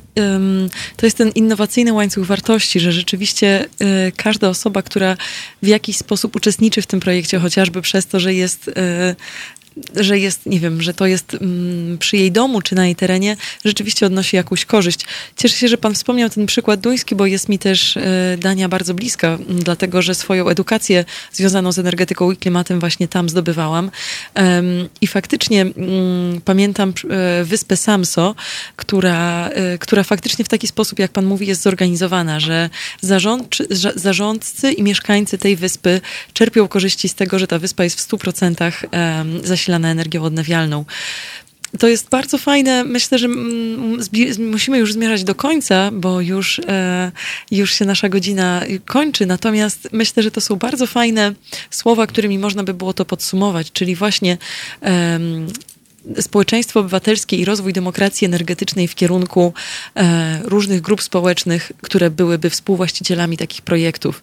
to 0.96 1.06
jest 1.06 1.16
ten 1.16 1.28
innowacyjny 1.28 1.92
łańcuch 1.92 2.26
wartości, 2.26 2.80
że 2.80 2.92
rzeczywiście 2.92 3.64
y, 4.08 4.12
każda 4.16 4.48
osoba, 4.48 4.82
która 4.82 5.16
w 5.62 5.66
jakiś 5.66 5.96
sposób 5.96 6.36
uczestniczy 6.36 6.82
w 6.82 6.86
tym 6.86 7.00
projekcie, 7.00 7.38
chociażby 7.38 7.82
przez 7.82 8.06
to, 8.06 8.20
że 8.20 8.34
jest. 8.34 8.70
Że 9.96 10.18
jest, 10.18 10.46
nie 10.46 10.60
wiem, 10.60 10.82
że 10.82 10.94
to 10.94 11.06
jest 11.06 11.34
mm, 11.34 11.98
przy 11.98 12.16
jej 12.16 12.32
domu 12.32 12.62
czy 12.62 12.74
na 12.74 12.86
jej 12.86 12.96
terenie, 12.96 13.36
rzeczywiście 13.64 14.06
odnosi 14.06 14.36
jakąś 14.36 14.64
korzyść. 14.64 15.00
Cieszę 15.36 15.56
się, 15.56 15.68
że 15.68 15.78
Pan 15.78 15.94
wspomniał 15.94 16.30
ten 16.30 16.46
przykład 16.46 16.80
duński, 16.80 17.14
bo 17.14 17.26
jest 17.26 17.48
mi 17.48 17.58
też 17.58 17.96
y, 17.96 18.02
Dania 18.38 18.68
bardzo 18.68 18.94
bliska, 18.94 19.28
m, 19.28 19.38
dlatego 19.48 20.02
że 20.02 20.14
swoją 20.14 20.48
edukację 20.48 21.04
związaną 21.32 21.72
z 21.72 21.78
energetyką 21.78 22.30
i 22.32 22.36
klimatem 22.36 22.80
właśnie 22.80 23.08
tam 23.08 23.28
zdobywałam. 23.28 23.90
I 25.00 25.06
faktycznie 25.06 25.62
mm, 25.62 26.40
pamiętam 26.44 26.92
y, 27.40 27.44
wyspę 27.44 27.76
Samso, 27.76 28.34
która, 28.76 29.50
y, 29.74 29.78
która 29.78 30.02
faktycznie 30.02 30.44
w 30.44 30.48
taki 30.48 30.66
sposób, 30.66 30.98
jak 30.98 31.10
Pan 31.10 31.26
mówi, 31.26 31.46
jest 31.46 31.62
zorganizowana, 31.62 32.40
że 32.40 32.70
zarządczy, 33.00 33.66
za- 33.70 33.92
zarządcy 33.94 34.72
i 34.72 34.82
mieszkańcy 34.82 35.38
tej 35.38 35.56
wyspy 35.56 36.00
czerpią 36.32 36.68
korzyści 36.68 37.08
z 37.08 37.14
tego, 37.14 37.38
że 37.38 37.46
ta 37.46 37.58
wyspa 37.58 37.84
jest 37.84 38.00
w 38.00 38.08
100% 38.08 38.72
em, 38.90 39.46
zasilana 39.46 39.67
energią 39.76 40.22
odnawialną. 40.22 40.84
To 41.78 41.88
jest 41.88 42.08
bardzo 42.08 42.38
fajne. 42.38 42.84
Myślę, 42.84 43.18
że 43.18 43.28
musimy 44.38 44.78
już 44.78 44.92
zmierzać 44.92 45.24
do 45.24 45.34
końca, 45.34 45.90
bo 45.92 46.20
już, 46.20 46.60
e, 46.68 47.12
już 47.50 47.74
się 47.74 47.84
nasza 47.84 48.08
godzina 48.08 48.62
kończy. 48.84 49.26
Natomiast 49.26 49.88
myślę, 49.92 50.22
że 50.22 50.30
to 50.30 50.40
są 50.40 50.56
bardzo 50.56 50.86
fajne 50.86 51.34
słowa, 51.70 52.06
którymi 52.06 52.38
można 52.38 52.64
by 52.64 52.74
było 52.74 52.92
to 52.92 53.04
podsumować, 53.04 53.72
czyli 53.72 53.96
właśnie 53.96 54.38
em, 54.80 55.46
społeczeństwo 56.20 56.80
obywatelskie 56.80 57.36
i 57.36 57.44
rozwój 57.44 57.72
demokracji 57.72 58.24
energetycznej 58.24 58.88
w 58.88 58.94
kierunku 58.94 59.52
e, 59.96 60.40
różnych 60.44 60.80
grup 60.80 61.02
społecznych, 61.02 61.72
które 61.82 62.10
byłyby 62.10 62.50
współwłaścicielami 62.50 63.36
takich 63.36 63.62
projektów. 63.62 64.22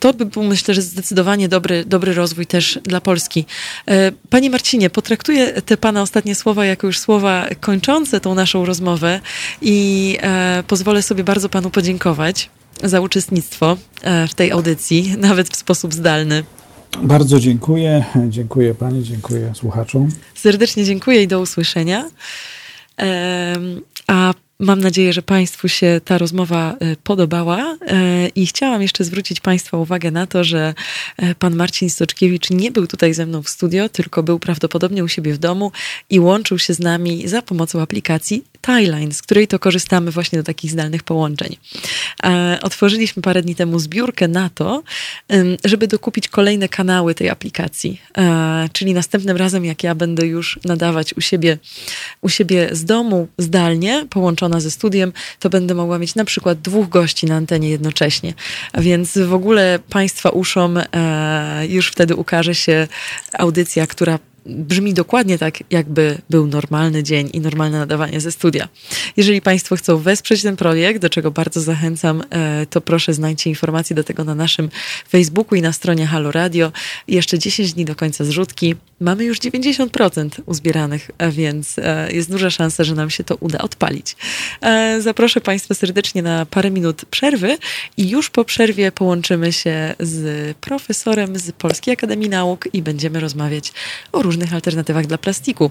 To 0.00 0.14
by 0.14 0.26
był, 0.26 0.42
myślę, 0.42 0.74
że 0.74 0.82
zdecydowanie 0.82 1.48
dobry, 1.48 1.84
dobry 1.84 2.14
rozwój 2.14 2.46
też 2.46 2.78
dla 2.84 3.00
Polski. 3.00 3.44
E, 3.88 4.12
Panie 4.30 4.50
Marcinie, 4.50 4.90
potraktuję 4.90 5.62
te 5.62 5.76
Pana 5.76 6.02
ostatnie 6.02 6.34
słowa 6.34 6.66
jako 6.66 6.86
już 6.86 6.98
słowa 6.98 7.46
kończące 7.60 8.20
tą 8.20 8.34
naszą 8.34 8.64
rozmowę 8.64 9.20
i 9.62 10.18
e, 10.22 10.62
pozwolę 10.66 11.02
sobie 11.02 11.24
bardzo 11.24 11.48
Panu 11.48 11.70
podziękować 11.70 12.50
za 12.82 13.00
uczestnictwo 13.00 13.76
e, 14.02 14.28
w 14.28 14.34
tej 14.34 14.50
audycji, 14.50 15.14
nawet 15.18 15.48
w 15.48 15.56
sposób 15.56 15.94
zdalny. 15.94 16.44
Bardzo 17.02 17.40
dziękuję. 17.40 18.04
Dziękuję 18.28 18.74
Pani, 18.74 19.04
dziękuję 19.04 19.52
słuchaczom. 19.54 20.08
Serdecznie 20.34 20.84
dziękuję 20.84 21.22
i 21.22 21.28
do 21.28 21.40
usłyszenia. 21.40 22.10
A 24.06 24.34
mam 24.62 24.80
nadzieję, 24.80 25.12
że 25.12 25.22
Państwu 25.22 25.68
się 25.68 26.00
ta 26.04 26.18
rozmowa 26.18 26.76
e, 26.80 26.96
podobała 26.96 27.72
E, 27.92 28.28
i 28.28 28.46
chciałam 28.46 28.82
jeszcze 28.82 29.04
zwrócić 29.04 29.40
Państwa 29.40 29.76
uwagę 29.76 30.10
na 30.10 30.26
to, 30.26 30.44
że 30.44 30.74
e, 31.16 31.34
pan 31.34 31.56
Marcin 31.56 31.90
Stoczkiewicz 31.90 32.50
nie 32.50 32.70
był 32.70 32.86
tutaj 32.86 33.14
ze 33.14 33.26
mną 33.26 33.42
w 33.42 33.48
studio, 33.48 33.88
tylko 33.88 34.22
był 34.22 34.38
prawdopodobnie 34.38 35.04
u 35.04 35.08
siebie 35.08 35.34
w 35.34 35.38
domu 35.38 35.72
i 36.10 36.20
łączył 36.20 36.58
się 36.58 36.74
z 36.74 36.78
nami 36.78 37.28
za 37.28 37.42
pomocą 37.42 37.80
aplikacji 37.80 38.44
Thailine, 38.62 39.12
z 39.12 39.22
której 39.22 39.48
to 39.48 39.58
korzystamy 39.58 40.10
właśnie 40.10 40.38
do 40.38 40.44
takich 40.44 40.70
zdalnych 40.70 41.02
połączeń. 41.02 41.56
E, 42.24 42.58
Otworzyliśmy 42.62 43.22
parę 43.22 43.42
dni 43.42 43.54
temu 43.54 43.78
zbiórkę 43.78 44.28
na 44.28 44.50
to, 44.50 44.82
żeby 45.64 45.88
dokupić 45.88 46.28
kolejne 46.28 46.68
kanały 46.68 47.14
tej 47.14 47.30
aplikacji. 47.30 48.00
E, 48.18 48.68
Czyli 48.72 48.94
następnym 48.94 49.36
razem, 49.36 49.64
jak 49.64 49.82
ja 49.82 49.94
będę 49.94 50.26
już 50.26 50.60
nadawać 50.64 51.14
u 51.14 51.20
siebie, 51.20 51.58
u 52.20 52.28
siebie 52.28 52.68
z 52.72 52.84
domu 52.84 53.28
zdalnie, 53.38 54.06
połączona 54.10 54.60
ze 54.60 54.70
studiem, 54.70 55.12
to 55.38 55.50
będę 55.50 55.74
mogła 55.74 55.98
mieć 55.98 56.14
na 56.14 56.24
przykład 56.24 56.60
dwóch 56.60 56.88
gości 56.88 57.26
na 57.26 57.34
antenie 57.34 57.70
jednocześnie. 57.70 58.34
Więc 58.78 59.18
w 59.18 59.34
ogóle 59.34 59.78
Państwa 59.90 60.30
uszom 60.30 60.78
e, 60.92 61.66
już 61.68 61.88
wtedy 61.88 62.16
ukaże 62.16 62.54
się 62.54 62.88
audycja, 63.32 63.86
która 63.86 64.18
brzmi 64.46 64.94
dokładnie 64.94 65.38
tak, 65.38 65.58
jakby 65.70 66.18
był 66.30 66.46
normalny 66.46 67.02
dzień 67.02 67.30
i 67.32 67.40
normalne 67.40 67.78
nadawanie 67.78 68.20
ze 68.20 68.32
studia. 68.32 68.68
Jeżeli 69.16 69.40
Państwo 69.40 69.76
chcą 69.76 69.98
wesprzeć 69.98 70.42
ten 70.42 70.56
projekt, 70.56 71.02
do 71.02 71.10
czego 71.10 71.30
bardzo 71.30 71.60
zachęcam, 71.60 72.22
e, 72.30 72.66
to 72.66 72.80
proszę 72.80 73.14
znajdźcie 73.14 73.50
informacje 73.50 73.96
do 73.96 74.04
tego 74.04 74.24
na 74.24 74.34
naszym 74.34 74.68
Facebooku 75.08 75.58
i 75.58 75.62
na 75.62 75.72
stronie 75.72 76.06
Halo 76.06 76.32
Radio. 76.32 76.72
Jeszcze 77.08 77.38
10 77.38 77.72
dni 77.72 77.84
do 77.84 77.94
końca 77.94 78.24
zrzutki. 78.24 78.74
Mamy 79.00 79.24
już 79.24 79.38
90% 79.38 80.28
uzbieranych, 80.46 81.10
a 81.18 81.28
więc 81.28 81.78
e, 81.78 82.12
jest 82.12 82.30
duża 82.30 82.50
szansa, 82.50 82.84
że 82.84 82.94
nam 82.94 83.10
się 83.10 83.24
to 83.24 83.36
uda 83.36 83.58
odpalić. 83.58 84.16
E, 84.60 85.00
Zaproszę 85.00 85.40
Państwa 85.40 85.74
serdecznie 85.74 86.22
na 86.22 86.46
parę 86.46 86.70
minut 86.70 87.04
przerwy 87.04 87.58
i 87.96 88.10
już 88.10 88.30
po 88.30 88.44
przerwie 88.44 88.92
połączymy 88.92 89.52
się 89.52 89.94
z 90.00 90.56
profesorem 90.56 91.38
z 91.38 91.52
Polskiej 91.52 91.94
Akademii 91.94 92.28
Nauk 92.28 92.68
i 92.72 92.82
będziemy 92.82 93.20
rozmawiać 93.20 93.72
o 94.12 94.22
różnych 94.22 94.31
alternatywach 94.52 95.06
dla 95.06 95.18
plastiku. 95.18 95.70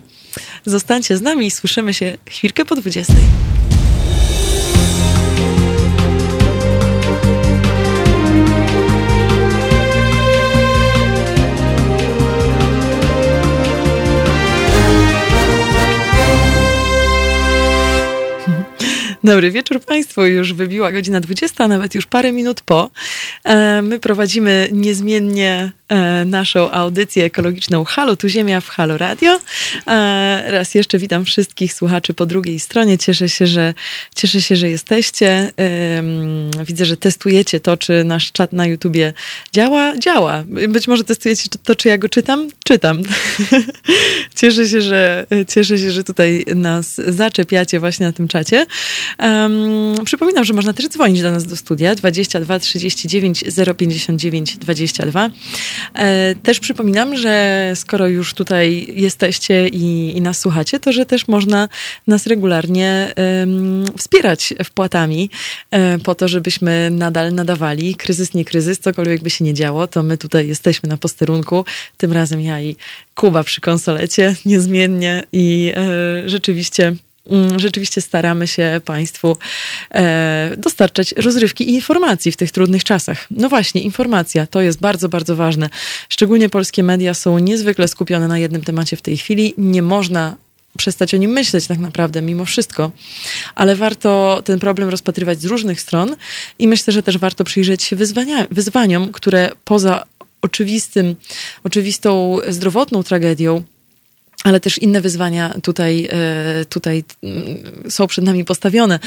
Zostańcie 0.65 1.17
z 1.17 1.21
nami 1.21 1.47
i 1.47 1.51
słyszymy 1.51 1.93
się 1.93 2.17
chwilkę 2.29 2.65
po 2.65 2.75
20. 2.75 3.13
Dobry 19.23 19.51
wieczór 19.51 19.81
Państwu. 19.81 20.25
Już 20.25 20.53
wybiła 20.53 20.91
godzina 20.91 21.19
20, 21.19 21.63
a 21.63 21.67
nawet 21.67 21.95
już 21.95 22.05
parę 22.05 22.31
minut 22.31 22.61
po. 22.61 22.89
E, 23.43 23.81
My 23.81 23.99
prowadzimy 23.99 24.69
niezmiennie 24.71 25.71
naszą 26.25 26.71
audycję 26.71 27.25
ekologiczną 27.25 27.83
Halo 27.83 28.15
Tu 28.15 28.29
Ziemia 28.29 28.61
w 28.61 28.69
Halo 28.69 28.97
Radio. 28.97 29.39
E, 29.87 30.43
Raz 30.47 30.75
jeszcze 30.75 30.97
witam 30.97 31.25
wszystkich 31.25 31.73
słuchaczy 31.73 32.13
po 32.13 32.25
drugiej 32.25 32.59
stronie. 32.59 32.97
Cieszę 32.97 33.29
się, 33.29 33.47
że, 33.47 33.73
cieszę 34.15 34.41
się, 34.41 34.55
że 34.55 34.69
jesteście. 34.69 35.51
Widzę, 36.65 36.85
że 36.85 36.97
testujecie 36.97 37.59
to, 37.59 37.77
czy 37.77 38.03
nasz 38.03 38.31
czat 38.31 38.53
na 38.53 38.67
YouTubie 38.67 39.13
działa. 39.53 39.97
Działa. 39.97 40.43
Być 40.69 40.87
może 40.87 41.03
testujecie 41.03 41.49
to, 41.63 41.75
czy 41.75 41.87
ja 41.87 41.97
go 41.97 42.09
czytam. 42.09 42.49
Czytam. 42.63 43.01
cieszę 44.39 44.67
się, 44.67 44.81
że 44.81 45.25
cieszę 45.47 45.77
się, 45.77 45.91
że 45.91 46.03
tutaj 46.03 46.45
nas 46.55 47.01
zaczepiacie 47.07 47.79
właśnie 47.79 48.05
na 48.05 48.11
tym 48.11 48.27
czacie. 48.27 48.65
Przypominam, 50.05 50.45
że 50.45 50.53
można 50.53 50.73
też 50.73 50.87
dzwonić 50.87 51.21
do 51.21 51.31
nas 51.31 51.45
do 51.45 51.55
studia 51.55 51.95
22 51.95 52.59
39 52.59 53.43
059 53.77 54.57
22. 54.57 55.29
E, 55.93 56.35
też 56.43 56.59
przypominam, 56.59 57.17
że 57.17 57.71
skoro 57.75 58.07
już 58.07 58.33
tutaj 58.33 58.87
jesteście 58.95 59.67
i, 59.67 60.17
i 60.17 60.21
nas 60.21 60.39
słuchacie, 60.39 60.79
to 60.79 60.91
że 60.91 61.05
też 61.05 61.27
można 61.27 61.69
nas 62.07 62.27
regularnie 62.27 63.13
em, 63.15 63.85
wspierać 63.97 64.53
wpłatami 64.63 65.29
e, 65.71 65.99
po 65.99 66.15
to, 66.15 66.27
żebyśmy 66.27 66.89
nadal 66.91 67.33
nadawali. 67.33 67.95
Kryzys, 67.95 68.33
nie 68.33 68.45
kryzys, 68.45 68.79
cokolwiek 68.79 69.23
by 69.23 69.29
się 69.29 69.45
nie 69.45 69.53
działo, 69.53 69.87
to 69.87 70.03
my 70.03 70.17
tutaj 70.17 70.47
jesteśmy 70.47 70.89
na 70.89 70.97
posterunku. 70.97 71.65
Tym 71.97 72.13
razem 72.13 72.41
ja 72.41 72.61
i 72.61 72.75
Kuba 73.15 73.43
przy 73.43 73.61
konsolecie 73.61 74.35
niezmiennie 74.45 75.23
i 75.31 75.73
e, 75.75 76.29
rzeczywiście 76.29 76.95
Rzeczywiście 77.57 78.01
staramy 78.01 78.47
się 78.47 78.81
Państwu 78.85 79.37
e, 79.91 80.51
dostarczać 80.57 81.11
rozrywki 81.11 81.69
i 81.69 81.73
informacji 81.73 82.31
w 82.31 82.37
tych 82.37 82.51
trudnych 82.51 82.83
czasach. 82.83 83.27
No 83.31 83.49
właśnie, 83.49 83.81
informacja 83.81 84.47
to 84.47 84.61
jest 84.61 84.79
bardzo, 84.79 85.09
bardzo 85.09 85.35
ważne. 85.35 85.69
Szczególnie 86.09 86.49
polskie 86.49 86.83
media 86.83 87.13
są 87.13 87.39
niezwykle 87.39 87.87
skupione 87.87 88.27
na 88.27 88.37
jednym 88.37 88.61
temacie 88.61 88.97
w 88.97 89.01
tej 89.01 89.17
chwili. 89.17 89.53
Nie 89.57 89.81
można 89.81 90.35
przestać 90.77 91.13
o 91.13 91.17
nim 91.17 91.31
myśleć 91.31 91.67
tak 91.67 91.79
naprawdę, 91.79 92.21
mimo 92.21 92.45
wszystko. 92.45 92.91
Ale 93.55 93.75
warto 93.75 94.41
ten 94.45 94.59
problem 94.59 94.89
rozpatrywać 94.89 95.41
z 95.41 95.45
różnych 95.45 95.81
stron 95.81 96.15
i 96.59 96.67
myślę, 96.67 96.93
że 96.93 97.03
też 97.03 97.17
warto 97.17 97.43
przyjrzeć 97.43 97.83
się 97.83 97.95
wyzwania, 97.95 98.47
wyzwaniom, 98.51 99.11
które 99.11 99.51
poza 99.65 100.03
oczywistym, 100.41 101.15
oczywistą 101.63 102.37
zdrowotną 102.47 103.03
tragedią, 103.03 103.63
ale 104.43 104.59
też 104.59 104.77
inne 104.77 105.01
wyzwania 105.01 105.53
tutaj, 105.63 106.09
e, 106.11 106.65
tutaj 106.65 107.03
mm, 107.23 107.57
są 107.89 108.07
przed 108.07 108.25
nami 108.25 108.45
postawione. 108.45 108.99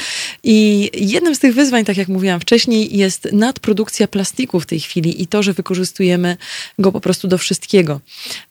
I 0.43 0.89
jednym 0.93 1.35
z 1.35 1.39
tych 1.39 1.55
wyzwań, 1.55 1.85
tak 1.85 1.97
jak 1.97 2.07
mówiłam 2.07 2.39
wcześniej, 2.39 2.97
jest 2.97 3.27
nadprodukcja 3.31 4.07
plastiku 4.07 4.59
w 4.59 4.65
tej 4.65 4.79
chwili 4.79 5.21
i 5.21 5.27
to, 5.27 5.43
że 5.43 5.53
wykorzystujemy 5.53 6.37
go 6.79 6.91
po 6.91 7.01
prostu 7.01 7.27
do 7.27 7.37
wszystkiego. 7.37 8.01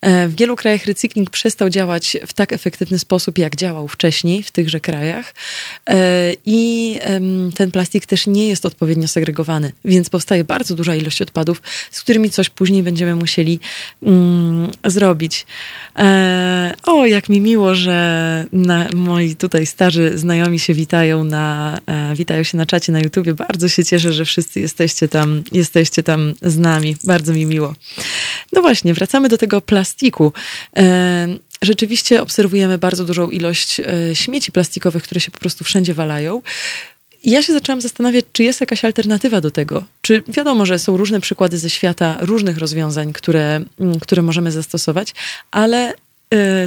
E, 0.01 0.28
w 0.28 0.37
wielu 0.37 0.57
krajach 0.57 0.87
recykling 0.87 1.30
przestał 1.30 1.70
działać 1.70 2.16
w 2.26 2.32
tak 2.32 2.53
efektywny 2.53 2.99
sposób, 2.99 3.39
jak 3.39 3.57
działał 3.57 3.89
wcześniej 3.89 4.43
w 4.43 4.51
tychże 4.51 4.80
krajach. 4.80 5.35
E, 5.89 6.32
I 6.47 6.99
ten 7.55 7.70
plastik 7.70 8.07
też 8.07 8.26
nie 8.26 8.49
jest 8.49 8.66
odpowiednio 8.66 9.09
segregowany, 9.09 9.72
więc 9.85 10.11
powstaje 10.11 10.45
bardzo 10.45 10.74
duża 10.74 10.95
ilość 10.95 11.22
odpadów, 11.22 11.62
z 11.91 12.01
którymi 12.01 12.30
coś 12.30 12.49
później 12.49 12.82
będziemy 12.82 13.14
musieli 13.14 13.61
mm, 14.03 14.70
zrobić. 14.85 15.47
O, 16.83 17.07
jak 17.07 17.29
mi 17.29 17.41
miło, 17.41 17.75
że 17.75 18.47
na, 18.53 18.89
moi 18.95 19.37
tutaj 19.37 19.66
starzy 19.66 20.18
znajomi 20.18 20.59
się 20.59 20.75
witają 20.75 21.25
na, 21.25 21.79
e, 21.87 22.14
witają 22.14 22.43
się 22.43 22.59
na 22.59 22.66
czacie 22.66 22.93
na 22.93 23.01
YouTubie. 23.01 23.35
Bardzo 23.35 23.68
się 23.68 23.85
cieszę, 23.85 24.12
że 24.12 24.25
wszyscy 24.25 24.61
jesteście 24.61 25.09
tam, 25.09 25.43
jesteście 25.53 26.03
tam 26.03 26.35
z 26.43 26.59
nami. 26.59 26.97
Bardzo 27.05 27.33
mi 27.33 27.47
miło. 27.47 27.75
No 28.53 28.62
właśnie, 28.62 28.95
wracamy 28.95 29.29
do 29.29 29.39
tego 29.39 29.61
plastiku. 29.61 30.33
E, 30.77 31.29
rzeczywiście 31.62 32.22
obserwujemy 32.22 32.79
bardzo 32.79 33.05
dużą 33.05 33.31
ilość 33.31 33.81
e, 33.81 33.85
śmieci 34.14 34.53
plastikowych, 34.53 35.03
które 35.03 35.20
się 35.20 35.31
po 35.31 35.39
prostu 35.39 35.64
wszędzie 35.64 35.95
walają. 35.95 36.43
Ja 37.25 37.43
się 37.43 37.53
zaczęłam 37.53 37.81
zastanawiać, 37.81 38.25
czy 38.33 38.43
jest 38.43 38.61
jakaś 38.61 38.85
alternatywa 38.85 39.41
do 39.41 39.51
tego. 39.51 39.85
Czy 40.03 40.22
wiadomo, 40.29 40.66
że 40.66 40.79
są 40.79 40.97
różne 40.97 41.20
przykłady 41.20 41.59
ze 41.59 41.70
świata 41.70 42.16
różnych 42.20 42.59
rozwiązań, 42.59 43.12
które, 43.12 43.61
które 44.01 44.22
możemy 44.22 44.53
zastosować, 44.53 45.14
ale 45.51 45.95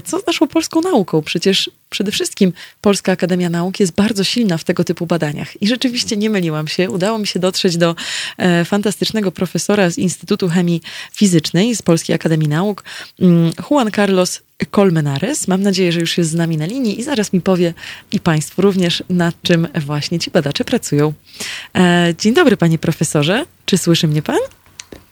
co 0.05 0.19
z 0.19 0.27
naszą 0.27 0.47
polską 0.47 0.81
nauką? 0.81 1.21
Przecież 1.21 1.71
przede 1.89 2.11
wszystkim 2.11 2.53
Polska 2.81 3.11
Akademia 3.11 3.49
Nauk 3.49 3.79
jest 3.79 3.93
bardzo 3.93 4.23
silna 4.23 4.57
w 4.57 4.63
tego 4.63 4.83
typu 4.83 5.05
badaniach. 5.05 5.61
I 5.61 5.67
rzeczywiście 5.67 6.17
nie 6.17 6.29
myliłam 6.29 6.67
się. 6.67 6.89
Udało 6.89 7.19
mi 7.19 7.27
się 7.27 7.39
dotrzeć 7.39 7.77
do 7.77 7.95
e, 8.37 8.65
fantastycznego 8.65 9.31
profesora 9.31 9.89
z 9.89 9.97
Instytutu 9.97 10.49
Chemii 10.49 10.81
Fizycznej 11.11 11.75
z 11.75 11.81
Polskiej 11.81 12.15
Akademii 12.15 12.47
Nauk, 12.47 12.83
mm, 13.19 13.51
Juan 13.69 13.91
Carlos 13.91 14.41
Colmenares. 14.71 15.47
Mam 15.47 15.61
nadzieję, 15.61 15.91
że 15.91 15.99
już 15.99 16.17
jest 16.17 16.29
z 16.29 16.33
nami 16.35 16.57
na 16.57 16.65
linii 16.65 16.99
i 16.99 17.03
zaraz 17.03 17.33
mi 17.33 17.41
powie 17.41 17.73
i 18.11 18.19
Państwu 18.19 18.61
również, 18.61 19.03
nad 19.09 19.41
czym 19.41 19.67
właśnie 19.75 20.19
ci 20.19 20.31
badacze 20.31 20.65
pracują. 20.65 21.13
E, 21.75 22.13
dzień 22.19 22.33
dobry, 22.33 22.57
panie 22.57 22.79
profesorze. 22.79 23.45
Czy 23.65 23.77
słyszy 23.77 24.07
mnie 24.07 24.21
pan? 24.21 24.37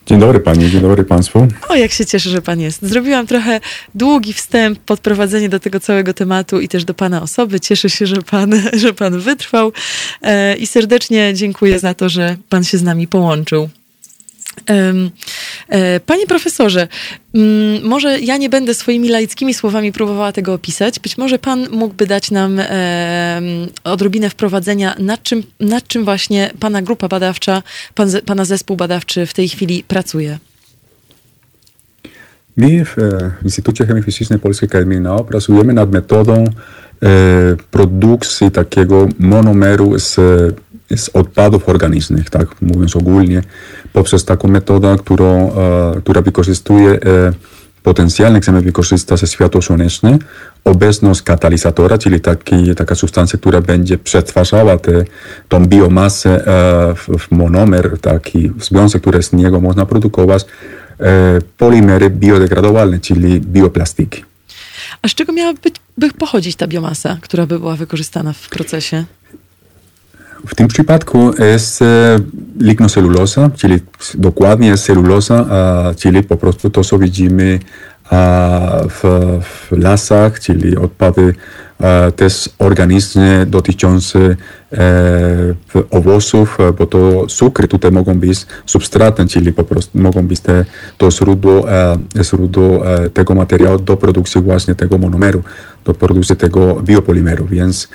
Dzień 0.06 0.20
dobry 0.20 0.39
Pani, 0.39 0.70
dzień 0.72 0.82
dobry 0.82 1.03
Państwu. 1.03 1.47
O, 1.70 1.76
jak 1.76 1.91
się 1.91 2.06
cieszę, 2.06 2.30
że 2.30 2.41
Pan 2.41 2.60
jest. 2.60 2.82
Zrobiłam 2.82 3.28
trochę 3.28 3.60
długi 3.95 4.34
wstęp, 4.34 4.80
podprowadzenie 4.80 5.49
do 5.49 5.60
tego 5.60 5.80
całego 5.80 6.14
tematu 6.14 6.60
i 6.60 6.68
też 6.68 6.86
do 6.86 6.93
Pana 6.93 7.22
osoby. 7.22 7.60
Cieszę 7.60 7.89
się, 7.89 8.08
że 8.08 8.22
Pan, 8.22 8.62
że 8.74 8.93
pan 8.93 9.20
wytrwał 9.20 9.72
e, 10.22 10.56
i 10.56 10.68
serdecznie 10.68 11.34
dziękuję 11.34 11.80
za 11.80 11.93
to, 11.93 12.10
że 12.10 12.38
Pan 12.49 12.64
się 12.64 12.78
z 12.78 12.84
nami 12.84 13.08
połączył. 13.08 13.70
E, 15.70 15.99
panie 15.99 16.28
profesorze, 16.28 16.88
mm, 17.34 17.84
może 17.84 18.20
ja 18.20 18.38
nie 18.38 18.49
będę 18.49 18.74
swoimi 18.74 19.10
laickimi 19.10 19.53
słowami 19.53 19.91
próbowała 19.91 20.32
tego 20.32 20.53
opisać. 20.53 20.99
Być 20.99 21.18
może 21.18 21.39
pan 21.39 21.68
mógłby 21.72 22.08
dać 22.08 22.32
nam 22.32 22.62
odrobinę 23.84 24.30
wprowadzenia, 24.30 24.95
nad 24.99 25.24
czym, 25.24 25.43
nad 25.60 25.88
czym 25.88 26.06
właśnie 26.06 26.51
pana 26.60 26.82
grupa 26.82 27.08
badawcza, 27.08 27.64
pan, 27.95 28.10
pana 28.26 28.45
zespół 28.45 28.78
badawczy 28.78 29.26
w 29.26 29.34
tej 29.34 29.49
chwili 29.49 29.84
pracuje. 29.88 30.39
My 32.58 32.86
w 32.86 32.97
e, 32.97 33.32
Instytucie 33.43 33.86
Chemii 33.86 34.03
Fizycznej 34.03 34.39
Polskiej 34.39 34.70
Akademii 34.70 34.99
Nauk 34.99 35.28
pracujemy 35.28 35.74
nad 35.74 35.91
metodą 35.91 36.43
e, 36.43 36.47
produkcji 37.72 38.51
takiego 38.51 39.08
monomeru 39.20 39.99
z 39.99 40.16
z 40.95 41.10
odpadów 41.10 41.70
organicznych, 41.70 42.30
tak 42.30 42.62
mówiąc 42.62 42.95
ogólnie, 42.95 43.41
poprzez 43.96 44.26
taką 44.26 44.48
metodę, 44.48 44.96
którą, 45.00 45.52
e, 45.52 46.02
która 46.02 46.22
wykorzystuje 46.22 46.91
e, 46.91 46.98
potencjalnie 47.84 48.41
chcemy 48.41 48.62
wykorzystać 48.62 49.22
światło 49.32 49.62
słoneczne, 49.62 50.18
obecność 50.64 51.22
katalizatora, 51.22 51.98
czyli 51.98 52.20
taki, 52.22 52.76
taka 52.76 52.96
substancja, 52.96 53.39
która 53.39 53.62
będzie 53.62 53.98
przetwarzała 53.98 54.78
tę 54.78 55.06
tą 55.50 55.66
biomasę 55.66 56.30
e, 56.30 56.96
w, 56.96 57.18
w 57.20 57.32
monomer, 57.32 57.98
taki 58.02 58.52
związek, 58.60 59.02
który 59.02 59.24
z 59.24 59.34
niego 59.34 59.60
można 59.60 59.86
produkować, 59.86 60.46
polimery 61.58 62.10
biodegradowalne, 62.10 63.00
czyli 63.00 63.41
bioplastiki. 63.41 64.24
A 65.02 65.08
z 65.08 65.16
czego 65.16 65.34
miałaby 65.34 65.60
by 65.98 66.12
pochodzić 66.12 66.56
ta 66.56 66.68
biomasa, 66.68 67.18
która 67.22 67.46
by 67.46 67.60
była 67.60 67.76
wykorzystana 67.76 68.34
w 68.34 68.50
procesie? 68.50 69.06
W 70.48 70.56
tym 70.56 70.68
przypadku 70.68 71.32
jest 71.39 71.82
e, 71.82 72.20
lignoceluloza, 72.60 73.50
czyli 73.56 73.80
dokładnie 74.16 74.68
jest 74.68 74.86
celuloza, 74.86 75.46
czyli 75.98 76.24
po 76.24 76.38
prostu 76.38 76.70
to, 76.70 76.84
co 76.84 77.00
widzimy 77.00 77.60
w, 78.89 79.02
w 79.41 79.72
lasach, 79.72 80.39
czyli 80.39 80.78
odpady 80.78 81.34
też 82.16 82.50
organiczne 82.60 83.46
dotyczące 83.46 84.20
e, 84.20 84.36
owoców, 85.91 86.58
bo 86.78 86.86
to 86.86 87.28
cukry 87.28 87.68
tutaj 87.68 87.91
mogą 87.91 88.20
być 88.20 88.46
substratem, 88.66 89.28
czyli 89.28 89.54
po 89.54 89.64
prostu 89.64 90.00
mogą 90.00 90.28
być 90.28 90.39
te, 90.39 90.66
to 90.98 91.12
źródło, 91.12 91.72
e, 91.72 91.98
źródło 92.24 92.84
tego 93.14 93.36
materiału 93.36 93.80
do 93.80 93.98
produkcji 93.98 94.41
właśnie 94.41 94.76
tego 94.76 94.98
monomeru, 94.98 95.43
do 95.86 95.93
produkcji 95.93 96.36
tego 96.36 96.82
biopolimeru, 96.82 97.46
więc 97.46 97.88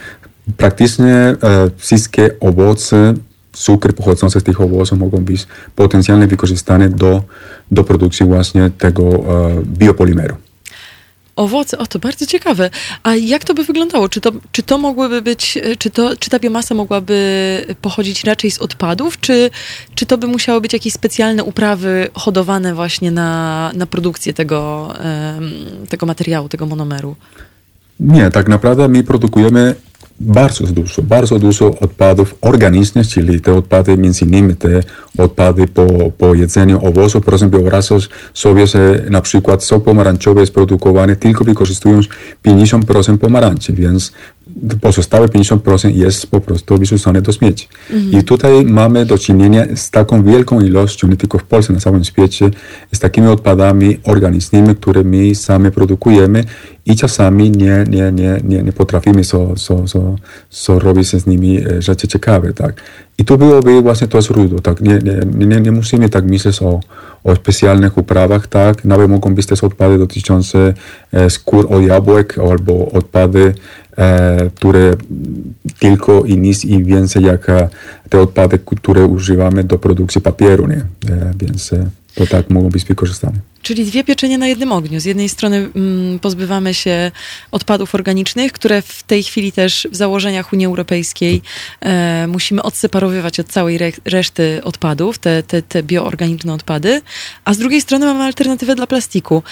praktycznie 0.56 1.14
e, 1.14 1.36
wszystkie 1.76 2.30
owoce, 2.40 3.14
cukry 3.52 3.92
pochodzące 3.92 4.40
z 4.40 4.44
tych 4.44 4.60
owoców 4.60 4.98
mogą 4.98 5.24
być 5.24 5.46
potencjalnie 5.76 6.26
wykorzystane 6.26 6.88
do, 6.88 7.22
do 7.70 7.84
produkcji 7.84 8.26
właśnie 8.26 8.70
tego 8.78 9.02
e, 9.04 9.62
biopolimeru. 9.64 10.36
Owoce, 11.36 11.78
o 11.78 11.86
to 11.86 11.98
bardzo 11.98 12.26
ciekawe. 12.26 12.70
A 13.02 13.14
jak 13.14 13.44
to 13.44 13.54
by 13.54 13.64
wyglądało? 13.64 14.08
Czy 14.08 14.20
to, 14.20 14.32
czy 14.52 14.62
to 14.62 14.78
mogłyby 14.78 15.22
być, 15.22 15.58
czy, 15.78 15.90
to, 15.90 16.16
czy 16.16 16.30
ta 16.30 16.38
biomasa 16.38 16.74
mogłaby 16.74 17.64
pochodzić 17.82 18.24
raczej 18.24 18.50
z 18.50 18.58
odpadów, 18.58 19.20
czy, 19.20 19.50
czy 19.94 20.06
to 20.06 20.18
by 20.18 20.26
musiały 20.26 20.60
być 20.60 20.72
jakieś 20.72 20.92
specjalne 20.92 21.44
uprawy 21.44 22.08
hodowane 22.14 22.74
właśnie 22.74 23.10
na, 23.10 23.70
na 23.74 23.86
produkcję 23.86 24.34
tego, 24.34 24.94
tego 25.88 26.06
materiału, 26.06 26.48
tego 26.48 26.66
monomeru? 26.66 27.16
Nie, 28.00 28.30
tak 28.30 28.48
naprawdę 28.48 28.88
my 28.88 29.04
produkujemy 29.04 29.74
bardzo 30.20 30.66
dużo, 30.66 31.02
bardzo 31.02 31.38
dużo 31.38 31.78
odpadów 31.80 32.34
organicznych, 32.40 33.08
czyli 33.08 33.40
te 33.40 33.54
odpady, 33.54 33.96
między 33.96 34.24
innymi 34.24 34.56
te 34.56 34.80
odpady 35.18 35.66
po, 35.66 35.86
po 36.18 36.34
jedzeniu 36.34 36.86
owoców. 36.86 37.24
Proszę 37.24 37.48
wyobrazić 37.48 38.08
sobie, 38.34 38.66
że 38.66 39.04
na 39.10 39.20
przykład 39.20 39.64
sok 39.64 39.84
pomarańczowy 39.84 40.40
jest 40.40 40.54
produkowany 40.54 41.16
tylko 41.16 41.44
wykorzystując 41.44 42.06
50% 42.46 43.18
pomarańczy, 43.18 43.72
więc 43.72 44.12
pozostałe 44.80 45.28
50% 45.28 45.94
jest 45.94 46.26
po 46.26 46.40
prostu 46.40 46.78
wyrzucone 46.78 47.22
do 47.22 47.32
śmieci. 47.32 47.68
Mhm. 47.90 48.12
I 48.12 48.24
tutaj 48.24 48.64
mamy 48.64 49.06
do 49.06 49.18
czynienia 49.18 49.64
z 49.74 49.90
taką 49.90 50.24
wielką 50.24 50.60
ilością, 50.60 51.08
nie 51.08 51.16
tylko 51.16 51.38
w 51.38 51.44
Polsce, 51.44 51.72
na 51.72 51.80
całym 51.80 52.04
świecie, 52.04 52.50
z 52.92 52.98
takimi 52.98 53.26
odpadami 53.26 53.98
organicznymi, 54.04 54.76
które 54.76 55.04
my 55.04 55.34
sami 55.34 55.70
produkujemy 55.70 56.44
i 56.90 56.96
czasami 56.96 57.50
nie, 57.50 57.84
nie, 57.88 58.12
nie, 58.12 58.40
nie, 58.44 58.62
nie 58.62 58.72
potrafimy 58.72 59.24
co, 59.24 59.54
co, 59.56 59.84
co, 59.84 60.16
co 60.50 60.78
robić 60.78 61.08
z 61.08 61.26
nimi 61.26 61.58
e, 61.58 61.82
rzeczy 61.82 62.08
ciekawe. 62.08 62.52
Tak? 62.52 62.74
I 63.18 63.24
to 63.24 63.38
byłoby 63.38 63.82
właśnie 63.82 64.08
to 64.08 64.22
źródło. 64.22 64.60
Tak? 64.60 64.80
Nie, 64.80 64.98
nie, 64.98 65.46
nie, 65.46 65.60
nie 65.60 65.72
musimy 65.72 66.08
tak 66.08 66.24
myśleć 66.24 66.62
o, 66.62 66.80
o 67.24 67.36
specjalnych 67.36 67.98
uprawach. 67.98 68.46
Tak? 68.46 68.84
Nawet 68.84 69.10
mogą 69.10 69.34
być 69.34 69.46
też 69.46 69.64
odpady 69.64 69.98
dotyczące 69.98 70.74
e, 71.12 71.30
skór 71.30 71.66
od 71.70 71.82
jabłek 71.82 72.38
albo 72.38 72.90
odpady 72.92 73.54
E, 73.98 74.50
które 74.54 74.96
tylko 75.78 76.24
i 76.24 76.38
nic 76.38 76.64
i 76.64 76.84
więcej 76.84 77.24
jak 77.24 77.46
te 78.08 78.20
odpady, 78.20 78.58
które 78.58 79.04
używamy 79.04 79.64
do 79.64 79.78
produkcji 79.78 80.20
papieru, 80.20 80.66
nie? 80.66 80.84
Więc 81.36 81.74
to 82.14 82.26
tak 82.26 82.50
mogą 82.50 82.68
być 82.68 82.84
wykorzystane. 82.84 83.38
Czyli 83.62 83.84
dwie 83.84 84.04
pieczenie 84.04 84.38
na 84.38 84.46
jednym 84.46 84.72
ogniu. 84.72 85.00
Z 85.00 85.04
jednej 85.04 85.28
strony 85.28 85.70
mm, 85.76 86.18
pozbywamy 86.18 86.74
się 86.74 87.10
odpadów 87.50 87.94
organicznych, 87.94 88.52
które 88.52 88.82
w 88.82 89.02
tej 89.02 89.22
chwili 89.22 89.52
też 89.52 89.88
w 89.90 89.96
założeniach 89.96 90.52
Unii 90.52 90.66
Europejskiej 90.66 91.42
e, 91.80 92.26
musimy 92.26 92.62
odseparowywać 92.62 93.40
od 93.40 93.48
całej 93.48 93.76
re 93.76 93.92
reszty 94.04 94.60
odpadów, 94.64 95.18
te, 95.18 95.42
te, 95.42 95.62
te 95.62 95.82
bioorganiczne 95.82 96.52
odpady, 96.52 97.02
a 97.44 97.54
z 97.54 97.58
drugiej 97.58 97.80
strony 97.80 98.06
mamy 98.06 98.24
alternatywę 98.24 98.74
dla 98.74 98.86
plastiku. 98.86 99.42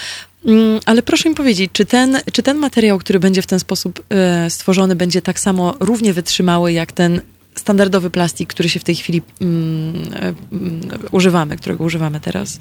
Mm, 0.45 0.79
ale 0.85 1.01
proszę 1.01 1.29
mi 1.29 1.35
powiedzieć, 1.35 1.71
czy 1.73 1.85
ten, 1.85 2.17
czy 2.33 2.43
ten 2.43 2.57
materiał, 2.57 2.99
który 2.99 3.19
będzie 3.19 3.41
w 3.41 3.47
ten 3.47 3.59
sposób 3.59 4.03
e, 4.09 4.49
stworzony, 4.49 4.95
będzie 4.95 5.21
tak 5.21 5.39
samo 5.39 5.75
równie 5.79 6.13
wytrzymały 6.13 6.73
jak 6.73 6.91
ten 6.91 7.21
standardowy 7.59 8.09
plastik, 8.09 8.49
który 8.49 8.69
się 8.69 8.79
w 8.79 8.83
tej 8.83 8.95
chwili 8.95 9.21
mm, 9.41 9.93
e, 10.13 10.33
mm, 10.51 10.81
używamy, 11.11 11.57
którego 11.57 11.83
używamy 11.83 12.19
teraz? 12.19 12.59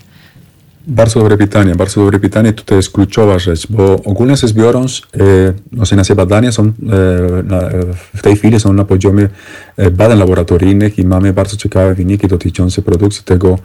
Bardzo 0.86 1.20
dobre 1.20 1.36
pytanie, 1.36 1.74
bardzo 1.74 2.00
dobre 2.00 2.20
pytanie. 2.20 2.52
Tutaj 2.52 2.78
jest 2.78 2.90
kluczowa 2.90 3.38
rzecz, 3.38 3.66
bo 3.70 4.02
ogólnie 4.04 4.36
rzecz 4.36 4.52
biorąc, 4.52 5.02
e, 5.14 5.18
no, 5.72 5.84
nasze 5.96 6.14
badania 6.14 6.52
są, 6.52 6.62
e, 6.62 6.72
na, 7.42 7.60
w 8.16 8.22
tej 8.22 8.36
chwili 8.36 8.60
są 8.60 8.72
na 8.72 8.84
poziomie 8.84 9.28
e, 9.76 9.90
badań 9.90 10.18
laboratoryjnych 10.18 10.98
i 10.98 11.04
mamy 11.04 11.32
bardzo 11.32 11.56
ciekawe 11.56 11.94
wyniki 11.94 12.28
dotyczące 12.28 12.82
produkcji 12.82 13.24
tego, 13.24 13.58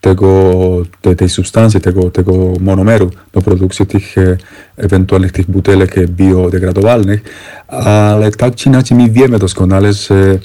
tego, 0.00 0.62
tej, 1.02 1.16
tej 1.16 1.28
substancji, 1.28 1.80
tego, 1.80 2.10
tego 2.10 2.52
monomeru 2.60 3.10
do 3.32 3.42
produkcji 3.42 3.86
tych 3.86 4.18
e, 4.18 4.36
ewentualnych 4.76 5.32
tych 5.32 5.50
butelek 5.50 6.08
biodegradowalnych, 6.08 7.20
ale 7.68 8.30
tak 8.30 8.54
czy 8.54 8.68
inaczej 8.68 8.96
my 8.98 9.10
wiemy 9.10 9.38
doskonale, 9.38 9.92
że 9.92 10.14
e, 10.14 10.38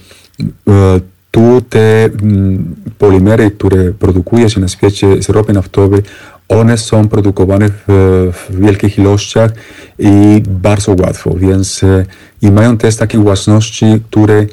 tu 1.31 1.61
te 1.69 2.05
mm, 2.05 2.75
polimery, 2.97 3.51
które 3.51 3.93
produkuje 3.93 4.49
się 4.49 4.59
na 4.59 4.67
świecie 4.67 5.23
z 5.23 5.29
ropy 5.29 5.53
naftowej, 5.53 6.01
one 6.49 6.77
są 6.77 7.07
produkowane 7.07 7.69
w, 7.69 7.83
w 8.33 8.61
wielkich 8.61 8.97
ilościach 8.97 9.51
i 9.99 10.43
bardzo 10.47 10.95
łatwo, 10.99 11.33
więc 11.33 11.83
e, 11.83 12.05
i 12.41 12.51
mają 12.51 12.77
też 12.77 12.95
takie 12.95 13.17
własności, 13.17 13.85
które 14.09 14.45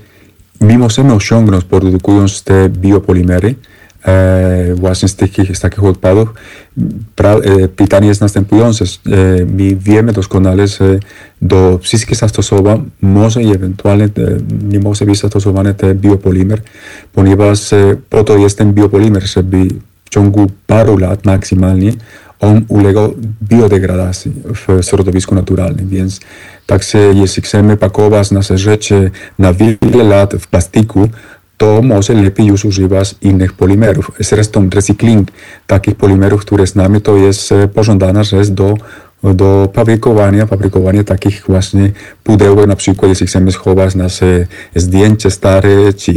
my 0.60 0.78
możemy 0.78 1.14
osiągnąć 1.14 1.64
produkując 1.64 2.42
te 2.42 2.68
biopolimery, 2.68 3.48
e, 3.48 3.77
właśnie 4.74 5.08
z, 5.08 5.16
takich, 5.16 5.56
z 5.56 5.60
takich 5.60 5.84
odpadów. 5.84 6.34
Pra, 7.16 7.34
e, 7.34 7.68
pytanie 7.68 8.08
jest 8.08 8.20
następujące. 8.20 8.84
E, 8.84 9.08
my 9.44 9.76
wiemy 9.76 10.12
doskonale, 10.12 10.68
że 10.68 10.98
do 11.42 11.78
wszystkich 11.82 12.16
zastosowań 12.16 12.90
może 13.02 13.42
i 13.42 13.54
ewentualnie 13.54 14.04
e, 14.04 14.08
nie 14.68 14.80
może 14.80 15.06
być 15.06 15.20
zastosowany 15.20 15.74
ten 15.74 15.98
biopolimer, 15.98 16.60
ponieważ 17.12 17.72
e, 17.72 17.96
po 18.10 18.24
to 18.24 18.36
jest 18.36 18.58
ten 18.58 18.72
biopolimer, 18.72 19.22
żeby 19.22 19.68
w 20.04 20.10
ciągu 20.10 20.46
paru 20.66 20.96
lat 20.96 21.24
maksymalnie 21.24 21.92
on 22.40 22.64
ulegał 22.68 23.14
biodegradacji 23.42 24.32
w 24.44 24.82
środowisku 24.84 25.34
naturalnym, 25.34 25.88
więc 25.88 26.20
także 26.66 26.98
jeśli 26.98 27.42
chcemy 27.42 27.76
pakować 27.76 28.30
nasze 28.30 28.58
rzeczy 28.58 29.10
na 29.38 29.52
wiele 29.52 30.04
lat 30.04 30.34
w 30.34 30.46
plastiku, 30.46 31.08
to 31.58 31.82
może 31.82 32.14
lepiej 32.14 32.46
już 32.46 32.64
używać 32.64 33.14
innych 33.22 33.52
polimerów. 33.52 34.10
Zresztą 34.20 34.70
recykling 34.70 35.28
takich 35.66 35.94
polimerów, 35.94 36.40
które 36.40 36.66
znamy, 36.66 37.00
to 37.00 37.16
jest 37.16 37.52
e, 37.52 37.68
pożądana 37.68 38.24
rzecz 38.24 38.48
do 38.48 38.74
do 39.22 39.68
fabrykowania, 39.74 40.46
fabrykowania 40.46 41.04
takich 41.04 41.44
właśnie 41.46 41.92
pudełek, 42.24 42.66
na 42.66 42.76
przykład 42.76 43.08
jeśli 43.08 43.26
chcemy 43.26 43.52
schować 43.52 43.94
nasze 43.94 44.46
zdjęcie 44.74 45.30
stare 45.30 45.92
czy 45.96 46.12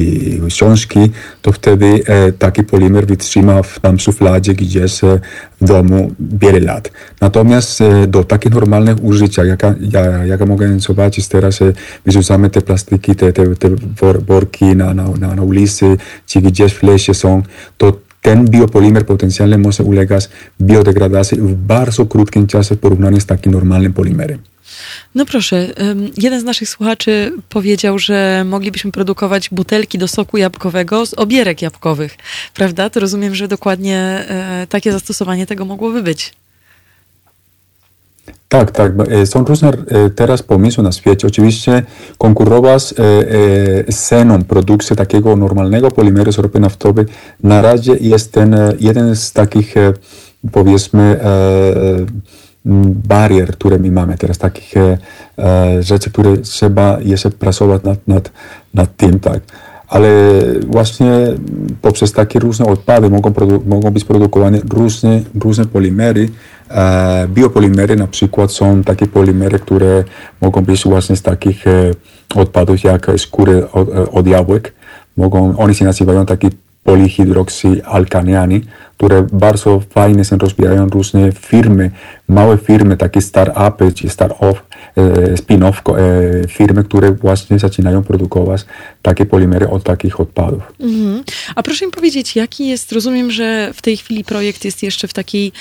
książki, 0.47 1.11
to 1.41 1.51
wtedy 1.51 2.03
e, 2.05 2.31
taki 2.31 2.63
polimer 2.63 3.07
wytrzyma 3.07 3.63
w 3.63 3.79
tam 3.79 3.99
szufladzie 3.99 4.53
gdzieś 4.53 5.01
w 5.61 5.65
domu 5.65 6.11
wiele 6.19 6.59
lat. 6.59 6.91
Natomiast 7.21 7.81
e, 7.81 8.07
do 8.07 8.23
takich 8.23 8.53
normalnych 8.53 9.03
użycia, 9.03 9.45
jaka, 9.45 9.75
ja, 9.81 10.25
jaka 10.25 10.45
mogę 10.45 10.79
zobaczyć 10.79 11.27
teraz, 11.27 11.61
e, 11.61 11.73
wyrzucamy 12.05 12.49
te 12.49 12.61
plastiki, 12.61 13.15
te, 13.15 13.33
te, 13.33 13.55
te 13.55 13.69
worki 14.27 14.65
na, 14.65 14.93
na, 14.93 15.09
na, 15.19 15.35
na 15.35 15.43
ulicy, 15.43 15.97
czy 16.25 16.41
gdzieś 16.41 16.73
w 16.73 16.83
lesie 16.83 17.13
są, 17.13 17.43
to 17.77 17.93
ten 18.21 18.45
biopolimer 18.49 19.05
potencjalnie 19.05 19.57
może 19.57 19.83
ulegać 19.83 20.29
biodegradacji 20.61 21.37
w 21.37 21.53
bardzo 21.53 22.05
krótkim 22.05 22.47
czasie 22.47 22.75
w 22.75 22.79
porównaniu 22.79 23.19
z 23.19 23.25
takim 23.25 23.51
normalnym 23.51 23.93
polimerem. 23.93 24.39
No 25.15 25.25
proszę, 25.25 25.67
jeden 26.17 26.41
z 26.41 26.43
naszych 26.43 26.69
słuchaczy 26.69 27.33
powiedział, 27.49 27.99
że 27.99 28.45
moglibyśmy 28.45 28.91
produkować 28.91 29.49
butelki 29.49 29.97
do 29.97 30.07
soku 30.07 30.37
jabłkowego 30.37 31.05
z 31.05 31.13
obierek 31.13 31.61
jabłkowych, 31.61 32.17
prawda? 32.53 32.89
To 32.89 32.99
rozumiem, 32.99 33.35
że 33.35 33.47
dokładnie 33.47 33.97
e, 33.97 34.67
takie 34.69 34.91
zastosowanie 34.91 35.45
tego 35.47 35.65
mogłoby 35.65 36.03
być. 36.03 36.33
Tak, 38.51 38.71
tak. 38.71 38.91
E, 39.09 39.25
są 39.25 39.43
różne 39.43 39.69
e, 39.69 40.09
teraz 40.09 40.43
pomysły 40.43 40.83
na 40.83 40.91
świecie. 40.91 41.27
Oczywiście 41.27 41.83
konkurować 42.17 42.93
z 43.89 43.95
ceną 43.95 44.43
produkcji 44.43 44.95
takiego 44.95 45.35
normalnego 45.35 45.91
polimeru 45.91 46.31
ropy 46.37 46.59
naftowej 46.59 47.05
na 47.43 47.61
razie 47.61 47.95
jest 48.01 48.31
ten 48.31 48.55
jeden 48.79 49.15
z 49.15 49.33
takich 49.33 49.75
powiedzmy 50.51 51.19
barier, 53.07 53.51
które 53.51 53.79
my 53.79 53.91
mamy 53.91 54.17
teraz, 54.17 54.37
takich 54.37 54.73
rzeczy, 55.79 56.11
które 56.11 56.37
trzeba 56.37 56.97
jeszcze 57.01 57.31
pracować 57.31 57.83
nad, 57.83 58.07
nad, 58.07 58.31
nad 58.73 58.95
tym, 58.95 59.19
tak 59.19 59.39
ale 59.91 60.09
właśnie 60.67 61.11
poprzez 61.81 62.11
takie 62.11 62.39
różne 62.39 62.65
odpady 62.65 63.09
mogą, 63.09 63.33
mogą 63.65 63.91
być 63.91 64.03
produkowane 64.03 64.59
różne, 64.73 65.21
różne 65.39 65.65
polimery. 65.65 66.29
E, 66.69 67.27
biopolimery 67.27 67.95
na 67.95 68.07
przykład 68.07 68.51
są 68.51 68.83
takie 68.83 69.07
polimery, 69.07 69.59
które 69.59 70.03
mogą 70.41 70.61
być 70.61 70.83
właśnie 70.83 71.15
z 71.15 71.21
takich 71.21 71.67
e, 71.67 71.91
odpadów 72.35 72.83
jak 72.83 73.11
skóry 73.17 73.71
od, 73.71 73.89
od 74.11 74.27
jabłek. 74.27 74.73
Mogą, 75.17 75.57
oni 75.57 75.75
się 75.75 75.85
nazywają 75.85 76.25
taki 76.25 76.47
polihydroksjalkaniani, 76.83 78.61
które 78.97 79.27
bardzo 79.33 79.81
fajnie 79.89 80.25
się 80.25 80.37
rozwijają 80.37 80.89
różne 80.89 81.31
firmy, 81.31 81.91
małe 82.31 82.57
firmy, 82.57 82.97
takie 82.97 83.21
start-upy 83.21 83.93
czy 83.93 84.07
start-off, 84.07 84.55
e, 84.95 85.37
spin-off 85.37 85.73
e, 85.73 86.47
firmy, 86.47 86.83
które 86.83 87.11
właśnie 87.11 87.59
zaczynają 87.59 88.03
produkować 88.03 88.65
takie 89.01 89.25
polimery 89.25 89.69
od 89.69 89.83
takich 89.83 90.19
odpadów. 90.19 90.63
Mhm. 90.79 91.23
A 91.55 91.63
proszę 91.63 91.85
mi 91.85 91.91
powiedzieć, 91.91 92.35
jaki 92.35 92.67
jest, 92.67 92.91
rozumiem, 92.91 93.31
że 93.31 93.71
w 93.73 93.81
tej 93.81 93.97
chwili 93.97 94.23
projekt 94.23 94.65
jest 94.65 94.83
jeszcze 94.83 95.07
w 95.07 95.13
takiej 95.13 95.51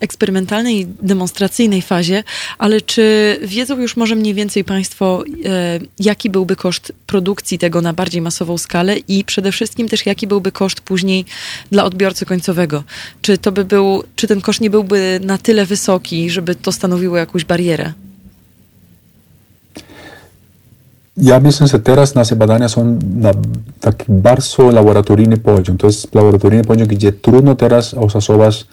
eksperymentalnej, 0.00 0.86
demonstracyjnej 1.02 1.82
fazie, 1.82 2.22
ale 2.58 2.80
czy 2.80 3.36
wiedzą 3.42 3.78
już 3.78 3.96
może 3.96 4.14
mniej 4.16 4.34
więcej 4.34 4.64
Państwo, 4.64 5.24
e, 5.44 5.80
jaki 5.98 6.30
byłby 6.30 6.56
koszt 6.56 6.92
produkcji 7.06 7.58
tego 7.58 7.80
na 7.80 7.92
bardziej 7.92 8.22
masową 8.22 8.58
skalę 8.58 8.96
i 8.98 9.24
przede 9.24 9.52
wszystkim 9.52 9.88
też 9.88 10.06
jaki 10.06 10.26
byłby 10.26 10.52
koszt 10.52 10.80
później 10.80 11.24
dla 11.72 11.84
odbiorcy 11.84 12.26
końcowego? 12.26 12.82
Czy 13.22 13.38
to 13.38 13.52
by 13.52 13.64
był, 13.64 14.02
czy 14.16 14.26
ten 14.26 14.40
koszt 14.40 14.60
nie 14.60 14.70
byłby 14.70 15.20
na 15.22 15.38
tyle 15.40 15.66
wysoki, 15.66 16.30
żeby 16.30 16.54
to 16.54 16.72
stanowiło 16.72 17.16
jakąś 17.16 17.44
barierę? 17.44 17.92
Ja 21.16 21.40
myślę, 21.40 21.68
że 21.68 21.78
teraz 21.78 22.14
nasze 22.14 22.36
badania 22.36 22.68
są 22.68 22.98
na 23.16 23.30
taki 23.80 24.04
bardzo 24.08 24.70
laboratoryjny 24.70 25.36
poziom. 25.36 25.78
To 25.78 25.86
jest 25.86 26.14
laboratoryjny 26.14 26.64
poziom, 26.64 26.88
gdzie 26.88 27.12
trudno 27.12 27.54
teraz 27.54 27.94
oszacować 27.94 28.66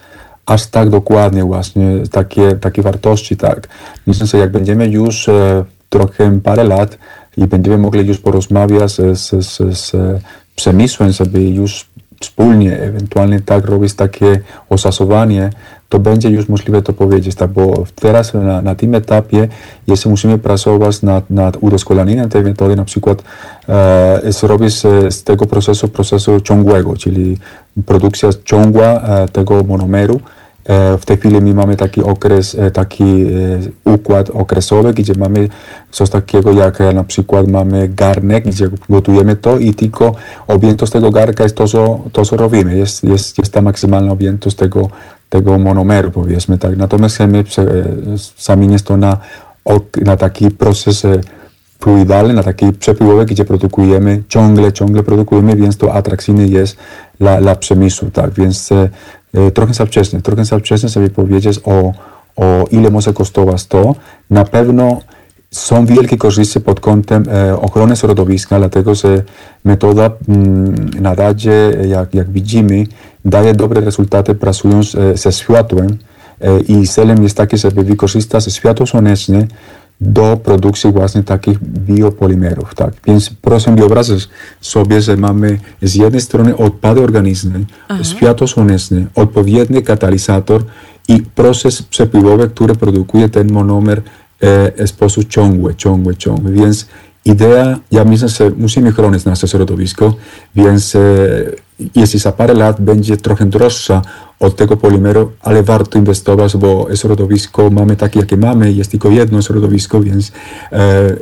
aż 0.46 0.66
tak 0.66 0.90
dokładnie 0.90 1.44
właśnie 1.44 2.02
takie, 2.10 2.52
takie 2.56 2.82
wartości. 2.82 3.36
Tak. 3.36 3.68
Myślę, 4.06 4.26
że 4.26 4.38
jak 4.38 4.52
będziemy 4.52 4.88
już 4.88 5.28
e, 5.28 5.64
trochę 5.88 6.40
parę 6.40 6.64
lat 6.64 6.98
i 7.36 7.46
będziemy 7.46 7.78
mogli 7.78 8.08
już 8.08 8.18
porozmawiać 8.18 8.90
z, 8.90 9.18
z, 9.18 9.46
z, 9.46 9.78
z 9.78 9.92
przemysłem, 10.56 11.12
żeby 11.12 11.44
już 11.44 11.86
wspólnie 12.20 12.78
ewentualnie 12.78 13.40
tak 13.40 13.64
robić 13.64 13.94
takie 13.94 14.40
oszacowanie, 14.68 15.50
to 15.88 15.98
będzie 15.98 16.30
już 16.30 16.48
możliwe 16.48 16.82
to 16.82 16.92
powiedzieć, 16.92 17.34
tak, 17.34 17.50
bo 17.50 17.84
teraz 17.94 18.34
na, 18.34 18.62
na 18.62 18.74
tym 18.74 18.94
etapie 18.94 19.48
jeszcze 19.86 20.08
musimy 20.08 20.38
pracować 20.38 21.02
nad, 21.02 21.30
nad 21.30 21.56
udoskonaleniem 21.60 22.28
tej 22.28 22.42
metody, 22.42 22.76
na 22.76 22.84
przykład 22.84 23.22
e, 23.68 24.32
zrobić 24.32 24.74
z, 24.74 25.14
z 25.14 25.24
tego 25.24 25.46
procesu 25.46 25.88
procesu 25.88 26.40
ciągłego, 26.40 26.96
czyli 26.96 27.38
produkcja 27.86 28.28
ciągła 28.44 28.86
e, 28.86 29.28
tego 29.28 29.64
monomeru, 29.64 30.20
E, 30.68 30.98
w 30.98 31.06
tej 31.06 31.16
chwili 31.16 31.40
my 31.40 31.54
mamy 31.54 31.76
taki 31.76 32.02
okres, 32.02 32.54
e, 32.58 32.70
taki 32.70 33.26
e, 33.84 33.90
układ 33.92 34.30
okresowy, 34.30 34.94
gdzie 34.94 35.12
mamy 35.18 35.48
coś 35.90 36.10
takiego 36.10 36.52
jak 36.52 36.78
na 36.94 37.04
przykład 37.04 37.48
mamy 37.48 37.88
garnek, 37.88 38.44
gdzie 38.44 38.70
gotujemy 38.88 39.36
to 39.36 39.58
i 39.58 39.74
tylko 39.74 40.14
objętość 40.46 40.92
tego 40.92 41.10
garnka 41.10 41.42
jest 41.42 41.56
to, 41.56 41.68
co, 41.68 42.00
to, 42.12 42.24
co 42.24 42.36
robimy. 42.36 42.76
Jest, 42.76 43.04
jest, 43.04 43.38
jest 43.38 43.52
ta 43.52 43.62
maksymalna 43.62 44.12
objętość 44.12 44.56
tego, 44.56 44.88
tego 45.28 45.58
monomeru, 45.58 46.10
powiedzmy 46.10 46.58
tak. 46.58 46.76
Natomiast 46.76 47.14
chcemy 47.14 47.44
zamienić 48.38 48.82
to 48.82 48.96
na, 48.96 49.16
na 50.04 50.16
taki 50.16 50.50
proces 50.50 51.02
fluidalny, 51.80 52.34
na 52.34 52.42
taki 52.42 52.72
przepływowy, 52.72 53.26
gdzie 53.26 53.44
produkujemy, 53.44 54.22
ciągle, 54.28 54.72
ciągle 54.72 55.02
produkujemy, 55.02 55.56
więc 55.56 55.76
to 55.76 55.94
atrakcyjne 55.94 56.46
jest 56.46 56.76
dla, 57.20 57.40
dla 57.40 57.56
przemysłu, 57.56 58.10
tak, 58.10 58.30
więc 58.32 58.70
E, 59.34 59.50
trochę 59.50 59.74
za 59.74 59.86
wcześnie, 59.86 60.22
trochę 60.22 60.44
za 60.44 60.58
wcześnie 60.58 60.88
sobie 60.88 61.10
powiedzieć 61.10 61.60
o, 61.64 61.92
o 62.36 62.64
ile 62.70 62.90
może 62.90 63.12
kosztować 63.12 63.66
to. 63.66 63.94
Na 64.30 64.44
pewno 64.44 65.00
są 65.50 65.86
wielkie 65.86 66.16
korzyści 66.16 66.60
pod 66.60 66.80
kątem 66.80 67.24
e, 67.28 67.60
ochrony 67.60 67.96
środowiska, 67.96 68.58
dlatego 68.58 68.94
że 68.94 69.22
metoda 69.64 70.10
mm, 70.28 70.90
na 71.00 71.14
razie, 71.14 71.76
jak, 71.88 72.14
jak 72.14 72.30
widzimy, 72.30 72.86
daje 73.24 73.54
dobre 73.54 73.80
rezultaty 73.80 74.34
pracując 74.34 74.94
e, 74.94 75.16
ze 75.16 75.32
światłem 75.32 75.98
i 76.68 76.88
celem 76.88 77.22
jest 77.22 77.36
taki, 77.36 77.58
żeby 77.58 77.84
wykorzystać 77.84 78.54
światło 78.54 78.86
słoneczne 78.86 79.46
do 80.00 80.36
produkcji 80.44 80.92
właśnie 80.92 81.22
takich 81.22 81.58
biopolimerów. 81.62 82.74
Tak? 82.74 82.94
Więc 83.06 83.30
proszę 83.42 83.74
wyobrazić 83.74 84.28
sobie, 84.60 85.00
że 85.00 85.16
mamy 85.16 85.58
z 85.82 85.94
jednej 85.94 86.20
strony 86.20 86.56
odpady 86.56 87.00
organiczne, 87.00 87.60
światło 88.02 88.46
słoneczne, 88.46 89.06
odpowiedni 89.14 89.82
katalizator 89.82 90.62
i 91.08 91.22
proces 91.22 91.82
przepływowy, 91.82 92.48
który 92.48 92.74
produkuje 92.74 93.28
ten 93.28 93.52
monomer 93.52 94.02
e, 94.40 94.86
w 94.86 94.90
sposób 94.90 95.28
ciągły, 95.28 95.74
ciągły, 95.74 96.16
ciągły. 96.16 96.52
Więc 96.52 96.86
idea, 97.24 97.78
ja 97.92 98.04
myślę, 98.04 98.28
że 98.28 98.50
musimy 98.50 98.92
chronić 98.92 99.24
nasze 99.24 99.48
środowisko, 99.48 100.14
więc 100.54 100.96
e, 100.96 101.00
jeśli 101.94 102.18
za 102.18 102.32
parę 102.32 102.54
lat 102.54 102.80
będzie 102.80 103.16
trochę 103.16 103.46
droższa 103.46 104.02
od 104.40 104.56
tego 104.56 104.76
polimeru, 104.76 105.32
ale 105.40 105.62
warto 105.62 105.98
inwestować, 105.98 106.56
bo 106.56 106.86
środowisko 106.94 107.70
mamy 107.70 107.96
takie, 107.96 108.20
jakie 108.20 108.36
mamy, 108.36 108.72
jest 108.72 108.90
tylko 108.90 109.10
jedno 109.10 109.42
środowisko, 109.42 110.00
więc 110.00 110.32
e, 110.72 110.76
e, 110.76 111.16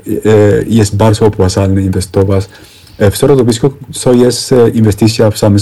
jest 0.66 0.96
bardzo 0.96 1.26
opłacalne 1.26 1.82
inwestować 1.82 2.48
w 2.98 3.16
środowisko, 3.16 3.70
co 3.92 4.12
jest 4.12 4.52
e, 4.52 4.68
inwestycja 4.68 5.30
w, 5.30 5.38
same, 5.38 5.58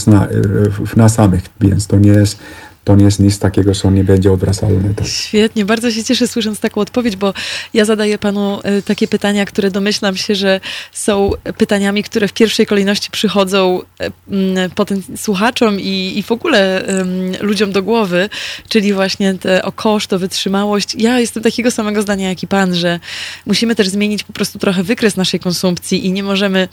w 0.87 0.97
nas 0.97 1.15
samych, 1.15 1.43
więc 1.61 1.87
to 1.87 1.97
nie 1.97 2.11
jest 2.11 2.39
to 2.85 2.97
nie 2.97 3.05
jest 3.05 3.21
nic 3.21 3.39
takiego, 3.39 3.75
co 3.75 3.91
nie 3.91 4.05
będzie 4.05 4.33
odwracalne. 4.33 4.95
Tak. 4.95 5.07
Świetnie, 5.07 5.65
bardzo 5.65 5.91
się 5.91 6.05
cieszę 6.05 6.29
słysząc 6.29 6.61
taką 6.61 6.81
odpowiedź, 6.81 7.17
bo 7.17 7.35
ja 7.75 7.85
zadaję 7.85 8.19
panu 8.19 8.61
e, 8.63 8.83
takie 8.83 9.09
pytania, 9.09 9.45
które 9.45 9.71
domyślam 9.71 10.17
się, 10.17 10.35
że 10.35 10.61
są 10.93 11.31
pytaniami, 11.59 12.03
które 12.03 12.29
w 12.29 12.33
pierwszej 12.33 12.67
kolejności 12.67 13.11
przychodzą 13.11 13.81
e, 14.01 14.11
potem 14.75 15.03
słuchaczom 15.17 15.81
i, 15.81 16.13
i 16.17 16.23
w 16.23 16.33
ogóle 16.33 16.85
ludziom 17.41 17.73
do 17.73 17.83
głowy, 17.83 18.29
czyli 18.69 18.93
właśnie 18.93 19.35
te, 19.35 19.65
o 19.65 19.73
koszt, 19.73 20.13
o 20.13 20.19
wytrzymałość. 20.19 20.95
Ja 20.99 21.21
jestem 21.21 21.43
takiego 21.43 21.71
samego 21.71 22.03
zdania 22.03 22.29
jak 22.29 22.43
i 22.43 22.47
pan, 22.47 22.75
że 22.75 23.01
musimy 23.47 23.75
też 23.75 23.89
zmienić 23.89 24.25
po 24.25 24.33
prostu 24.33 24.59
trochę 24.59 24.83
wykres 24.83 25.17
naszej 25.17 25.41
konsumpcji 25.41 26.07
i 26.07 26.13
nie 26.13 26.23
możemy 26.23 26.69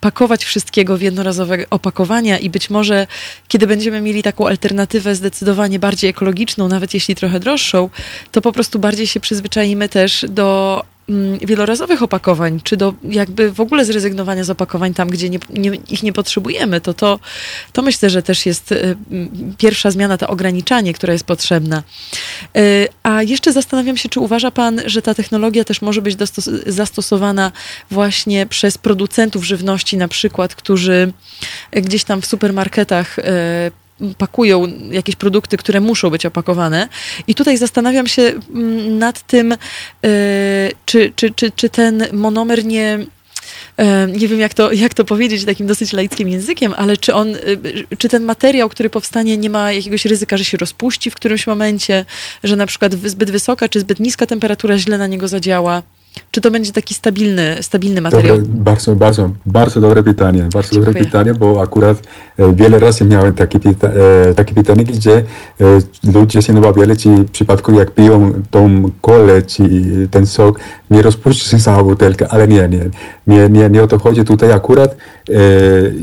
pakować 0.00 0.44
wszystkiego 0.44 0.96
w 0.96 1.02
jednorazowe 1.02 1.58
opakowania 1.70 2.38
i 2.38 2.50
być 2.50 2.70
może, 2.70 3.06
kiedy 3.48 3.66
będziemy 3.66 4.00
mieli 4.00 4.22
taką 4.22 4.48
alternatywę 4.48 5.14
zdecydowanie 5.14 5.49
zdecydowanie 5.50 5.78
bardziej 5.78 6.10
ekologiczną, 6.10 6.68
nawet 6.68 6.94
jeśli 6.94 7.14
trochę 7.14 7.40
droższą, 7.40 7.90
to 8.30 8.40
po 8.40 8.52
prostu 8.52 8.78
bardziej 8.78 9.06
się 9.06 9.20
przyzwyczaimy 9.20 9.88
też 9.88 10.26
do 10.28 10.84
mm, 11.08 11.38
wielorazowych 11.38 12.02
opakowań, 12.02 12.60
czy 12.64 12.76
do 12.76 12.94
jakby 13.02 13.52
w 13.52 13.60
ogóle 13.60 13.84
zrezygnowania 13.84 14.44
z 14.44 14.50
opakowań 14.50 14.94
tam, 14.94 15.08
gdzie 15.10 15.30
nie, 15.30 15.38
nie, 15.50 15.70
ich 15.88 16.02
nie 16.02 16.12
potrzebujemy, 16.12 16.80
to, 16.80 16.94
to 16.94 17.18
to 17.72 17.82
myślę, 17.82 18.10
że 18.10 18.22
też 18.22 18.46
jest 18.46 18.72
y, 18.72 18.96
pierwsza 19.58 19.90
zmiana, 19.90 20.18
to 20.18 20.28
ograniczanie, 20.28 20.94
która 20.94 21.12
jest 21.12 21.24
potrzebna. 21.24 21.82
Y, 22.56 22.88
a 23.02 23.22
jeszcze 23.22 23.52
zastanawiam 23.52 23.96
się, 23.96 24.08
czy 24.08 24.20
uważa 24.20 24.50
Pan, 24.50 24.80
że 24.86 25.02
ta 25.02 25.14
technologia 25.14 25.64
też 25.64 25.82
może 25.82 26.02
być 26.02 26.16
zastosowana 26.66 27.52
właśnie 27.90 28.46
przez 28.46 28.78
producentów 28.78 29.44
żywności 29.44 29.96
na 29.96 30.08
przykład, 30.08 30.54
którzy 30.54 31.12
gdzieś 31.72 32.04
tam 32.04 32.20
w 32.20 32.26
supermarketach 32.26 33.18
y, 33.18 33.22
pakują 34.18 34.68
jakieś 34.90 35.16
produkty, 35.16 35.56
które 35.56 35.80
muszą 35.80 36.10
być 36.10 36.26
opakowane. 36.26 36.88
I 37.26 37.34
tutaj 37.34 37.56
zastanawiam 37.56 38.06
się 38.06 38.22
mm, 38.22 38.98
nad 38.98 39.26
tym, 39.26 39.52
e, 39.52 39.56
czy, 40.86 41.12
czy, 41.16 41.30
czy, 41.30 41.50
czy 41.50 41.68
ten 41.68 42.06
monomer 42.12 42.64
nie 42.64 42.98
e, 43.76 44.06
nie 44.06 44.28
wiem 44.28 44.40
jak 44.40 44.54
to, 44.54 44.72
jak 44.72 44.94
to 44.94 45.04
powiedzieć 45.04 45.44
takim 45.44 45.66
dosyć 45.66 45.92
laickim 45.92 46.28
językiem, 46.28 46.74
ale 46.76 46.96
czy 46.96 47.14
on, 47.14 47.28
e, 47.34 47.96
czy 47.98 48.08
ten 48.08 48.24
materiał, 48.24 48.68
który 48.68 48.90
powstanie, 48.90 49.36
nie 49.36 49.50
ma 49.50 49.72
jakiegoś 49.72 50.04
ryzyka, 50.04 50.36
że 50.36 50.44
się 50.44 50.56
rozpuści 50.56 51.10
w 51.10 51.14
którymś 51.14 51.46
momencie, 51.46 52.04
że 52.44 52.56
na 52.56 52.66
przykład 52.66 52.92
zbyt 52.94 53.30
wysoka 53.30 53.68
czy 53.68 53.80
zbyt 53.80 54.00
niska 54.00 54.26
temperatura 54.26 54.78
źle 54.78 54.98
na 54.98 55.06
niego 55.06 55.28
zadziała? 55.28 55.82
Czy 56.30 56.40
to 56.40 56.50
będzie 56.50 56.72
taki 56.72 56.94
stabilny, 56.94 57.56
stabilny 57.60 58.00
materiał? 58.00 58.38
Dobre, 58.38 58.52
bardzo, 58.54 58.96
bardzo, 58.96 59.30
bardzo 59.46 59.80
dobre 59.80 60.02
pytanie. 60.02 60.48
Bardzo 60.52 60.70
Dziękuję. 60.72 60.86
dobre 60.86 61.04
pytanie, 61.04 61.34
bo 61.34 61.62
akurat 61.62 61.98
e, 62.38 62.52
wiele 62.54 62.78
razy 62.78 63.04
miałem 63.04 63.34
takie, 63.34 63.60
pyta, 63.60 63.88
e, 63.88 64.34
takie 64.34 64.54
pytanie, 64.54 64.84
gdzie 64.84 65.16
e, 65.16 66.12
ludzie 66.12 66.42
się 66.42 66.58
obawiali, 66.58 66.96
czy 66.96 67.08
w 67.08 67.30
przypadku 67.30 67.72
jak 67.72 67.90
piją 67.90 68.32
tą 68.50 68.90
kolę, 69.00 69.42
czy 69.42 69.62
ten 70.10 70.26
sok, 70.26 70.60
nie 70.90 71.02
rozpuści 71.02 71.48
się 71.50 71.58
cała 71.58 71.84
butelka, 71.84 72.26
ale 72.28 72.48
nie, 72.48 72.68
nie, 72.68 72.90
nie, 73.26 73.48
nie, 73.48 73.70
nie 73.70 73.82
o 73.82 73.86
to 73.86 73.98
chodzi. 73.98 74.24
Tutaj 74.24 74.52
akurat 74.52 74.96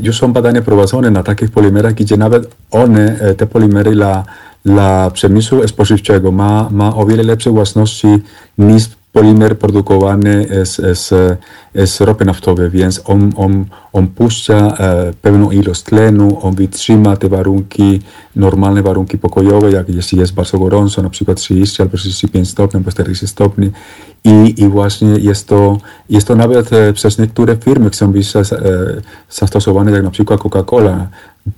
już 0.02 0.18
są 0.18 0.32
badania 0.32 0.62
prowadzone 0.62 1.10
na 1.10 1.22
takich 1.22 1.50
polimerach, 1.50 1.94
gdzie 1.94 2.16
nawet 2.16 2.54
one, 2.70 3.34
te 3.36 3.46
polimery 3.46 3.90
dla, 3.90 4.24
dla 4.64 5.10
przemysłu 5.10 5.68
spożywczego 5.68 6.32
ma, 6.32 6.68
ma 6.70 6.96
o 6.96 7.06
wiele 7.06 7.22
lepsze 7.22 7.50
własności 7.50 8.08
niż 8.58 8.97
polimer 9.12 9.58
produkowany 9.58 10.46
z, 10.64 10.98
z, 10.98 11.38
z 11.74 12.00
ropy 12.00 12.24
naftowej, 12.24 12.70
więc 12.70 13.02
on, 13.04 13.32
on, 13.36 13.64
on 13.92 14.06
puszcza 14.06 14.76
e, 14.78 15.12
pewną 15.22 15.50
ilość 15.50 15.82
tlenu, 15.82 16.38
on 16.42 16.54
wytrzyma 16.54 17.16
te 17.16 17.28
warunki, 17.28 18.00
normalne 18.36 18.82
warunki 18.82 19.18
pokojowe, 19.18 19.70
jak 19.70 19.88
jeśli 19.88 20.18
jest 20.18 20.34
bardzo 20.34 20.58
gorąco, 20.58 21.02
na 21.02 21.10
przykład 21.10 21.38
30 21.38 21.82
albo 21.82 21.96
35 21.96 22.48
stopni 22.48 22.78
albo 22.78 22.90
40 22.90 23.26
stopni. 23.26 23.70
I, 24.24 24.62
i 24.62 24.68
właśnie 24.68 25.08
jest 25.08 25.48
to, 25.48 25.78
jest 26.10 26.26
to 26.26 26.36
nawet 26.36 26.72
e, 26.72 26.92
przez 26.92 27.18
niektóre 27.18 27.56
firmy 27.56 27.90
chcą 27.90 28.12
być 28.12 28.36
e, 28.36 28.42
zastosowane, 29.30 29.90
jak 29.90 30.02
na 30.02 30.10
przykład 30.10 30.40
Coca-Cola, 30.40 31.06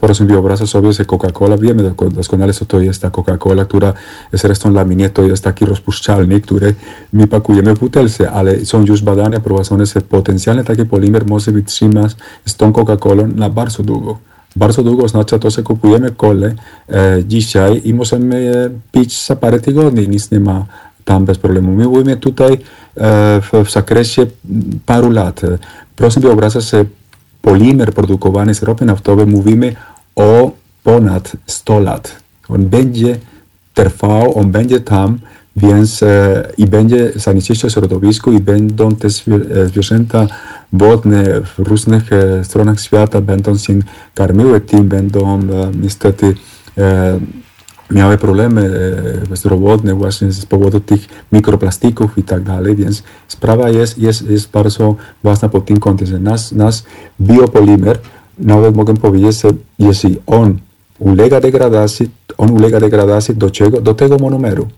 Proszę 0.00 0.24
wyobrażać 0.24 0.70
sobie, 0.70 0.92
że 0.92 1.04
Coca-Cola, 1.04 1.60
wiemy 1.60 1.92
doskonale 2.10 2.52
co 2.52 2.64
to 2.64 2.80
jest 2.80 3.02
ta 3.02 3.10
Coca-Cola, 3.10 3.64
która 3.64 3.92
zresztą 4.32 4.72
dla 4.72 4.84
mnie 4.84 5.10
to 5.10 5.22
jest 5.22 5.44
taki 5.44 5.64
rozpuszczalny, 5.64 6.40
który 6.40 6.74
my 7.12 7.26
pakujemy 7.26 7.74
w 7.74 7.78
butelce, 7.78 8.30
ale 8.30 8.66
są 8.66 8.84
już 8.86 9.02
badania 9.02 9.40
prowadzone, 9.40 9.86
że 9.86 10.00
potencjalnie 10.00 10.64
taki 10.64 10.84
polimer 10.84 11.26
może 11.26 11.52
wytrzymać 11.52 12.16
z 12.46 12.56
tą 12.56 12.72
Coca-Colą 12.72 13.34
na 13.34 13.50
bardzo 13.50 13.82
długo. 13.82 14.18
Bardzo 14.56 14.82
długo 14.82 15.04
oznacza 15.04 15.38
to, 15.38 15.50
że 15.50 15.62
kupujemy 15.62 16.10
kole 16.10 16.54
e, 16.88 17.24
dzisiaj 17.24 17.80
i 17.84 17.94
możemy 17.94 18.36
e, 18.36 18.70
pić 18.92 19.26
za 19.26 19.36
parę 19.36 19.60
tygodni, 19.60 20.08
nic 20.08 20.30
nie 20.30 20.40
ma 20.40 20.64
tam 21.04 21.24
bez 21.24 21.38
problemu. 21.38 21.72
My 21.72 21.88
mówimy 21.88 22.16
tutaj 22.16 22.52
e, 22.52 22.58
w, 23.40 23.50
w 23.64 23.70
zakresie 23.70 24.26
paru 24.86 25.10
lat. 25.10 25.40
Proszę 25.96 26.20
wyobrażać 26.20 26.64
sobie 26.64 26.84
polimer 27.42 27.94
produkowany 27.94 28.54
z 28.54 28.62
ropy 28.62 28.84
naftowej 28.84 29.26
mówimy 29.26 29.76
o 30.16 30.50
ponad 30.82 31.32
100 31.46 31.80
lat. 31.80 32.16
On 32.48 32.68
będzie 32.68 33.18
trwał, 33.74 34.38
on 34.38 34.50
będzie 34.50 34.80
tam, 34.80 35.18
więc 35.57 36.03
e, 36.03 36.48
i 36.59 36.66
będzie 36.66 37.12
zanieczyszczał 37.16 37.70
środowisko 37.70 38.32
i 38.32 38.40
będą 38.40 38.96
te 38.96 39.09
zwierzęta 39.66 40.26
wodne 40.72 41.24
w 41.40 41.59
różnych 41.59 42.12
e, 42.12 42.44
stronach 42.44 42.80
świata 42.80 43.20
będą 43.20 43.59
się 43.59 43.80
karmiły 44.14 44.61
tym, 44.61 44.88
będą 44.88 45.40
e, 45.40 45.72
niestety 45.82 46.34
e, 46.78 47.20
miały 47.90 48.18
problemy 48.18 48.70
e, 49.32 49.36
zdrowotne 49.36 49.94
właśnie 49.94 50.32
z 50.32 50.46
powodu 50.46 50.80
tych 50.80 51.01
mikroplastików 51.32 52.18
i 52.18 52.22
tak 52.22 52.42
dalej, 52.42 52.76
więc 52.76 53.03
sprawa 53.28 53.68
jest, 53.68 53.98
jest, 53.98 54.30
jest 54.30 54.51
bardzo 54.51 54.96
ważna 55.24 55.48
pod 55.48 55.66
tym 55.66 55.76
kątem, 55.76 56.22
nasz, 56.22 56.53
nasz 56.53 56.82
biopolimer, 57.20 57.98
nawet 58.38 58.76
mogę 58.76 58.96
powiedzieć, 58.96 59.40
że 59.40 59.48
jeśli 59.78 60.20
on 60.26 60.59
ulega 60.98 61.40
degradacji, 61.40 62.11
on 62.38 62.51
ulega 62.51 62.80
degradacji 62.80 63.36
do 63.36 63.51
czego? 63.51 63.80
Do 63.80 63.94
tego 63.94 64.18
monomeru. 64.18 64.68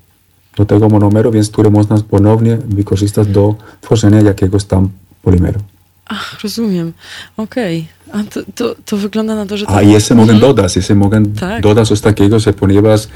Do 0.57 0.65
tego 0.65 0.89
monomeru, 0.89 1.31
więc 1.31 1.51
który 1.51 1.71
można 1.71 1.97
ponownie 2.11 2.57
wykorzystać 2.57 3.29
do 3.29 3.55
tworzenia 3.81 4.21
jakiegoś 4.21 4.65
tam 4.65 4.89
polimeru. 5.23 5.61
Ach, 6.07 6.41
rozumiem. 6.43 6.93
Okej. 7.37 7.87
Okay. 8.09 8.21
A 8.21 8.25
to, 8.31 8.41
to, 8.55 8.75
to, 8.85 8.97
wygląda 8.97 9.35
na 9.35 9.47
to, 9.47 9.57
że... 9.57 9.67
To... 9.67 9.77
A 9.77 9.83
jeszcze 9.83 10.15
mogę 10.15 10.33
mhm. 10.33 10.41
dodać, 10.41 10.77
jeszcze 10.77 10.95
mogę 10.95 11.27
tak. 11.27 11.63
dodać 11.63 11.89
coś 11.89 12.01
takiego, 12.01 12.39
że 12.39 12.53
ponieważ 12.53 13.09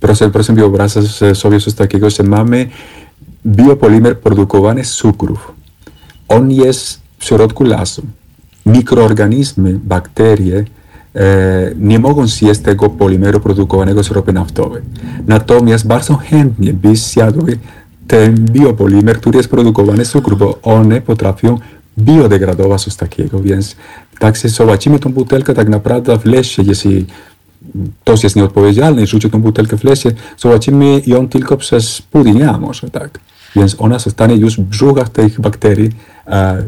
proszę, 0.00 0.30
proszę 0.30 0.52
wyobrazić 0.52 1.10
sobie 1.34 1.60
coś 1.60 1.74
takiego, 1.74 2.10
że 2.10 2.22
mamy 2.22 2.68
biopolimer 3.46 4.18
produkowany 4.18 4.84
z 4.84 4.94
cukrów. 4.94 5.52
On 6.28 6.50
jest 6.50 7.00
w 7.18 7.24
środku 7.24 7.64
lasu. 7.64 8.02
Mikroorganizmy, 8.66 9.80
bakterie 9.84 10.64
nie 11.76 11.98
mogą 11.98 12.26
zjeść 12.26 12.60
tego 12.60 12.90
polimeru 12.90 13.40
produkowanego 13.40 14.04
z 14.04 14.10
ropy 14.10 14.32
naftowej. 14.32 14.82
Natomiast 15.26 15.86
bardzo 15.86 16.14
chętnie 16.14 16.72
by 16.72 16.96
zjadły 16.96 17.58
ten 18.06 18.34
biopolimer, 18.34 19.16
który 19.16 19.36
jest 19.36 19.48
produkowany 19.48 20.04
z 20.04 20.10
cukru, 20.10 20.36
bo 20.36 20.58
one 20.62 21.00
potrafią 21.00 21.58
biodegradować 21.98 22.82
coś 22.82 22.96
takiego, 22.96 23.40
więc 23.40 23.76
tak 24.18 24.36
się 24.36 24.48
zobaczymy 24.48 24.98
tą 24.98 25.12
butelkę 25.12 25.54
tak 25.54 25.68
naprawdę 25.68 26.18
w 26.18 26.24
lesie, 26.24 26.62
jeśli 26.62 27.06
ktoś 28.00 28.24
jest 28.24 28.36
nieodpowiedzialny 28.36 29.02
i 29.02 29.06
rzuci 29.06 29.30
tą 29.30 29.40
butelkę 29.40 29.78
w 29.78 29.84
lesie, 29.84 30.12
zobaczymy 30.38 31.02
ją 31.06 31.28
tylko 31.28 31.56
przez 31.56 32.02
pół 32.02 32.24
dnia 32.24 32.58
może, 32.58 32.90
tak. 32.90 33.20
Więc 33.56 33.76
ona 33.78 33.98
zostanie 33.98 34.36
już 34.36 34.56
w 34.56 34.62
brzuchach 34.62 35.08
tych 35.08 35.40
bakterii 35.40 35.90
e, 36.26 36.62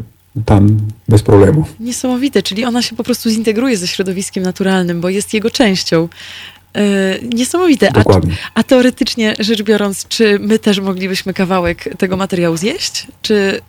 tam 0.45 0.77
bez 1.09 1.21
problemu. 1.21 1.65
Niesamowite, 1.79 2.43
czyli 2.43 2.65
ona 2.65 2.81
się 2.81 2.95
po 2.95 3.03
prostu 3.03 3.29
zintegruje 3.29 3.77
ze 3.77 3.87
środowiskiem 3.87 4.43
naturalnym, 4.43 5.01
bo 5.01 5.09
jest 5.09 5.33
jego 5.33 5.51
częścią. 5.51 6.09
Niesamowite. 7.33 7.89
A, 7.95 8.03
a 8.53 8.63
teoretycznie 8.63 9.35
rzecz 9.39 9.63
biorąc, 9.63 10.07
czy 10.07 10.39
my 10.39 10.59
też 10.59 10.79
moglibyśmy 10.79 11.33
kawałek 11.33 11.89
tego 11.97 12.17
materiału 12.17 12.57
zjeść? 12.57 13.07
Czy, 13.21 13.61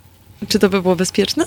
czy 0.48 0.58
to 0.58 0.68
by 0.68 0.82
było 0.82 0.96
bezpieczne? 0.96 1.44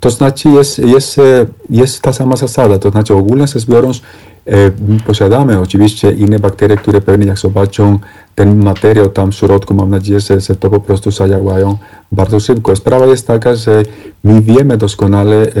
To 0.00 0.10
znaczy 0.10 0.48
jest, 0.48 0.78
jest, 0.78 1.18
e, 1.18 1.46
jest 1.70 2.02
ta 2.02 2.12
sama 2.12 2.36
zasada, 2.36 2.78
to 2.78 2.90
znaczy 2.90 3.14
ogólnie 3.14 3.46
rzecz 3.46 3.66
biorąc 3.66 3.96
e, 3.96 4.00
posiadamy 5.06 5.60
oczywiście 5.60 6.12
inne 6.12 6.38
bakterie, 6.38 6.76
które 6.76 7.00
pewnie 7.00 7.26
jak 7.26 7.38
zobaczą 7.38 7.98
ten 8.34 8.64
materiał 8.64 9.08
tam 9.08 9.32
w 9.32 9.34
środku, 9.34 9.74
mam 9.74 9.90
nadzieję, 9.90 10.20
że, 10.20 10.40
że 10.40 10.56
to 10.56 10.70
po 10.70 10.80
prostu 10.80 11.10
zadziałają 11.10 11.78
bardzo 12.12 12.40
szybko. 12.40 12.76
Sprawa 12.76 13.06
jest 13.06 13.26
taka, 13.26 13.54
że 13.54 13.82
my 14.24 14.42
wiemy 14.42 14.76
doskonale 14.76 15.36
e, 15.36 15.52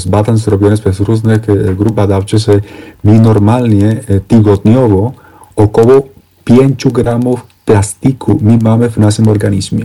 z 0.00 0.06
badań 0.06 0.36
zrobionych 0.36 0.80
przez 0.80 1.00
różnych 1.00 1.48
e, 1.48 1.74
grup 1.74 1.94
badawczych, 1.94 2.38
że 2.38 2.60
my 3.04 3.20
normalnie 3.20 4.00
e, 4.08 4.20
tygodniowo 4.20 5.12
około 5.56 6.02
5 6.44 6.88
gramów 6.88 7.46
plastiku 7.64 8.38
my 8.42 8.58
mamy 8.62 8.90
w 8.90 8.96
naszym 8.96 9.28
organizmie. 9.28 9.84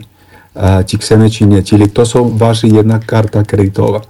E, 0.55 0.83
czy 0.83 0.97
chcemy, 0.97 1.29
czy 1.29 1.45
nie. 1.45 1.63
Czyli 1.63 1.89
to 1.89 2.05
są 2.05 2.37
waży 2.37 2.67
jedna 2.67 2.99
karta 2.99 3.43
kredytowa. 3.43 4.01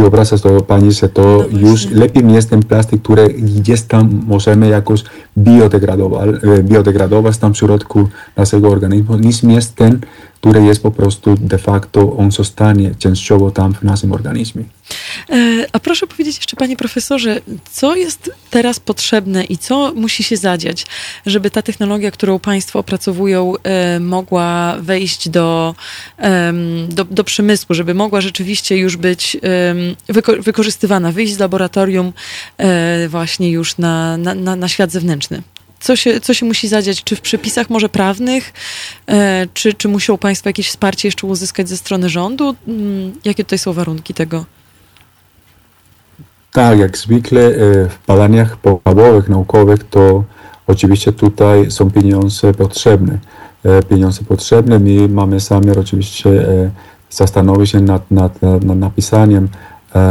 Wyobraża 0.00 0.38
sobie 0.38 0.60
Pani, 0.60 0.92
że 0.92 1.08
to 1.08 1.44
już 1.52 1.90
lepiej 1.90 2.32
jest 2.32 2.50
ten 2.50 2.62
plastik, 2.62 3.02
który 3.02 3.28
gdzieś 3.28 3.82
tam 3.82 4.20
możemy 4.26 4.68
jakoś 4.68 5.04
biodegradować, 5.38 6.28
e, 6.58 6.62
biodegradować 6.62 7.38
tam 7.38 7.54
w 7.54 7.58
środku 7.58 8.08
naszego 8.36 8.68
organizmu, 8.68 9.16
niż 9.16 9.42
jest 9.42 9.76
ten, 9.76 10.00
który 10.40 10.64
jest 10.64 10.82
po 10.82 10.90
prostu 10.90 11.34
de 11.40 11.58
facto, 11.58 12.16
on 12.16 12.30
zostanie 12.30 12.94
częściowo 12.98 13.50
tam 13.50 13.74
w 13.74 13.82
naszym 13.82 14.12
organizmie. 14.12 14.64
E, 15.30 15.66
A 15.72 15.80
proszę 15.80 16.06
powiedzieć 16.06 16.36
jeszcze, 16.36 16.56
panie 16.56 16.76
profesorze, 16.76 17.40
co 17.72 17.96
jest 17.96 18.30
teraz 18.50 18.80
potrzebne 18.80 19.44
i 19.44 19.58
co 19.58 19.92
musi 19.94 20.22
się 20.22 20.36
zadziać, 20.36 20.86
żeby 21.26 21.50
ta 21.50 21.62
technologia, 21.62 22.10
którą 22.10 22.38
państwo 22.38 22.78
opracowują, 22.78 23.54
e, 23.62 24.00
mogła 24.00 24.76
wejść 24.80 25.28
do, 25.28 25.74
do, 26.88 27.04
do 27.04 27.24
przemysłu, 27.24 27.74
żeby 27.74 27.94
mogła 27.94 28.20
rzeczywiście 28.20 28.76
już 28.76 28.96
być 28.96 29.36
wykorzystywana, 30.38 31.12
wyjść 31.12 31.34
z 31.34 31.38
laboratorium 31.38 32.12
e, 32.58 33.08
właśnie 33.08 33.50
już 33.50 33.78
na, 33.78 34.16
na, 34.16 34.56
na 34.56 34.68
świat 34.68 34.90
zewnętrzny? 34.90 35.42
Co 35.80 35.96
się, 35.96 36.20
co 36.20 36.34
się 36.34 36.46
musi 36.46 36.68
zadziać? 36.68 37.04
Czy 37.04 37.16
w 37.16 37.20
przepisach 37.20 37.70
może 37.70 37.88
prawnych? 37.88 38.52
E, 39.08 39.46
czy, 39.54 39.74
czy 39.74 39.88
muszą 39.88 40.18
państwo 40.18 40.48
jakieś 40.48 40.68
wsparcie 40.68 41.08
jeszcze 41.08 41.26
uzyskać 41.26 41.68
ze 41.68 41.76
strony 41.76 42.08
rządu? 42.08 42.54
Mm, 42.68 43.12
Jakie 43.24 43.44
tutaj 43.44 43.58
są 43.58 43.72
warunki 43.72 44.14
tego? 44.14 44.44
Tak, 46.52 46.78
jak 46.78 46.98
zwykle 46.98 47.40
e, 47.40 47.54
w 47.88 47.98
badaniach 48.06 48.56
podstawowych, 48.56 49.28
naukowych, 49.28 49.84
to 49.90 50.24
oczywiście 50.66 51.12
tutaj 51.12 51.70
są 51.70 51.90
pieniądze 51.90 52.54
potrzebne. 52.54 53.18
E, 53.64 53.82
Pieniądze 53.82 54.24
potrzebne. 54.24 54.78
My 54.78 55.08
mamy 55.08 55.40
zamiar 55.40 55.78
oczywiście 55.78 56.30
zastanowić 57.10 57.70
się 57.70 57.80
nad, 57.80 58.10
nad, 58.10 58.42
nad 58.42 58.78
napisaniem 58.78 59.48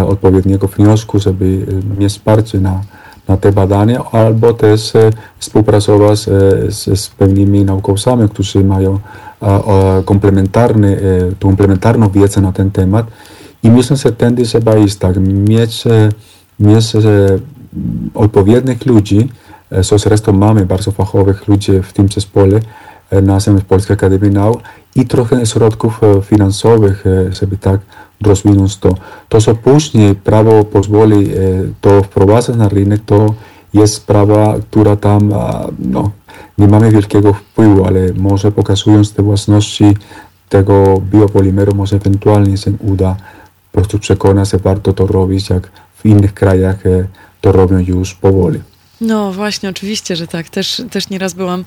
odpowiedniego 0.07 0.67
wniosku, 0.67 1.19
żeby 1.19 1.65
mieć 1.99 2.11
wsparcie 2.11 2.59
na, 2.59 2.81
na 3.29 3.37
te 3.37 3.51
badania, 3.51 4.03
albo 4.11 4.53
też 4.53 4.95
e, 4.95 5.09
współpracować 5.37 6.27
e, 6.27 6.31
z, 6.71 6.99
z 6.99 7.07
pewnymi 7.07 7.65
naukowcami, 7.65 8.29
którzy 8.29 8.63
mają 8.63 8.99
e, 9.41 10.03
komplementarny, 10.05 10.97
komplementarną 11.39 12.09
wiedzę 12.09 12.41
na 12.41 12.51
ten 12.51 12.71
temat. 12.71 13.05
I 13.63 13.71
myślę, 13.71 13.97
że 13.97 14.11
tędy 14.11 14.43
trzeba 14.43 14.77
iść, 14.77 14.95
tak, 14.95 15.15
mieć, 15.49 15.83
mieć 16.59 16.93
odpowiednich 18.13 18.85
ludzi, 18.85 19.29
co 19.83 19.97
zresztą 19.97 20.33
mamy 20.33 20.65
bardzo 20.65 20.91
fachowych 20.91 21.47
ludzi 21.47 21.71
w 21.83 21.93
tym 21.93 22.09
zespole, 22.09 22.59
naszym 23.21 23.57
w 23.57 23.65
Polskiej 23.65 23.93
Akademii 23.93 24.31
Nauk 24.31 24.61
i 24.95 25.05
trochę 25.05 25.45
środków 25.45 26.01
finansowych, 26.23 27.03
żeby 27.31 27.57
tak 27.57 27.79
rozwinąć 28.21 28.77
to. 28.77 28.95
To, 29.29 29.41
co 29.41 29.55
później 29.55 30.15
prawo 30.15 30.63
pozwoli 30.63 31.29
to 31.81 32.03
wprowadzać 32.03 32.55
na 32.55 32.69
rynek, 32.69 33.01
to 33.05 33.33
jest 33.73 33.93
sprawa, 33.93 34.55
która 34.59 34.95
tam, 34.95 35.33
no, 35.79 36.11
nie 36.57 36.67
mamy 36.67 36.91
wielkiego 36.91 37.33
wpływu, 37.33 37.85
ale 37.85 38.13
może 38.13 38.51
pokazując 38.51 39.13
te 39.13 39.23
własności 39.23 39.97
tego 40.49 41.01
biopolimeru, 41.11 41.75
może 41.75 41.95
ewentualnie 41.95 42.57
się 42.57 42.73
uda 42.79 43.15
po 43.71 43.77
prostu 43.77 43.99
przekonać, 43.99 44.49
że 44.49 44.57
warto 44.57 44.93
to 44.93 45.07
robić, 45.07 45.49
jak 45.49 45.71
w 45.95 46.05
innych 46.05 46.33
krajach 46.33 46.83
to 47.41 47.51
robią 47.51 47.77
już 47.77 48.15
powoli. 48.15 48.59
No 49.01 49.31
właśnie, 49.33 49.69
oczywiście, 49.69 50.15
że 50.15 50.27
tak. 50.27 50.49
Też, 50.49 50.81
też 50.91 51.09
nieraz 51.09 51.33
byłam 51.33 51.65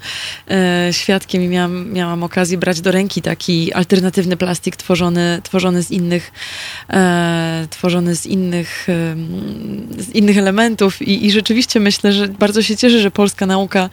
e, 0.50 0.88
świadkiem 0.92 1.42
i 1.42 1.48
miałam, 1.48 1.92
miałam 1.92 2.22
okazję 2.22 2.58
brać 2.58 2.80
do 2.80 2.92
ręki 2.92 3.22
taki 3.22 3.72
alternatywny 3.72 4.36
plastik 4.36 4.76
tworzony, 4.76 5.40
tworzony 5.42 5.82
z 5.82 5.90
innych 5.90 6.32
e, 6.90 7.66
tworzony 7.70 8.16
z 8.16 8.26
innych, 8.26 8.88
e, 8.88 9.16
z 10.02 10.08
innych 10.08 10.38
elementów 10.38 11.02
I, 11.02 11.26
i 11.26 11.30
rzeczywiście 11.30 11.80
myślę, 11.80 12.12
że 12.12 12.28
bardzo 12.28 12.62
się 12.62 12.76
cieszę, 12.76 13.00
że 13.00 13.10
polska 13.10 13.46
nauka 13.46 13.90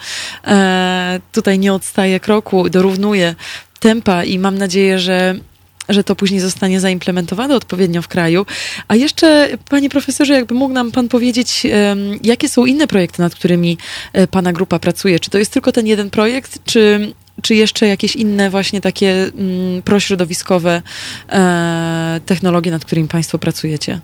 e, 0.48 1.20
tutaj 1.32 1.60
nie 1.60 1.74
odstaje 1.74 2.20
kroku, 2.20 2.70
dorównuje 2.70 3.36
tempa 3.80 4.24
i 4.24 4.40
mam 4.40 4.58
nadzieję, 4.58 5.00
że 5.00 5.36
że 5.90 6.04
to 6.04 6.16
później 6.16 6.40
zostanie 6.40 6.80
zaimplementowane 6.80 7.56
odpowiednio 7.56 8.02
w 8.02 8.08
kraju. 8.08 8.46
A 8.88 8.96
jeszcze, 8.96 9.50
panie 9.70 9.90
profesorze, 9.90 10.34
jakby 10.34 10.56
mógł 10.56 10.74
nam 10.74 10.92
pan 10.92 11.08
powiedzieć, 11.08 11.68
jakie 12.24 12.50
są 12.50 12.66
inne 12.66 12.88
projekty, 12.88 13.22
nad 13.22 13.36
którymi 13.36 13.78
e, 14.14 14.28
pana 14.28 14.54
grupa 14.54 14.80
pracuje? 14.80 15.20
Czy 15.20 15.30
to 15.30 15.38
jest 15.38 15.54
tylko 15.54 15.72
ten 15.72 15.88
jeden 15.88 16.10
projekt, 16.10 16.60
czy, 16.66 17.14
czy 17.42 17.56
jeszcze 17.56 17.88
jakieś 17.88 18.16
inne 18.16 18.50
właśnie 18.50 18.82
takie 18.82 19.12
mm, 19.24 19.82
prośrodowiskowe 19.82 20.82
e, 21.30 22.22
technologie, 22.26 22.72
nad 22.72 22.86
którymi 22.86 23.08
państwo 23.08 23.38
pracujecie? 23.38 24.00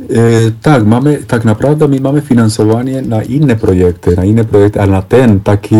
E, 0.00 0.50
tak, 0.62 0.86
mamy, 0.86 1.22
tak 1.26 1.44
naprawdę 1.44 1.88
my 1.88 2.00
mamy 2.00 2.20
finansowanie 2.20 3.02
na 3.02 3.22
inne 3.22 3.56
projekty, 3.56 4.16
na 4.16 4.24
inne 4.24 4.44
projekty, 4.44 4.80
ale 4.80 4.92
na 4.92 5.02
ten 5.02 5.40
taki, 5.40 5.76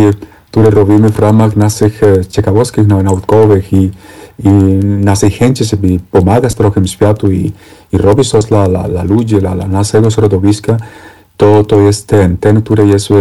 który 0.51 0.71
robimy 0.71 1.09
w 1.09 1.19
ramach 1.19 1.57
naszych 1.57 2.03
e, 2.03 2.25
ciekawostek 2.27 2.87
nau- 2.87 3.05
naukowych 3.05 3.73
i, 3.73 3.91
i 4.45 4.49
naszej 4.83 5.31
chęci, 5.31 5.65
żeby 5.65 6.01
pomagać 6.11 6.55
trochę 6.55 6.89
światu 6.89 7.33
i, 7.33 7.53
i 7.93 7.99
robić 7.99 8.31
coś 8.31 8.45
dla, 8.45 8.69
dla, 8.69 8.89
dla 8.89 9.03
ludzi, 9.03 9.37
dla, 9.37 9.55
dla 9.55 9.67
naszego 9.67 10.11
środowiska, 10.11 10.77
to, 11.37 11.65
to 11.65 11.81
jest 11.81 12.07
ten, 12.07 12.37
ten, 12.37 12.63
który 12.63 12.87
jest 12.87 13.11
e, 13.11 13.15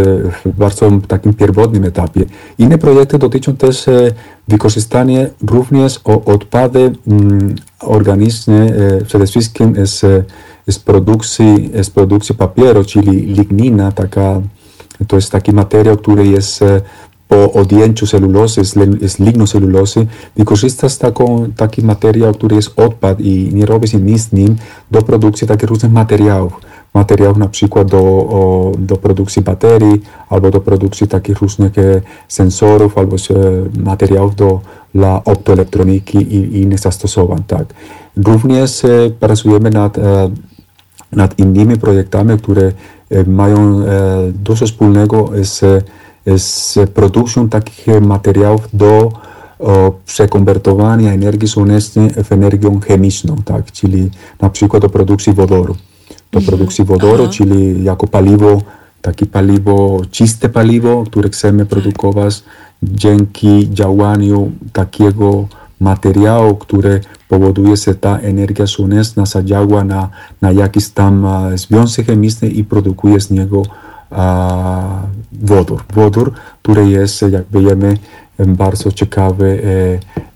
w 0.44 0.58
bardzo 0.58 0.90
takim 1.08 1.34
pierwotnym 1.34 1.84
etapie. 1.84 2.24
Inne 2.58 2.78
projekty 2.78 3.18
dotyczą 3.18 3.56
też 3.56 3.88
e, 3.88 4.12
wykorzystania 4.48 5.26
również 5.48 6.00
odpady 6.04 6.92
mm, 7.06 7.54
organiczne, 7.80 8.72
przede 9.06 9.26
wszystkim 9.26 9.86
z, 9.86 10.26
z, 10.68 10.78
produkcji, 10.78 11.70
z 11.82 11.90
produkcji 11.90 12.34
papieru, 12.34 12.84
czyli 12.84 13.10
lignina, 13.10 13.92
taka, 13.92 14.40
to 15.08 15.16
jest 15.16 15.32
taki 15.32 15.52
materiał, 15.52 15.96
który 15.96 16.26
jest 16.26 16.64
po 17.30 17.52
odjęciu 17.52 18.06
celulozy, 18.06 18.64
z 19.02 19.18
lignocelulozy, 19.18 20.06
wykorzystasz 20.36 20.96
taką, 20.96 21.46
taki 21.56 21.82
materiał, 21.82 22.34
który 22.34 22.56
jest 22.56 22.70
odpad 22.76 23.20
i 23.20 23.50
nie 23.54 23.66
robisz 23.66 23.92
nic 23.92 24.22
z 24.22 24.32
nim 24.32 24.56
do 24.90 25.02
produkcji 25.02 25.46
takich 25.48 25.68
różnych 25.68 25.92
materiałów. 25.92 26.52
Materiałów 26.94 27.36
na 27.38 27.48
przykład 27.48 27.90
do, 27.90 27.98
o, 27.98 28.72
do 28.78 28.96
produkcji 28.96 29.42
baterii, 29.42 30.02
albo 30.28 30.50
do 30.50 30.60
produkcji 30.60 31.08
takich 31.08 31.38
różnych 31.38 31.78
e, 31.78 32.00
sensorów, 32.28 32.98
albo 32.98 33.16
e, 33.16 33.18
materiałów 33.82 34.36
do, 34.36 34.60
dla 34.94 35.24
optoelektroniki 35.24 36.18
i, 36.18 36.36
i 36.56 36.62
innych 36.62 36.78
zastosowań. 36.78 37.42
Tak. 37.46 37.66
Również 38.16 38.84
e, 38.84 39.10
pracujemy 39.20 39.70
nad 39.70 39.98
e, 39.98 40.30
nad 41.12 41.38
innymi 41.38 41.78
projektami, 41.78 42.38
które 42.38 42.72
e, 43.10 43.24
mają 43.24 43.80
e, 43.80 43.84
dużo 44.32 44.66
wspólnego 44.66 45.30
z, 45.42 45.84
z 46.26 46.78
produkcją 46.94 47.48
takich 47.48 47.88
e, 47.88 48.00
materiałów 48.00 48.68
do 48.72 49.12
przekonwertowania 50.06 51.12
energii 51.12 51.48
słonecznej 51.48 52.10
w 52.24 52.32
energię 52.32 52.80
chemiczną, 52.86 53.36
tak? 53.44 53.72
czyli 53.72 54.10
na 54.40 54.50
przykład 54.50 54.82
do 54.82 54.88
produkcji 54.88 55.32
wodoru. 55.32 55.76
Do 56.32 56.40
produkcji 56.40 56.84
wodoru, 56.84 57.22
Aha. 57.24 57.32
czyli 57.32 57.84
jako 57.84 58.06
paliwo, 58.06 58.62
takie 59.02 59.26
paliwo, 59.26 60.00
czyste 60.10 60.48
paliwo, 60.48 61.04
które 61.04 61.28
chcemy 61.28 61.66
produkować 61.66 62.42
dzięki 62.82 63.70
działaniu 63.72 64.52
takiego 64.72 65.48
materiału, 65.80 66.56
który 66.56 67.00
powoduje, 67.28 67.76
że 67.76 67.94
ta 67.94 68.18
energia 68.18 68.66
słoneczna 68.66 69.26
zadziała 69.26 69.84
na, 69.84 70.08
na 70.40 70.52
jakiś 70.52 70.88
tam 70.88 71.24
a, 71.24 71.56
związek 71.56 72.06
chemiczny 72.06 72.48
i 72.48 72.64
produkuje 72.64 73.20
z 73.20 73.30
niego 73.30 73.62
wodór. 75.32 75.84
Wodór, 75.94 76.32
który 76.62 76.90
jest, 76.90 77.22
jak 77.22 77.44
wiemy, 77.52 77.98
bardzo 78.46 78.92
ciekawy 78.92 79.62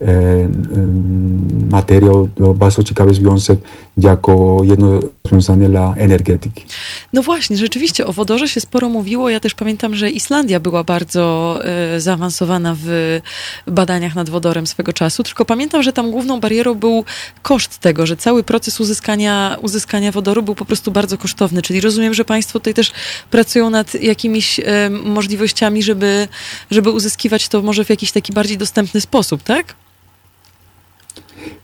e, 0.00 0.06
e, 0.06 0.48
materiał, 1.70 2.28
bardzo 2.54 2.82
ciekawy 2.82 3.14
związek 3.14 3.58
jako 3.98 4.58
jedno 4.62 5.00
rozwiązanie 5.24 5.68
dla 5.68 5.94
energetyki. 5.96 6.64
No 7.12 7.22
właśnie, 7.22 7.56
rzeczywiście 7.56 8.06
o 8.06 8.12
wodorze 8.12 8.48
się 8.48 8.60
sporo 8.60 8.88
mówiło. 8.88 9.30
Ja 9.30 9.40
też 9.40 9.54
pamiętam, 9.54 9.94
że 9.94 10.10
Islandia 10.10 10.60
była 10.60 10.84
bardzo 10.84 11.58
y, 11.96 12.00
zaawansowana 12.00 12.76
w 12.82 13.20
badaniach 13.66 14.14
nad 14.14 14.30
wodorem 14.30 14.66
swego 14.66 14.92
czasu, 14.92 15.22
tylko 15.22 15.44
pamiętam, 15.44 15.82
że 15.82 15.92
tam 15.92 16.10
główną 16.10 16.40
barierą 16.40 16.74
był 16.74 17.04
koszt 17.42 17.78
tego, 17.78 18.06
że 18.06 18.16
cały 18.16 18.42
proces 18.42 18.80
uzyskania, 18.80 19.56
uzyskania 19.62 20.12
wodoru 20.12 20.42
był 20.42 20.54
po 20.54 20.64
prostu 20.64 20.90
bardzo 20.90 21.18
kosztowny. 21.18 21.62
Czyli 21.62 21.80
rozumiem, 21.80 22.14
że 22.14 22.24
Państwo 22.24 22.60
tutaj 22.60 22.74
też 22.74 22.92
pracują 23.30 23.70
nad 23.70 23.94
jakimiś 23.94 24.58
y, 24.58 24.64
możliwościami, 24.90 25.82
żeby, 25.82 26.28
żeby 26.70 26.90
uzyskiwać 26.90 27.48
to 27.48 27.62
może 27.62 27.84
w 27.84 27.90
jakiś 27.90 28.12
taki 28.12 28.32
bardziej 28.32 28.58
dostępny 28.58 29.00
sposób, 29.00 29.42
tak? 29.42 29.74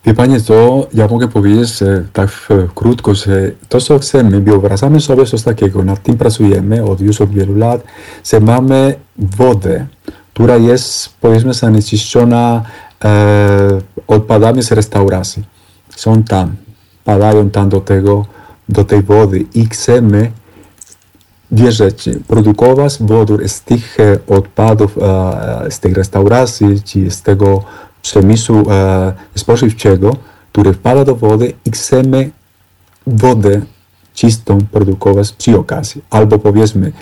Wie 0.06 0.14
Panie 0.14 0.40
co, 0.40 0.86
ja 0.94 1.08
mogę 1.08 1.28
powiedzieć 1.28 1.78
tak 2.12 2.48
krótko, 2.74 3.14
że 3.14 3.50
to 3.68 3.80
co 3.80 3.98
chcemy, 3.98 4.40
wyobrażamy 4.40 5.00
sobie 5.00 5.26
coś 5.26 5.42
takiego, 5.42 5.84
nad 5.84 6.02
tym 6.02 6.18
pracujemy 6.18 6.84
od 6.84 7.00
już 7.00 7.20
od 7.20 7.30
wielu 7.30 7.54
lat, 7.54 7.82
że 8.24 8.40
mamy 8.40 8.94
wodę, 9.18 9.86
która 10.34 10.56
jest 10.56 11.08
powiedzmy 11.20 11.54
zanieczyszczona 11.54 12.62
e, 13.04 13.80
odpadami 14.06 14.62
z 14.62 14.72
restauracji. 14.72 15.44
Są 15.96 16.22
tam, 16.22 16.56
padają 17.04 17.50
tam 17.50 17.68
do 17.68 17.80
tego, 17.80 18.26
do 18.68 18.84
tej 18.84 19.02
wody 19.02 19.44
i 19.54 19.66
chcemy 19.66 20.30
dwie 21.50 21.72
rzeczy. 21.72 22.20
Produkować 22.28 22.96
wodór 23.00 23.48
z 23.48 23.60
tych 23.60 23.96
odpadów 24.28 24.98
e, 24.98 25.70
z 25.70 25.80
tej 25.80 25.94
restauracji, 25.94 26.82
czy 26.82 27.10
z 27.10 27.22
tego 27.22 27.64
przemysłu 28.02 28.70
e, 28.70 29.12
spożywczego, 29.36 30.16
który 30.52 30.72
wpada 30.72 31.04
do 31.04 31.16
wody 31.16 31.52
i 31.64 31.70
chcemy 31.70 32.30
wodę 33.06 33.60
czystą 34.14 34.58
produkować 34.72 35.32
przy 35.32 35.58
okazji. 35.58 36.02
Albo 36.10 36.38
powiedzmy, 36.38 36.92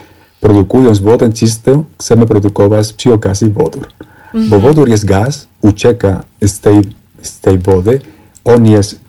produkując 0.40 0.98
wodę 0.98 1.32
czystą, 1.32 1.84
chcemy 2.00 2.26
produkować 2.26 2.92
przy 2.92 3.12
okazji 3.12 3.50
wodór. 3.50 3.88
Mhm. 4.34 4.48
Bo 4.50 4.60
wodór 4.60 4.88
jest 4.88 5.04
gaz, 5.04 5.48
ucieka 5.60 6.22
z 6.42 6.60
tej, 6.60 6.80
z 7.22 7.40
tej 7.40 7.58
wody, 7.58 8.00
on 8.44 8.66
jest 8.66 9.00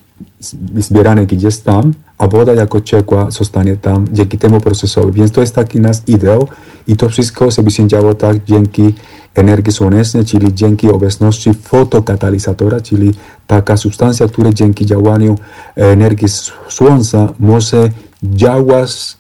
zbierany 0.78 1.26
gdzieś 1.26 1.58
tam, 1.58 1.94
a 2.18 2.28
woda 2.28 2.54
jako 2.54 2.82
ciekła 2.82 3.32
zostanie 3.32 3.78
tam 3.78 4.08
dzięki 4.12 4.38
temu 4.38 4.62
procesowi. 4.62 5.12
Więc 5.12 5.32
to 5.32 5.42
jest 5.42 5.56
taki 5.56 5.80
nasz 5.80 5.98
ideał 6.08 6.48
i 6.88 6.98
to 6.98 7.10
wszystko 7.10 7.52
się 7.70 7.88
działo 7.88 8.14
tak 8.14 8.44
dzięki 8.44 8.94
energii 9.36 9.74
słonecznej, 9.74 10.26
czyli 10.26 10.54
dzięki 10.54 10.90
obecności 10.90 11.54
fotokatalizatora, 11.54 12.82
czyli 12.82 13.12
taka 13.48 13.78
substancja, 13.78 14.28
która 14.28 14.54
dzięki 14.54 14.86
działaniu 14.86 15.38
energii 15.76 16.28
słońca 16.70 17.34
może 17.40 17.90
działać 18.24 19.18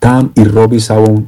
tam 0.00 0.28
i 0.36 0.44
robi 0.44 0.82
całą 0.82 1.22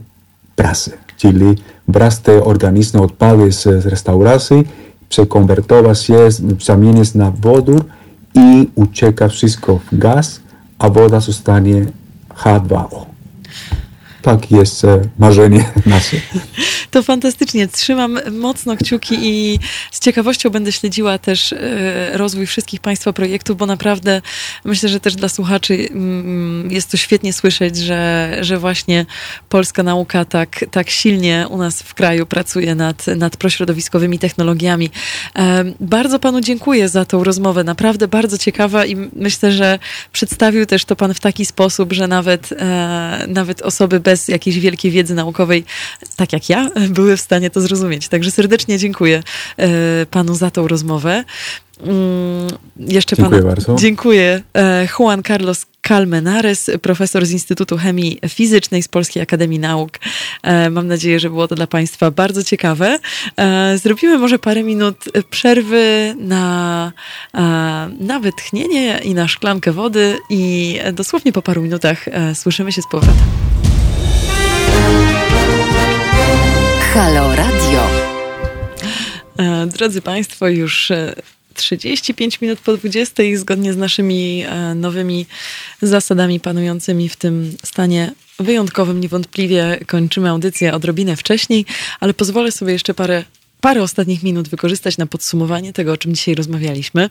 pracę. 0.56 0.90
Czyli 1.16 1.54
brać 1.88 2.18
te 2.18 2.44
organiczne 2.44 3.00
odpady 3.00 3.52
z 3.52 3.66
restauracji, 3.66 4.68
przekonwertować 5.08 6.02
się, 6.02 6.28
zamienić 6.64 7.14
na 7.14 7.30
wodór 7.30 7.84
i 8.34 8.68
ucieka 8.74 9.28
wszystko 9.28 9.80
w 9.92 9.98
gaz, 9.98 10.40
a 10.78 10.90
woda 10.90 11.20
zostanie 11.20 11.86
H2O. 12.36 13.15
Tak 14.26 14.50
jest 14.50 14.84
e, 14.84 15.00
marzenie 15.18 15.64
nasze. 15.86 16.16
To 16.90 17.02
fantastycznie. 17.02 17.68
Trzymam 17.68 18.18
mocno 18.32 18.76
kciuki 18.76 19.16
i 19.22 19.58
z 19.90 20.00
ciekawością 20.00 20.50
będę 20.50 20.72
śledziła 20.72 21.18
też 21.18 21.52
e, 21.52 21.56
rozwój 22.12 22.46
wszystkich 22.46 22.80
Państwa 22.80 23.12
projektów, 23.12 23.56
bo 23.56 23.66
naprawdę 23.66 24.22
myślę, 24.64 24.88
że 24.88 25.00
też 25.00 25.14
dla 25.14 25.28
słuchaczy 25.28 25.88
mm, 25.90 26.70
jest 26.70 26.90
to 26.90 26.96
świetnie 26.96 27.32
słyszeć, 27.32 27.76
że, 27.76 28.32
że 28.40 28.58
właśnie 28.58 29.06
polska 29.48 29.82
nauka 29.82 30.24
tak, 30.24 30.64
tak 30.70 30.90
silnie 30.90 31.46
u 31.50 31.58
nas 31.58 31.82
w 31.82 31.94
kraju 31.94 32.26
pracuje 32.26 32.74
nad, 32.74 33.06
nad 33.06 33.36
prośrodowiskowymi 33.36 34.18
technologiami. 34.18 34.90
E, 35.36 35.64
bardzo 35.80 36.18
Panu 36.18 36.40
dziękuję 36.40 36.88
za 36.88 37.04
tą 37.04 37.24
rozmowę. 37.24 37.64
Naprawdę 37.64 38.08
bardzo 38.08 38.38
ciekawa 38.38 38.86
i 38.86 38.96
myślę, 39.16 39.52
że 39.52 39.78
przedstawił 40.12 40.66
też 40.66 40.84
to 40.84 40.96
Pan 40.96 41.14
w 41.14 41.20
taki 41.20 41.44
sposób, 41.44 41.92
że 41.92 42.08
nawet, 42.08 42.50
nawet 43.28 43.62
osoby 43.62 44.00
bez 44.00 44.15
bez 44.16 44.28
jakiejś 44.28 44.58
wielkiej 44.58 44.90
wiedzy 44.90 45.14
naukowej, 45.14 45.64
tak 46.16 46.32
jak 46.32 46.48
ja, 46.48 46.70
były 46.88 47.16
w 47.16 47.20
stanie 47.20 47.50
to 47.50 47.60
zrozumieć. 47.60 48.08
Także 48.08 48.30
serdecznie 48.30 48.78
dziękuję 48.78 49.22
e, 49.56 50.06
panu 50.06 50.34
za 50.34 50.50
tą 50.50 50.68
rozmowę. 50.68 51.24
Mm, 51.80 52.48
jeszcze 52.76 53.16
dziękuję 53.16 53.38
panu, 53.38 53.48
bardzo. 53.48 53.76
Dziękuję. 53.76 54.42
E, 54.54 54.88
Juan 54.98 55.22
Carlos 55.22 55.66
Calmenares, 55.88 56.70
profesor 56.82 57.26
z 57.26 57.30
Instytutu 57.30 57.76
Chemii 57.76 58.18
Fizycznej 58.28 58.82
z 58.82 58.88
Polskiej 58.88 59.22
Akademii 59.22 59.58
Nauk. 59.58 59.98
E, 60.42 60.70
mam 60.70 60.86
nadzieję, 60.86 61.20
że 61.20 61.30
było 61.30 61.48
to 61.48 61.54
dla 61.54 61.66
Państwa 61.66 62.10
bardzo 62.10 62.44
ciekawe. 62.44 62.98
Zrobimy 63.82 64.18
może 64.18 64.38
parę 64.38 64.62
minut 64.62 65.04
przerwy 65.30 66.14
na, 66.18 66.92
na 68.00 68.20
wytchnienie 68.20 69.00
i 69.04 69.14
na 69.14 69.28
szklankę 69.28 69.72
wody 69.72 70.18
i 70.30 70.78
dosłownie 70.92 71.32
po 71.32 71.42
paru 71.42 71.62
minutach 71.62 72.04
słyszymy 72.34 72.72
się 72.72 72.82
z 72.82 72.88
powrotem. 72.90 73.75
Halo 76.96 77.36
Radio. 77.36 77.80
E, 79.38 79.66
drodzy 79.66 80.02
Państwo, 80.02 80.48
już 80.48 80.92
35 81.54 82.34
e, 82.34 82.38
minut 82.42 82.60
po 82.60 82.76
20 82.76 83.22
zgodnie 83.34 83.72
z 83.72 83.76
naszymi 83.76 84.44
e, 84.46 84.74
nowymi 84.74 85.26
zasadami 85.82 86.40
panującymi 86.40 87.08
w 87.08 87.16
tym 87.16 87.56
stanie 87.64 88.12
wyjątkowym 88.38 89.00
niewątpliwie 89.00 89.78
kończymy 89.86 90.30
audycję 90.30 90.74
odrobinę 90.74 91.16
wcześniej, 91.16 91.64
ale 92.00 92.14
pozwolę 92.14 92.52
sobie 92.52 92.72
jeszcze 92.72 92.94
parę 92.94 93.24
parę 93.60 93.82
ostatnich 93.82 94.22
minut 94.22 94.48
wykorzystać 94.48 94.98
na 94.98 95.06
podsumowanie 95.06 95.72
tego, 95.72 95.92
o 95.92 95.96
czym 95.96 96.14
dzisiaj 96.14 96.34
rozmawialiśmy. 96.34 97.10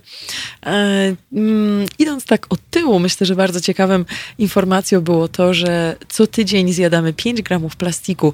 E, 0.66 1.16
mm, 1.34 1.88
idąc 2.00 2.26
tak 2.26 2.46
od 2.50 2.60
tyłu, 2.70 3.00
myślę, 3.00 3.28
że 3.28 3.36
bardzo 3.36 3.62
ciekawą 3.62 4.04
informacją 4.38 5.02
było 5.02 5.28
to, 5.28 5.54
że 5.54 5.96
co 6.10 6.28
tydzień 6.28 6.74
zjadamy 6.74 7.14
5 7.14 7.42
gramów 7.42 7.76
plastiku. 7.76 8.34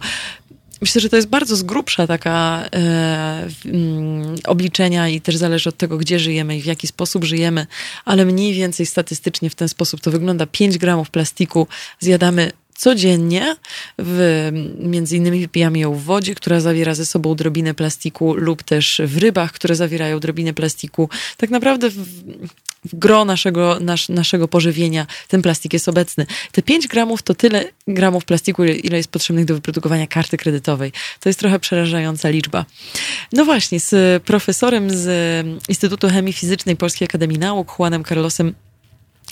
Myślę, 0.82 1.01
że 1.01 1.09
to 1.09 1.15
jest 1.15 1.27
bardzo 1.27 1.55
z 1.55 1.63
grubsza 1.63 2.07
taka 2.07 2.65
e, 2.75 3.47
mm, 3.65 4.36
obliczenia 4.45 5.09
i 5.09 5.21
też 5.21 5.36
zależy 5.36 5.69
od 5.69 5.77
tego, 5.77 5.97
gdzie 5.97 6.19
żyjemy 6.19 6.57
i 6.57 6.61
w 6.61 6.65
jaki 6.65 6.88
sposób 6.88 7.23
żyjemy, 7.23 7.67
ale 8.05 8.25
mniej 8.25 8.53
więcej 8.53 8.86
statystycznie 8.86 9.49
w 9.49 9.55
ten 9.55 9.69
sposób 9.69 10.01
to 10.01 10.11
wygląda. 10.11 10.45
5 10.45 10.77
gramów 10.77 11.09
plastiku 11.09 11.67
zjadamy 11.99 12.51
codziennie. 12.75 13.55
W, 13.99 14.49
między 14.79 15.17
innymi 15.17 15.41
wypijamy 15.41 15.79
ją 15.79 15.93
w 15.93 16.03
wodzie, 16.03 16.36
która 16.36 16.59
zawiera 16.59 16.95
ze 16.95 17.05
sobą 17.05 17.32
odrobinę 17.32 17.73
plastiku 17.73 18.36
lub 18.36 18.63
też 18.63 19.01
w 19.05 19.17
rybach, 19.17 19.51
które 19.51 19.75
zawierają 19.75 20.17
odrobinę 20.17 20.53
plastiku. 20.53 21.09
Tak 21.38 21.49
naprawdę 21.49 21.89
w, 21.89 21.97
w 22.86 22.95
gro 22.95 23.25
naszego, 23.25 23.77
nasz, 23.79 24.09
naszego 24.09 24.47
pożywienia 24.47 25.07
ten 25.27 25.41
plastik 25.41 25.73
jest 25.73 25.89
obecny. 25.89 26.25
Te 26.51 26.61
5 26.61 26.88
gramów 26.88 27.23
to 27.23 27.36
tyle 27.36 27.65
gramów 27.88 28.25
plastiku, 28.25 28.63
ile 28.63 28.97
jest 28.97 29.09
potrzebnych 29.09 29.45
do 29.45 29.53
wyprodukowania 29.53 30.07
karty 30.07 30.38
kredytowej. 30.38 30.91
To 31.19 31.29
jest 31.29 31.39
trochę 31.39 31.59
przerażająca 31.59 32.29
liczba. 32.29 32.65
No 33.34 33.45
właśnie, 33.45 33.79
z 33.79 34.23
profesorem 34.23 34.89
z 34.89 35.45
Instytutu 35.69 36.09
Chemii 36.09 36.34
Fizycznej 36.34 36.75
Polskiej 36.75 37.05
Akademii 37.05 37.39
Nauk, 37.39 37.75
Juanem 37.79 38.03
Carlosem 38.03 38.53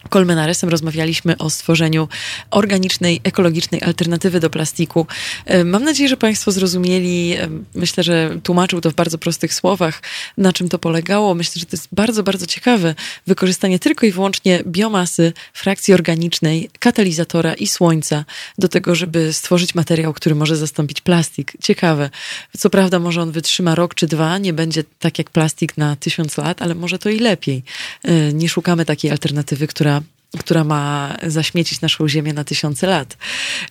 Kolmenaresem 0.09 0.69
rozmawialiśmy 0.69 1.37
o 1.37 1.49
stworzeniu 1.49 2.07
organicznej, 2.51 3.21
ekologicznej 3.23 3.81
alternatywy 3.81 4.39
do 4.39 4.49
plastiku. 4.49 5.07
E, 5.45 5.63
mam 5.63 5.83
nadzieję, 5.83 6.09
że 6.09 6.17
Państwo 6.17 6.51
zrozumieli, 6.51 7.33
e, 7.33 7.49
myślę, 7.75 8.03
że 8.03 8.37
tłumaczył 8.43 8.81
to 8.81 8.91
w 8.91 8.93
bardzo 8.93 9.17
prostych 9.17 9.53
słowach, 9.53 10.01
na 10.37 10.53
czym 10.53 10.69
to 10.69 10.79
polegało. 10.79 11.35
Myślę, 11.35 11.59
że 11.59 11.65
to 11.65 11.75
jest 11.75 11.87
bardzo, 11.91 12.23
bardzo 12.23 12.45
ciekawe 12.45 12.95
wykorzystanie 13.27 13.79
tylko 13.79 14.05
i 14.05 14.11
wyłącznie 14.11 14.63
biomasy, 14.67 15.33
frakcji 15.53 15.93
organicznej, 15.93 16.69
katalizatora 16.79 17.53
i 17.53 17.67
słońca 17.67 18.25
do 18.57 18.67
tego, 18.67 18.95
żeby 18.95 19.33
stworzyć 19.33 19.75
materiał, 19.75 20.13
który 20.13 20.35
może 20.35 20.55
zastąpić 20.55 21.01
plastik. 21.01 21.53
Ciekawe. 21.61 22.09
Co 22.57 22.69
prawda, 22.69 22.99
może 22.99 23.21
on 23.21 23.31
wytrzyma 23.31 23.75
rok 23.75 23.95
czy 23.95 24.07
dwa, 24.07 24.37
nie 24.37 24.53
będzie 24.53 24.83
tak 24.99 25.17
jak 25.17 25.29
plastik 25.29 25.77
na 25.77 25.95
tysiąc 25.95 26.37
lat, 26.37 26.61
ale 26.61 26.75
może 26.75 26.99
to 26.99 27.09
i 27.09 27.19
lepiej. 27.19 27.63
E, 28.03 28.33
nie 28.33 28.49
szukamy 28.49 28.85
takiej 28.85 29.11
alternatywy, 29.11 29.67
która 29.67 29.98
która 30.37 30.63
ma 30.63 31.15
zaśmiecić 31.23 31.81
naszą 31.81 32.07
ziemię 32.07 32.33
na 32.33 32.43
tysiące 32.43 32.87
lat. 32.87 33.17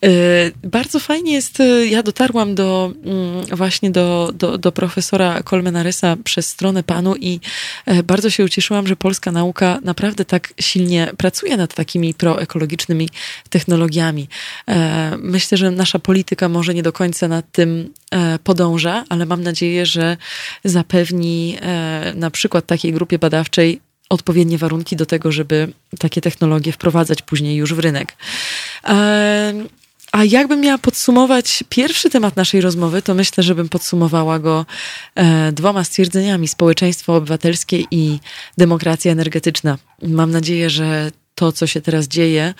Y, 0.04 0.52
bardzo 0.64 1.00
fajnie 1.00 1.32
jest, 1.32 1.60
y, 1.60 1.88
ja 1.88 2.02
dotarłam 2.02 2.54
do 2.54 2.92
mm, 3.04 3.46
właśnie 3.56 3.90
do, 3.90 4.32
do, 4.34 4.58
do 4.58 4.72
profesora 4.72 5.42
Kolmenarysa 5.42 6.16
przez 6.24 6.48
stronę 6.48 6.82
panu 6.82 7.16
i 7.16 7.40
e, 7.86 8.02
bardzo 8.02 8.30
się 8.30 8.44
ucieszyłam, 8.44 8.86
że 8.86 8.96
polska 8.96 9.32
nauka 9.32 9.78
naprawdę 9.84 10.24
tak 10.24 10.54
silnie 10.60 11.10
pracuje 11.16 11.56
nad 11.56 11.74
takimi 11.74 12.14
proekologicznymi 12.14 13.08
technologiami. 13.50 14.28
E, 14.68 15.16
myślę, 15.18 15.58
że 15.58 15.70
nasza 15.70 15.98
polityka 15.98 16.48
może 16.48 16.74
nie 16.74 16.82
do 16.82 16.92
końca 16.92 17.28
nad 17.28 17.52
tym 17.52 17.92
e, 18.10 18.38
podąża, 18.38 19.04
ale 19.08 19.26
mam 19.26 19.42
nadzieję, 19.42 19.86
że 19.86 20.16
zapewni 20.64 21.56
na 22.14 22.30
przykład 22.30 22.66
takiej 22.66 22.92
grupie 22.92 23.18
badawczej 23.18 23.80
odpowiednie 24.08 24.58
warunki 24.58 24.96
do 24.96 25.06
tego, 25.06 25.32
żeby 25.32 25.72
takie 25.98 26.20
technologie 26.20 26.72
wprowadzać 26.72 27.22
później 27.22 27.56
już 27.56 27.74
w 27.74 27.78
rynek. 27.78 28.16
A 30.12 30.24
jakbym 30.24 30.60
miała 30.60 30.78
podsumować 30.78 31.64
pierwszy 31.68 32.10
temat 32.10 32.36
naszej 32.36 32.60
rozmowy, 32.60 33.02
to 33.02 33.14
myślę, 33.14 33.44
żebym 33.44 33.68
podsumowała 33.68 34.38
go 34.38 34.66
e, 35.14 35.52
dwoma 35.52 35.84
stwierdzeniami: 35.84 36.48
społeczeństwo 36.48 37.16
obywatelskie 37.16 37.84
i 37.90 38.20
demokracja 38.58 39.12
energetyczna. 39.12 39.78
Mam 40.02 40.30
nadzieję, 40.30 40.70
że 40.70 41.10
to, 41.34 41.52
co 41.52 41.66
się 41.66 41.80
teraz 41.80 42.08
dzieje, 42.08 42.54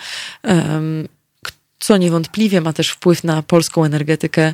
co 1.79 1.97
niewątpliwie 1.97 2.61
ma 2.61 2.73
też 2.73 2.89
wpływ 2.89 3.23
na 3.23 3.43
polską 3.43 3.85
energetykę, 3.85 4.53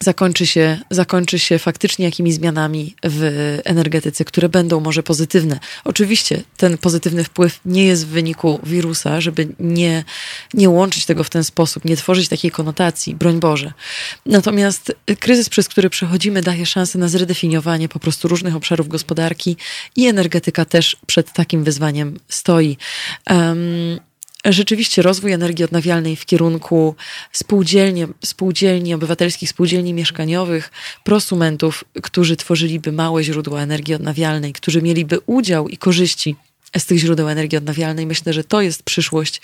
zakończy 0.00 0.46
się, 0.46 0.80
zakończy 0.90 1.38
się 1.38 1.58
faktycznie 1.58 2.04
jakimiś 2.04 2.34
zmianami 2.34 2.94
w 3.04 3.58
energetyce, 3.64 4.24
które 4.24 4.48
będą 4.48 4.80
może 4.80 5.02
pozytywne. 5.02 5.58
Oczywiście 5.84 6.42
ten 6.56 6.78
pozytywny 6.78 7.24
wpływ 7.24 7.60
nie 7.64 7.84
jest 7.84 8.06
w 8.06 8.08
wyniku 8.08 8.60
wirusa, 8.62 9.20
żeby 9.20 9.48
nie, 9.60 10.04
nie 10.54 10.70
łączyć 10.70 11.06
tego 11.06 11.24
w 11.24 11.30
ten 11.30 11.44
sposób, 11.44 11.84
nie 11.84 11.96
tworzyć 11.96 12.28
takiej 12.28 12.50
konotacji, 12.50 13.14
broń 13.14 13.40
Boże. 13.40 13.72
Natomiast 14.26 14.92
kryzys, 15.20 15.48
przez 15.48 15.68
który 15.68 15.90
przechodzimy, 15.90 16.42
daje 16.42 16.66
szansę 16.66 16.98
na 16.98 17.08
zredefiniowanie 17.08 17.88
po 17.88 17.98
prostu 17.98 18.28
różnych 18.28 18.56
obszarów 18.56 18.88
gospodarki 18.88 19.56
i 19.96 20.06
energetyka 20.06 20.64
też 20.64 20.96
przed 21.06 21.32
takim 21.32 21.64
wyzwaniem 21.64 22.18
stoi. 22.28 22.76
Um, 23.30 24.00
rzeczywiście 24.44 25.02
rozwój 25.02 25.32
energii 25.32 25.64
odnawialnej 25.64 26.16
w 26.16 26.26
kierunku 26.26 26.94
spółdzielni, 27.32 28.06
spółdzielni 28.24 28.94
obywatelskich, 28.94 29.48
spółdzielni 29.48 29.94
mieszkaniowych, 29.94 30.70
prosumentów, 31.04 31.84
którzy 32.02 32.36
tworzyliby 32.36 32.92
małe 32.92 33.24
źródła 33.24 33.60
energii 33.60 33.94
odnawialnej, 33.94 34.52
którzy 34.52 34.82
mieliby 34.82 35.18
udział 35.26 35.68
i 35.68 35.76
korzyści 35.76 36.36
z 36.78 36.86
tych 36.86 36.98
źródeł 36.98 37.28
energii 37.28 37.58
odnawialnej. 37.58 38.06
Myślę, 38.06 38.32
że 38.32 38.44
to 38.44 38.60
jest 38.60 38.82
przyszłość, 38.82 39.40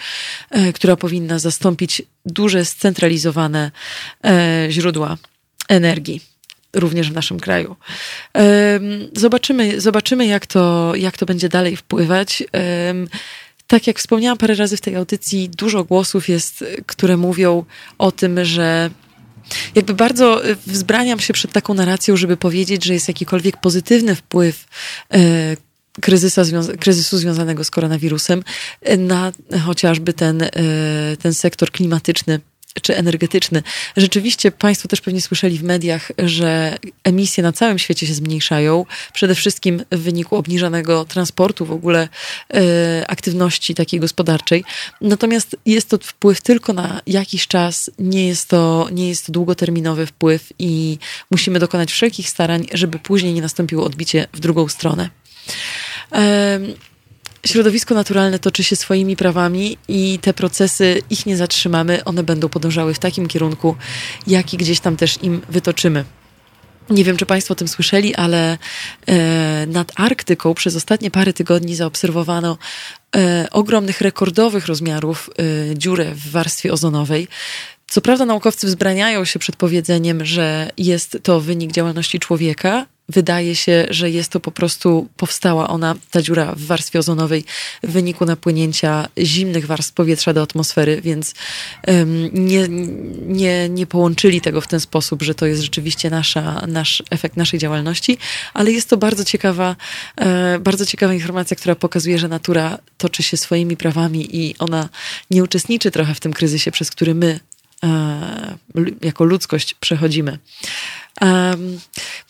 e, 0.50 0.72
która 0.72 0.96
powinna 0.96 1.38
zastąpić 1.38 2.02
duże, 2.26 2.64
scentralizowane 2.64 3.70
e, 4.24 4.66
źródła 4.70 5.16
energii 5.68 6.20
również 6.74 7.10
w 7.10 7.14
naszym 7.14 7.40
kraju. 7.40 7.76
Zobaczymy, 9.16 9.80
zobaczymy 9.80 10.26
jak, 10.26 10.46
to, 10.46 10.92
jak 10.96 11.16
to 11.16 11.26
będzie 11.26 11.48
dalej 11.48 11.76
wpływać 11.76 12.42
tak 13.70 13.86
jak 13.86 13.98
wspomniałam 13.98 14.38
parę 14.38 14.54
razy 14.54 14.76
w 14.76 14.80
tej 14.80 14.96
audycji, 14.96 15.48
dużo 15.48 15.84
głosów 15.84 16.28
jest, 16.28 16.64
które 16.86 17.16
mówią 17.16 17.64
o 17.98 18.12
tym, 18.12 18.44
że 18.44 18.90
jakby 19.74 19.94
bardzo 19.94 20.42
wzbraniam 20.66 21.20
się 21.20 21.32
przed 21.32 21.52
taką 21.52 21.74
narracją, 21.74 22.16
żeby 22.16 22.36
powiedzieć, 22.36 22.84
że 22.84 22.94
jest 22.94 23.08
jakikolwiek 23.08 23.56
pozytywny 23.56 24.14
wpływ 24.14 24.66
e, 25.12 25.56
kryzysa, 26.00 26.42
kryzysu 26.80 27.18
związanego 27.18 27.64
z 27.64 27.70
koronawirusem 27.70 28.42
na 28.98 29.32
chociażby 29.66 30.12
ten, 30.12 30.42
e, 30.42 30.50
ten 31.22 31.34
sektor 31.34 31.70
klimatyczny 31.70 32.40
czy 32.82 32.96
energetyczny. 32.96 33.62
Rzeczywiście 33.96 34.50
Państwo 34.50 34.88
też 34.88 35.00
pewnie 35.00 35.20
słyszeli 35.20 35.58
w 35.58 35.62
mediach, 35.62 36.12
że 36.18 36.78
emisje 37.04 37.42
na 37.42 37.52
całym 37.52 37.78
świecie 37.78 38.06
się 38.06 38.14
zmniejszają, 38.14 38.86
przede 39.12 39.34
wszystkim 39.34 39.84
w 39.92 39.98
wyniku 39.98 40.36
obniżonego 40.36 41.04
transportu, 41.04 41.66
w 41.66 41.72
ogóle 41.72 42.08
e, 42.54 43.04
aktywności 43.08 43.74
takiej 43.74 44.00
gospodarczej. 44.00 44.64
Natomiast 45.00 45.56
jest 45.66 45.88
to 45.88 45.98
wpływ 46.02 46.40
tylko 46.40 46.72
na 46.72 47.00
jakiś 47.06 47.46
czas, 47.46 47.90
nie 47.98 48.26
jest 48.26 48.48
to, 48.48 48.88
nie 48.92 49.08
jest 49.08 49.26
to 49.26 49.32
długoterminowy 49.32 50.06
wpływ 50.06 50.52
i 50.58 50.98
musimy 51.30 51.58
dokonać 51.58 51.92
wszelkich 51.92 52.28
starań, 52.30 52.66
żeby 52.72 52.98
później 52.98 53.34
nie 53.34 53.42
nastąpiło 53.42 53.84
odbicie 53.84 54.26
w 54.32 54.40
drugą 54.40 54.68
stronę. 54.68 55.10
Środowisko 57.46 57.94
naturalne 57.94 58.38
toczy 58.38 58.64
się 58.64 58.76
swoimi 58.76 59.16
prawami 59.16 59.78
i 59.88 60.18
te 60.22 60.34
procesy, 60.34 61.02
ich 61.10 61.26
nie 61.26 61.36
zatrzymamy, 61.36 62.04
one 62.04 62.22
będą 62.22 62.48
podążały 62.48 62.94
w 62.94 62.98
takim 62.98 63.28
kierunku, 63.28 63.76
jaki 64.26 64.56
gdzieś 64.56 64.80
tam 64.80 64.96
też 64.96 65.22
im 65.22 65.40
wytoczymy. 65.48 66.04
Nie 66.90 67.04
wiem, 67.04 67.16
czy 67.16 67.26
Państwo 67.26 67.52
o 67.52 67.54
tym 67.54 67.68
słyszeli, 67.68 68.14
ale 68.14 68.58
e, 69.06 69.66
nad 69.66 69.92
Arktyką 69.96 70.54
przez 70.54 70.76
ostatnie 70.76 71.10
parę 71.10 71.32
tygodni 71.32 71.76
zaobserwowano 71.76 72.58
e, 73.16 73.48
ogromnych, 73.50 74.00
rekordowych 74.00 74.66
rozmiarów 74.66 75.30
e, 75.70 75.78
dziurę 75.78 76.14
w 76.14 76.30
warstwie 76.30 76.72
ozonowej. 76.72 77.28
Co 77.88 78.00
prawda 78.00 78.24
naukowcy 78.24 78.66
wzbraniają 78.66 79.24
się 79.24 79.38
przed 79.38 79.56
powiedzeniem, 79.56 80.24
że 80.24 80.70
jest 80.78 81.18
to 81.22 81.40
wynik 81.40 81.72
działalności 81.72 82.18
człowieka, 82.18 82.86
wydaje 83.10 83.56
się, 83.56 83.86
że 83.90 84.10
jest 84.10 84.32
to 84.32 84.40
po 84.40 84.50
prostu, 84.50 85.08
powstała 85.16 85.68
ona, 85.68 85.94
ta 86.10 86.22
dziura 86.22 86.54
w 86.54 86.60
warstwie 86.60 86.98
ozonowej 86.98 87.44
w 87.82 87.92
wyniku 87.92 88.24
napłynięcia 88.24 89.08
zimnych 89.18 89.66
warstw 89.66 89.92
powietrza 89.92 90.32
do 90.32 90.42
atmosfery, 90.42 91.00
więc 91.00 91.34
um, 91.86 92.30
nie, 92.32 92.68
nie, 93.26 93.68
nie 93.68 93.86
połączyli 93.86 94.40
tego 94.40 94.60
w 94.60 94.66
ten 94.66 94.80
sposób, 94.80 95.22
że 95.22 95.34
to 95.34 95.46
jest 95.46 95.62
rzeczywiście 95.62 96.10
nasza, 96.10 96.66
nasz 96.66 97.02
efekt 97.10 97.36
naszej 97.36 97.60
działalności, 97.60 98.18
ale 98.54 98.72
jest 98.72 98.88
to 98.88 98.96
bardzo 98.96 99.24
ciekawa, 99.24 99.76
e, 100.16 100.58
bardzo 100.58 100.86
ciekawa 100.86 101.14
informacja, 101.14 101.56
która 101.56 101.74
pokazuje, 101.74 102.18
że 102.18 102.28
natura 102.28 102.78
toczy 102.98 103.22
się 103.22 103.36
swoimi 103.36 103.76
prawami 103.76 104.36
i 104.36 104.54
ona 104.58 104.88
nie 105.30 105.44
uczestniczy 105.44 105.90
trochę 105.90 106.14
w 106.14 106.20
tym 106.20 106.32
kryzysie, 106.32 106.70
przez 106.70 106.90
który 106.90 107.14
my 107.14 107.40
jako 109.02 109.24
ludzkość 109.24 109.74
przechodzimy. 109.74 110.38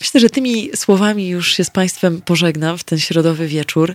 Myślę, 0.01 0.21
że 0.21 0.31
tymi 0.31 0.71
słowami 0.77 1.29
już 1.29 1.53
się 1.53 1.65
z 1.65 1.71
Państwem 1.71 2.23
pożegnam 2.23 2.79
w 2.79 2.85
ten 2.85 2.99
środowy 2.99 3.49
wieczór. 3.49 3.95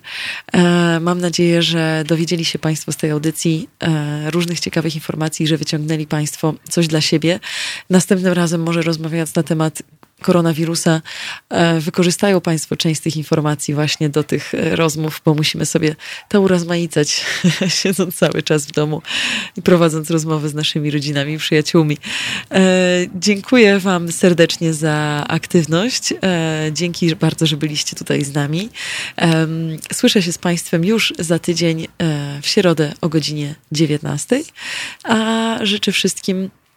E, 0.54 1.00
mam 1.00 1.22
nadzieję, 1.22 1.62
że 1.62 2.04
dowiedzieli 2.08 2.46
się 2.46 2.60
Państwo 2.60 2.92
z 2.92 2.98
tej 2.98 3.12
audycji 3.12 3.70
e, 3.80 4.32
różnych 4.32 4.60
ciekawych 4.60 4.96
informacji, 4.96 5.48
że 5.48 5.58
wyciągnęli 5.58 6.08
Państwo 6.08 6.54
coś 6.70 6.88
dla 6.88 7.02
siebie. 7.02 7.40
Następnym 7.90 8.34
razem 8.34 8.64
może 8.64 8.82
rozmawiając 8.82 9.36
na 9.36 9.44
temat 9.44 9.82
koronawirusa, 10.26 11.02
e, 11.50 11.80
wykorzystają 11.80 12.42
Państwo 12.42 12.76
część 12.76 13.00
z 13.00 13.04
tych 13.04 13.18
informacji 13.18 13.74
właśnie 13.74 14.10
do 14.10 14.24
tych 14.24 14.54
e, 14.54 14.76
rozmów, 14.76 15.22
bo 15.26 15.34
musimy 15.34 15.66
sobie 15.66 15.96
to 16.30 16.42
urozmaicać, 16.42 17.26
siedząc 17.82 18.16
cały 18.16 18.44
czas 18.44 18.66
w 18.66 18.72
domu 18.72 19.02
i 19.58 19.62
prowadząc 19.62 20.10
rozmowy 20.10 20.50
z 20.50 20.54
naszymi 20.54 20.92
rodzinami 20.92 21.34
i 21.34 21.38
przyjaciółmi. 21.38 21.98
E, 22.52 22.62
dziękuję 23.16 23.80
Wam 23.80 24.12
serdecznie 24.12 24.74
za 24.74 25.26
aktywność. 25.28 26.14
Dzięki 26.72 27.16
bardzo, 27.16 27.46
że 27.46 27.58
byliście 27.58 27.96
tutaj 27.96 28.24
z 28.26 28.34
nami. 28.34 28.70
Słyszę 29.94 30.22
się 30.22 30.32
z 30.32 30.38
Państwem 30.38 30.86
już 30.86 31.14
za 31.20 31.40
tydzień 31.40 31.88
w 32.42 32.48
środę 32.48 32.94
o 33.02 33.10
godzinie 33.10 33.56
19, 33.72 34.42
a 35.04 35.58
życzę 35.62 35.92
wszystkim 35.92 36.50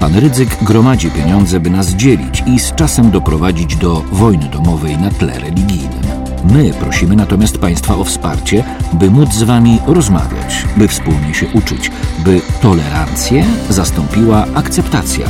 Pan 0.00 0.14
Rydzyk 0.14 0.64
gromadzi 0.64 1.10
pieniądze, 1.10 1.60
by 1.60 1.70
nas 1.70 1.88
dzielić 1.88 2.42
i 2.46 2.58
z 2.58 2.74
czasem 2.74 3.10
doprowadzić 3.10 3.76
do 3.76 4.02
wojny 4.12 4.48
domowej 4.48 4.98
na 4.98 5.10
tle 5.10 5.38
religijnym. 5.38 6.02
My 6.44 6.72
prosimy 6.80 7.16
natomiast 7.16 7.58
Państwa 7.58 7.96
o 7.96 8.04
wsparcie, 8.04 8.64
by 8.92 9.10
móc 9.10 9.34
z 9.34 9.42
Wami 9.42 9.78
rozmawiać, 9.86 10.64
by 10.76 10.88
wspólnie 10.88 11.34
się 11.34 11.46
uczyć, 11.54 11.90
by 12.24 12.40
tolerancję 12.62 13.44
zastąpiła 13.70 14.46
akceptacja. 14.54 15.28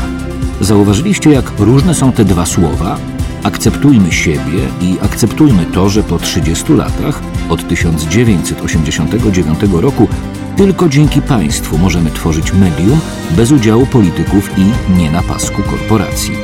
Zauważyliście, 0.60 1.30
jak 1.30 1.52
różne 1.58 1.94
są 1.94 2.12
te 2.12 2.24
dwa 2.24 2.46
słowa? 2.46 2.98
Akceptujmy 3.42 4.12
siebie 4.12 4.68
i 4.80 4.96
akceptujmy 5.02 5.66
to, 5.66 5.88
że 5.88 6.02
po 6.02 6.18
30 6.18 6.72
latach, 6.72 7.20
od 7.48 7.68
1989 7.68 9.58
roku, 9.72 10.08
tylko 10.58 10.88
dzięki 10.88 11.22
państwu 11.22 11.78
możemy 11.78 12.10
tworzyć 12.10 12.52
medium 12.52 13.00
bez 13.30 13.52
udziału 13.52 13.86
polityków 13.86 14.50
i 14.58 14.92
nie 14.98 15.10
na 15.10 15.22
pasku 15.22 15.62
korporacji. 15.62 16.34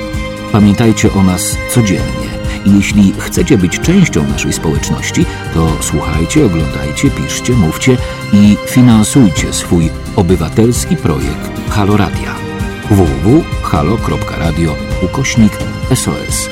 Pamiętajcie 0.52 1.12
o 1.12 1.22
nas 1.22 1.56
codziennie. 1.70 2.28
I 2.66 2.76
jeśli 2.76 3.12
chcecie 3.18 3.58
być 3.58 3.80
częścią 3.80 4.28
naszej 4.28 4.52
społeczności, 4.52 5.26
to 5.54 5.68
słuchajcie, 5.80 6.46
oglądajcie, 6.46 7.10
piszcie, 7.10 7.52
mówcie 7.52 7.96
i 8.32 8.56
finansujcie 8.66 9.52
swój 9.52 9.90
obywatelski 10.16 10.96
projekt 10.96 11.70
Halo 11.70 11.96
Radia. 11.96 12.34
www.halo.radio 12.90 14.76
ukośnik 15.02 15.52
SOS. 15.94 16.48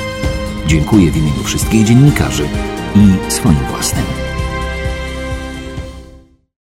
Dziękuję 0.67 1.11
w 1.11 1.17
imieniu 1.17 1.43
wszystkich 1.45 1.85
dziennikarzy 1.85 2.45
i 2.97 3.33
swoim 3.33 3.59
własnym. 3.71 4.32